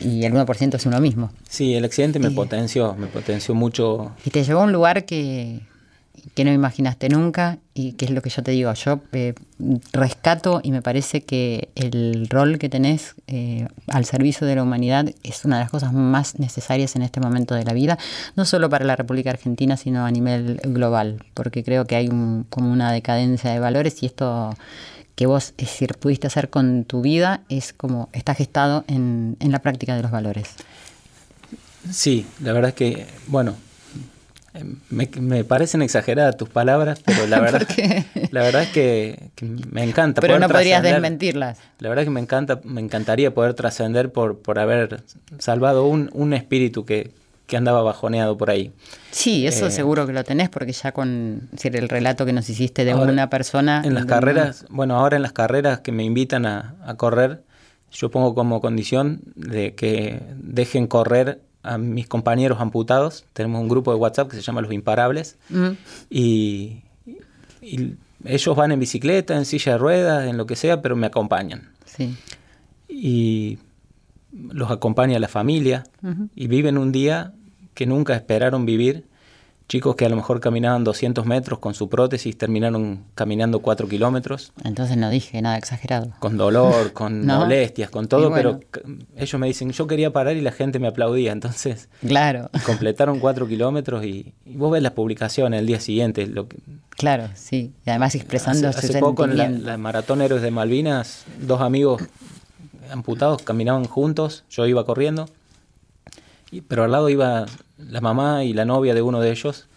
Y 0.02 0.24
el 0.26 0.34
1% 0.34 0.76
es 0.76 0.86
uno 0.86 1.00
mismo. 1.00 1.32
Sí, 1.48 1.76
el 1.76 1.86
accidente 1.86 2.20
me 2.20 2.30
Y- 2.30 2.36
potenció, 2.36 2.96
me 2.96 3.08
potenció 3.08 3.54
mucho. 3.54 4.12
Y 4.26 4.30
te 4.30 4.44
llevó 4.44 4.62
a 4.62 4.64
un 4.64 4.72
lugar 4.72 5.06
que, 5.06 5.60
que 6.36 6.46
no 6.46 6.52
imaginaste 6.54 7.10
nunca 7.10 7.58
y 7.74 7.94
que 7.94 8.06
es 8.06 8.12
lo 8.12 8.22
que 8.22 8.30
yo 8.30 8.44
te 8.44 8.52
digo. 8.52 8.74
Yo 8.74 9.02
eh, 9.12 9.34
rescato 9.92 10.62
y 10.64 10.72
me 10.72 10.82
parece 10.82 11.22
que 11.22 11.70
el 11.76 12.28
rol 12.30 12.58
que 12.60 12.70
tenés 12.70 13.16
eh, 13.28 13.68
al 13.88 14.06
servicio 14.06 14.48
de 14.48 14.56
la 14.56 14.64
humanidad 14.64 15.10
es 15.24 15.44
una 15.46 15.58
de 15.58 15.64
las 15.64 15.72
cosas 15.72 15.92
más 15.94 16.40
necesarias 16.40 16.96
en 16.96 17.02
este 17.02 17.20
momento 17.20 17.56
de 17.56 17.64
la 17.66 17.74
vida, 17.74 17.98
no 18.36 18.46
solo 18.46 18.70
para 18.70 18.86
la 18.86 18.96
República 18.96 19.32
Argentina, 19.32 19.76
sino 19.78 20.06
a 20.06 20.12
nivel 20.12 20.60
global, 20.64 21.24
porque 21.34 21.64
creo 21.64 21.86
que 21.86 21.96
hay 21.96 22.08
un- 22.08 22.46
como 22.50 22.72
una 22.72 22.92
decadencia 22.92 23.52
de 23.52 23.60
valores 23.60 24.02
y 24.04 24.06
esto 24.06 24.56
que 25.16 25.26
vos 25.28 25.54
es 25.58 25.68
decir, 25.68 25.94
pudiste 26.00 26.26
hacer 26.28 26.50
con 26.50 26.86
tu 26.86 27.02
vida 27.02 27.42
es 27.50 27.72
como 27.74 28.10
está 28.14 28.34
gestado 28.34 28.84
en, 28.88 29.38
en 29.40 29.52
la 29.52 29.60
práctica 29.60 29.96
de 29.96 30.02
los 30.02 30.10
valores. 30.12 30.48
Sí, 31.92 32.26
la 32.42 32.54
verdad 32.54 32.70
es 32.70 32.76
que, 32.76 33.08
bueno, 33.28 33.56
me, 34.90 35.10
me 35.20 35.44
parecen 35.44 35.82
exageradas 35.82 36.38
tus 36.38 36.50
palabras, 36.50 37.02
pero 37.06 37.26
la 37.28 37.40
verdad, 37.42 37.68
la 38.32 38.42
verdad 38.42 38.64
es 38.64 38.70
que, 38.70 39.30
que 39.36 39.46
me 39.46 39.84
encanta. 39.84 40.22
Pero 40.22 40.34
poder 40.36 40.48
no 40.48 40.54
podrías 40.54 40.84
desmentirlas. 40.84 41.60
La 41.80 41.90
verdad 41.90 42.04
es 42.04 42.08
que 42.08 42.12
me 42.12 42.20
encanta, 42.20 42.62
me 42.64 42.82
encantaría 42.82 43.34
poder 43.34 43.54
trascender 43.56 44.12
por, 44.12 44.40
por 44.40 44.60
haber 44.60 45.04
salvado 45.40 45.86
un, 45.86 46.10
un 46.14 46.34
espíritu 46.34 46.86
que, 46.86 47.12
que 47.48 47.58
andaba 47.58 47.82
bajoneado 47.82 48.38
por 48.38 48.50
ahí. 48.50 48.72
Sí, 49.12 49.48
eso 49.48 49.68
Eh, 49.68 49.72
seguro 49.72 50.06
que 50.06 50.14
lo 50.14 50.24
tenés 50.24 50.50
porque 50.50 50.72
ya 50.72 50.92
con 50.92 51.50
decir, 51.52 51.76
el 51.76 51.90
relato 51.90 52.26
que 52.26 52.34
nos 52.34 52.50
hiciste 52.50 52.86
de 52.86 52.92
Ahora, 52.92 53.12
una 53.12 53.30
persona... 53.30 53.82
En 53.84 53.96
las 53.96 54.04
de 54.04 54.10
carreras, 54.10 54.66
bueno, 54.70 54.98
ahora 54.98 55.16
en 55.16 55.24
las 55.24 55.34
carreras 55.34 55.80
que 55.80 55.92
me 55.92 56.04
invitan 56.04 56.46
a, 56.46 56.76
a 56.86 56.96
correr, 56.96 57.42
yo 57.92 58.10
pongo 58.10 58.34
como 58.36 58.62
condición 58.62 59.22
de 59.36 59.76
que 59.76 60.22
dejen 60.38 60.88
correr 60.88 61.42
a 61.64 61.78
mis 61.78 62.08
compañeros 62.08 62.60
amputados. 62.62 63.26
Tenemos 63.34 63.62
un 63.62 63.70
grupo 63.70 63.92
de 63.92 63.98
WhatsApp 63.98 64.30
que 64.30 64.36
se 64.36 64.42
llama 64.42 64.62
Los 64.62 64.74
Imparables. 64.74 65.38
Y, 66.10 66.82
y 67.62 67.96
ellos 68.26 68.56
van 68.56 68.72
en 68.72 68.80
bicicleta, 68.80 69.36
en 69.36 69.46
silla 69.46 69.74
de 69.74 69.78
ruedas, 69.78 70.28
en 70.28 70.38
lo 70.38 70.46
que 70.46 70.56
sea, 70.56 70.82
pero 70.82 70.96
me 70.96 71.08
acompañan. 71.08 71.70
sí. 71.86 72.16
Y 72.88 73.58
los 74.32 74.72
acompaña 74.72 75.20
la 75.20 75.28
familia 75.28 75.84
y 76.36 76.48
viven 76.48 76.78
un 76.78 76.92
día 76.92 77.34
que 77.74 77.86
nunca 77.86 78.16
esperaron 78.16 78.66
vivir. 78.66 79.06
Chicos 79.70 79.96
que 79.96 80.06
a 80.06 80.10
lo 80.10 80.16
mejor 80.16 80.40
caminaban 80.40 80.84
200 80.84 81.26
metros 81.26 81.58
con 81.60 81.74
su 81.74 81.90
prótesis, 81.90 82.38
terminaron 82.38 83.00
caminando 83.16 83.60
4 83.60 83.88
kilómetros, 83.88 84.52
Entonces 84.64 84.98
no 84.98 85.10
dije 85.10 85.42
nada 85.42 85.58
exagerado. 85.58 86.12
con 86.20 86.38
dolor, 86.38 86.92
con 86.94 87.26
No. 87.26 87.40
molestias, 87.40 87.90
con 87.90 88.08
todo, 88.08 88.30
bueno. 88.30 88.60
pero 88.74 89.00
ellos 89.18 89.40
me 89.40 89.48
dicen, 89.48 89.72
yo 89.72 89.88
quería 89.88 90.12
parar 90.12 90.36
y 90.36 90.42
la 90.42 90.52
gente 90.52 90.80
me 90.80 90.88
aplaudía. 90.88 91.32
Entonces 91.32 91.88
Claro, 92.06 92.50
completaron 92.66 93.20
4 93.20 93.48
kilómetros 93.48 94.04
y, 94.06 94.34
y 94.46 94.58
vos 94.58 94.72
ves 94.72 94.84
las 94.84 94.92
publicaciones 94.92 95.60
el 95.62 95.66
día 95.66 95.80
siguiente, 95.80 96.28
lo 96.28 96.48
que, 96.48 96.58
claro, 96.90 97.30
sí. 97.34 97.72
Y 97.86 97.90
además 97.90 98.14
expresando 98.16 98.68
hace, 98.68 98.82
su 98.88 98.88
hace 98.94 99.00
poco 99.00 99.24
en 99.26 99.38
la, 99.38 99.50
la 99.50 99.78
Maratón 99.78 100.22
Héroes 100.22 100.42
de 100.44 100.52
Malvinas, 100.52 101.24
dos 101.42 101.62
amigos 101.62 102.04
amputados 102.92 103.42
caminaban 103.42 103.86
juntos, 103.86 104.44
yo 104.50 104.68
iba 104.68 104.86
corriendo, 104.86 105.28
y- 106.54 106.62
pero 106.62 106.84
al 106.84 106.92
lado 106.92 107.10
iba 107.10 107.46
la 107.78 108.02
mamá 108.02 108.44
y 108.44 108.54
la 108.54 108.66
novia 108.66 108.94
de 108.94 109.02
uno 109.02 109.20
de 109.20 109.32
ellos, 109.32 109.68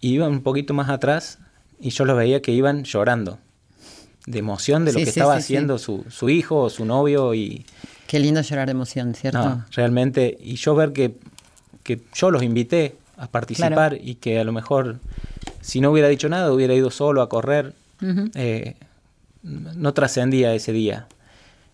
y 0.00 0.10
iban 0.14 0.30
un 0.32 0.42
poquito 0.42 0.74
más 0.74 0.88
atrás 0.90 1.38
y 1.80 1.90
yo 1.90 2.04
los 2.04 2.16
veía 2.16 2.42
que 2.42 2.52
iban 2.52 2.84
llorando, 2.84 3.38
de 4.26 4.38
emoción 4.38 4.84
de 4.84 4.92
lo 4.92 4.98
Sí, 4.98 5.04
que 5.04 5.10
sí, 5.12 5.20
estaba 5.20 5.34
sí, 5.34 5.40
haciendo 5.40 5.78
Su, 5.78 6.04
su 6.10 6.28
hijo 6.28 6.56
o 6.62 6.70
su 6.70 6.84
novio 6.84 7.32
y 7.34 7.64
Qué 8.06 8.18
lindo 8.20 8.40
llorar 8.40 8.66
de 8.66 8.72
emoción, 8.72 9.14
¿cierto? 9.14 9.38
no, 9.38 9.64
realmente, 9.72 10.36
y 10.40 10.56
yo 10.56 10.74
ver 10.74 10.92
que, 10.92 11.16
que 11.82 12.00
yo 12.14 12.30
los 12.30 12.42
invité 12.42 12.96
a 13.16 13.26
participar 13.28 13.90
Claro. 13.92 13.96
y 14.00 14.16
que 14.16 14.38
a 14.38 14.44
lo 14.44 14.52
mejor 14.52 14.98
si 15.60 15.80
no 15.80 15.90
hubiera 15.90 16.08
dicho 16.08 16.28
nada, 16.28 16.52
hubiera 16.52 16.74
ido 16.74 16.90
solo 16.90 17.22
a 17.22 17.28
correr, 17.28 17.72
eh, 18.34 18.76
no 19.42 19.92
trascendía 19.94 20.54
ese 20.54 20.72
día. 20.72 21.06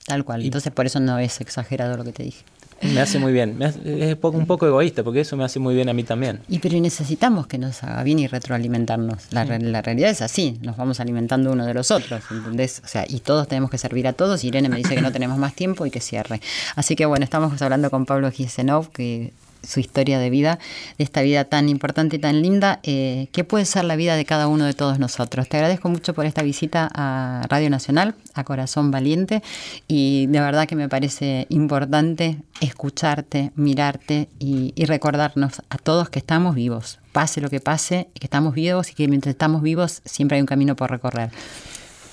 Tal 0.06 0.24
cual. 0.24 0.42
y- 0.42 0.46
Entonces 0.46 0.72
por 0.72 0.86
eso 0.86 1.00
no 1.00 1.18
es 1.18 1.40
exagerado 1.40 1.96
lo 1.96 2.04
que 2.04 2.12
te 2.12 2.22
dije. 2.22 2.44
Me 2.82 3.00
hace 3.00 3.18
muy 3.18 3.32
bien. 3.32 3.56
Me 3.56 3.66
hace- 3.66 4.10
es 4.10 4.16
un 4.22 4.46
poco 4.46 4.66
egoísta 4.66 5.02
porque 5.04 5.20
eso 5.20 5.36
me 5.36 5.44
hace 5.44 5.58
muy 5.58 5.74
bien 5.74 5.88
a 5.88 5.92
mí 5.92 6.02
también. 6.04 6.40
Y 6.48 6.58
pero 6.58 6.78
necesitamos 6.80 7.46
que 7.46 7.58
nos 7.58 7.82
haga 7.84 8.02
bien 8.02 8.18
y 8.18 8.26
retroalimentarnos. 8.26 9.24
La, 9.30 9.44
la 9.44 9.82
realidad 9.82 10.10
es 10.10 10.22
así, 10.22 10.58
nos 10.62 10.76
vamos 10.76 11.00
alimentando 11.00 11.52
uno 11.52 11.64
de 11.66 11.74
los 11.74 11.90
otros, 11.90 12.22
¿entendés? 12.30 12.82
O 12.84 12.88
sea, 12.88 13.04
y 13.08 13.20
todos 13.20 13.46
tenemos 13.48 13.70
que 13.70 13.78
servir 13.78 14.06
a 14.08 14.12
todos. 14.12 14.42
Irene 14.44 14.68
me 14.68 14.76
dice 14.76 14.94
que 14.94 15.00
no 15.02 15.12
tenemos 15.12 15.38
más 15.38 15.54
tiempo 15.54 15.86
y 15.86 15.90
que 15.90 16.00
cierre. 16.00 16.40
Así 16.76 16.96
que 16.96 17.06
bueno, 17.06 17.24
estamos 17.24 17.60
hablando 17.62 17.90
con 17.90 18.04
Pablo 18.06 18.30
Gisenov, 18.30 18.90
que 18.90 19.32
su 19.62 19.80
historia 19.80 20.18
de 20.18 20.30
vida, 20.30 20.58
de 20.98 21.04
esta 21.04 21.22
vida 21.22 21.44
tan 21.44 21.68
importante 21.68 22.16
y 22.16 22.18
tan 22.18 22.42
linda, 22.42 22.80
eh, 22.82 23.28
que 23.32 23.44
puede 23.44 23.64
ser 23.64 23.84
la 23.84 23.96
vida 23.96 24.16
de 24.16 24.24
cada 24.24 24.48
uno 24.48 24.64
de 24.64 24.74
todos 24.74 24.98
nosotros. 24.98 25.48
Te 25.48 25.56
agradezco 25.56 25.88
mucho 25.88 26.14
por 26.14 26.26
esta 26.26 26.42
visita 26.42 26.90
a 26.94 27.46
Radio 27.48 27.70
Nacional, 27.70 28.14
a 28.34 28.44
Corazón 28.44 28.90
Valiente, 28.90 29.42
y 29.88 30.26
de 30.26 30.40
verdad 30.40 30.66
que 30.66 30.76
me 30.76 30.88
parece 30.88 31.46
importante 31.48 32.38
escucharte, 32.60 33.52
mirarte 33.54 34.28
y, 34.38 34.72
recordarnos 34.82 35.62
a 35.70 35.78
todos 35.78 36.10
que 36.10 36.18
estamos 36.18 36.54
vivos, 36.54 36.98
pase 37.12 37.40
lo 37.40 37.48
que 37.48 37.60
pase, 37.60 38.08
que 38.14 38.26
estamos 38.26 38.52
vivos 38.52 38.90
y 38.90 38.94
que 38.94 39.08
mientras 39.08 39.30
estamos 39.30 39.62
vivos 39.62 40.02
siempre 40.04 40.36
hay 40.36 40.40
un 40.42 40.46
camino 40.46 40.76
por 40.76 40.90
recorrer. 40.90 41.30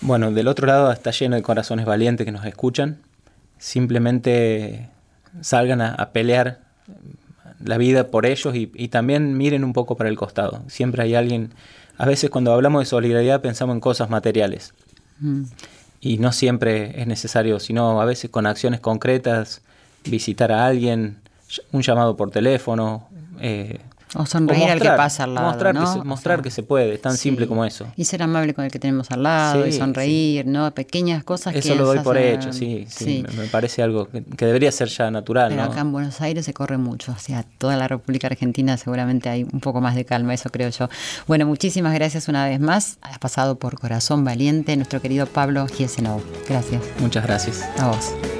Bueno, 0.01 0.31
del 0.31 0.47
otro 0.47 0.65
lado 0.67 0.91
está 0.91 1.11
lleno 1.11 1.35
de 1.35 1.41
corazones 1.41 1.85
valientes 1.85 2.25
que 2.25 2.31
nos 2.31 2.45
escuchan. 2.45 2.99
Simplemente 3.57 4.87
salgan 5.41 5.81
a 5.81 6.11
pelear 6.13 6.59
la 7.63 7.77
vida 7.77 8.07
por 8.07 8.25
ellos 8.25 8.55
y, 8.55 8.71
y 8.75 8.87
también 8.89 9.37
miren 9.37 9.63
un 9.63 9.73
poco 9.73 9.95
para 9.95 10.09
el 10.09 10.15
costado. 10.17 10.61
Siempre 10.67 11.03
hay 11.03 11.15
alguien, 11.15 11.51
a 11.97 12.05
veces 12.05 12.29
cuando 12.29 12.53
hablamos 12.53 12.81
de 12.81 12.85
solidaridad 12.85 13.41
pensamos 13.41 13.73
en 13.75 13.79
cosas 13.81 14.09
materiales 14.09 14.73
Mm. 15.21 15.43
y 15.99 16.17
no 16.17 16.31
siempre 16.31 17.01
es 17.01 17.05
necesario, 17.07 17.59
sino 17.59 17.99
a 18.01 18.05
veces 18.05 18.29
con 18.29 18.45
acciones 18.45 18.79
concretas, 18.79 19.61
visitar 20.05 20.51
a 20.53 20.65
alguien, 20.65 21.17
un 21.73 21.81
llamado 21.81 22.15
por 22.15 22.31
teléfono. 22.31 23.07
eh, 23.41 23.79
O 24.15 24.25
sonreír 24.25 24.63
al 24.63 24.69
que 24.79 24.85
mostrar, 24.89 24.97
pasa 24.97 25.23
al 25.25 25.35
lado. 25.35 25.47
Mostrar, 25.47 25.75
¿no? 25.75 25.81
que, 25.81 25.87
se, 25.87 25.99
O 25.99 26.05
mostrar 26.05 26.37
sea, 26.37 26.43
que 26.43 26.51
se 26.51 26.63
puede, 26.63 26.93
es 26.95 27.01
tan 27.01 27.13
sí. 27.13 27.19
simple 27.19 27.47
como 27.47 27.63
eso. 27.65 27.85
Y 27.95 28.05
ser 28.05 28.23
amable 28.23 28.53
con 28.53 28.65
el 28.65 28.71
que 28.71 28.79
tenemos 28.79 29.11
al 29.11 29.23
lado, 29.23 29.67
y 29.67 29.71
Sí, 29.71 29.77
sonreír, 29.77 30.47
¿no? 30.47 30.71
Pequeñas 30.73 31.23
cosas 31.23 31.53
que 31.53 31.59
Eso 31.59 31.75
lo 31.75 31.85
doy 31.85 31.99
por 31.99 32.17
hecho, 32.17 32.51
sí, 32.51 32.85
sí, 32.89 33.23
Me, 33.37 33.45
parece 33.45 33.83
algo 33.83 34.09
que, 34.09 34.23
que 34.23 34.45
debería 34.45 34.71
ser 34.71 34.87
ya 34.87 35.11
natural, 35.11 35.49
Pero 35.49 35.63
¿no? 35.63 35.71
acá 35.71 35.81
en 35.81 35.91
Buenos 35.91 36.19
Aires 36.21 36.45
se 36.45 36.53
corre 36.53 36.77
mucho, 36.77 37.11
o 37.11 37.19
sea, 37.19 37.43
toda 37.57 37.75
la 37.75 37.87
República 37.87 38.27
Argentina 38.27 38.77
seguramente 38.77 39.29
hay 39.29 39.43
un 39.43 39.59
poco 39.59 39.81
más 39.81 39.95
de 39.95 40.05
calma, 40.05 40.33
eso 40.33 40.49
creo 40.49 40.69
yo. 40.69 40.89
Bueno, 41.27 41.45
muchísimas 41.45 41.93
gracias 41.93 42.27
una 42.27 42.45
vez 42.45 42.59
más. 42.59 42.97
Ha 43.01 43.17
pasado 43.19 43.57
por 43.59 43.79
Corazón 43.79 44.23
Valiente 44.23 44.75
nuestro 44.75 45.01
querido 45.01 45.25
Pablo 45.25 45.67
Giesenov. 45.67 46.21
Gracias. 46.47 46.81
Muchas 46.99 47.25
gracias. 47.25 47.61
A 47.79 47.87
vos. 47.87 48.38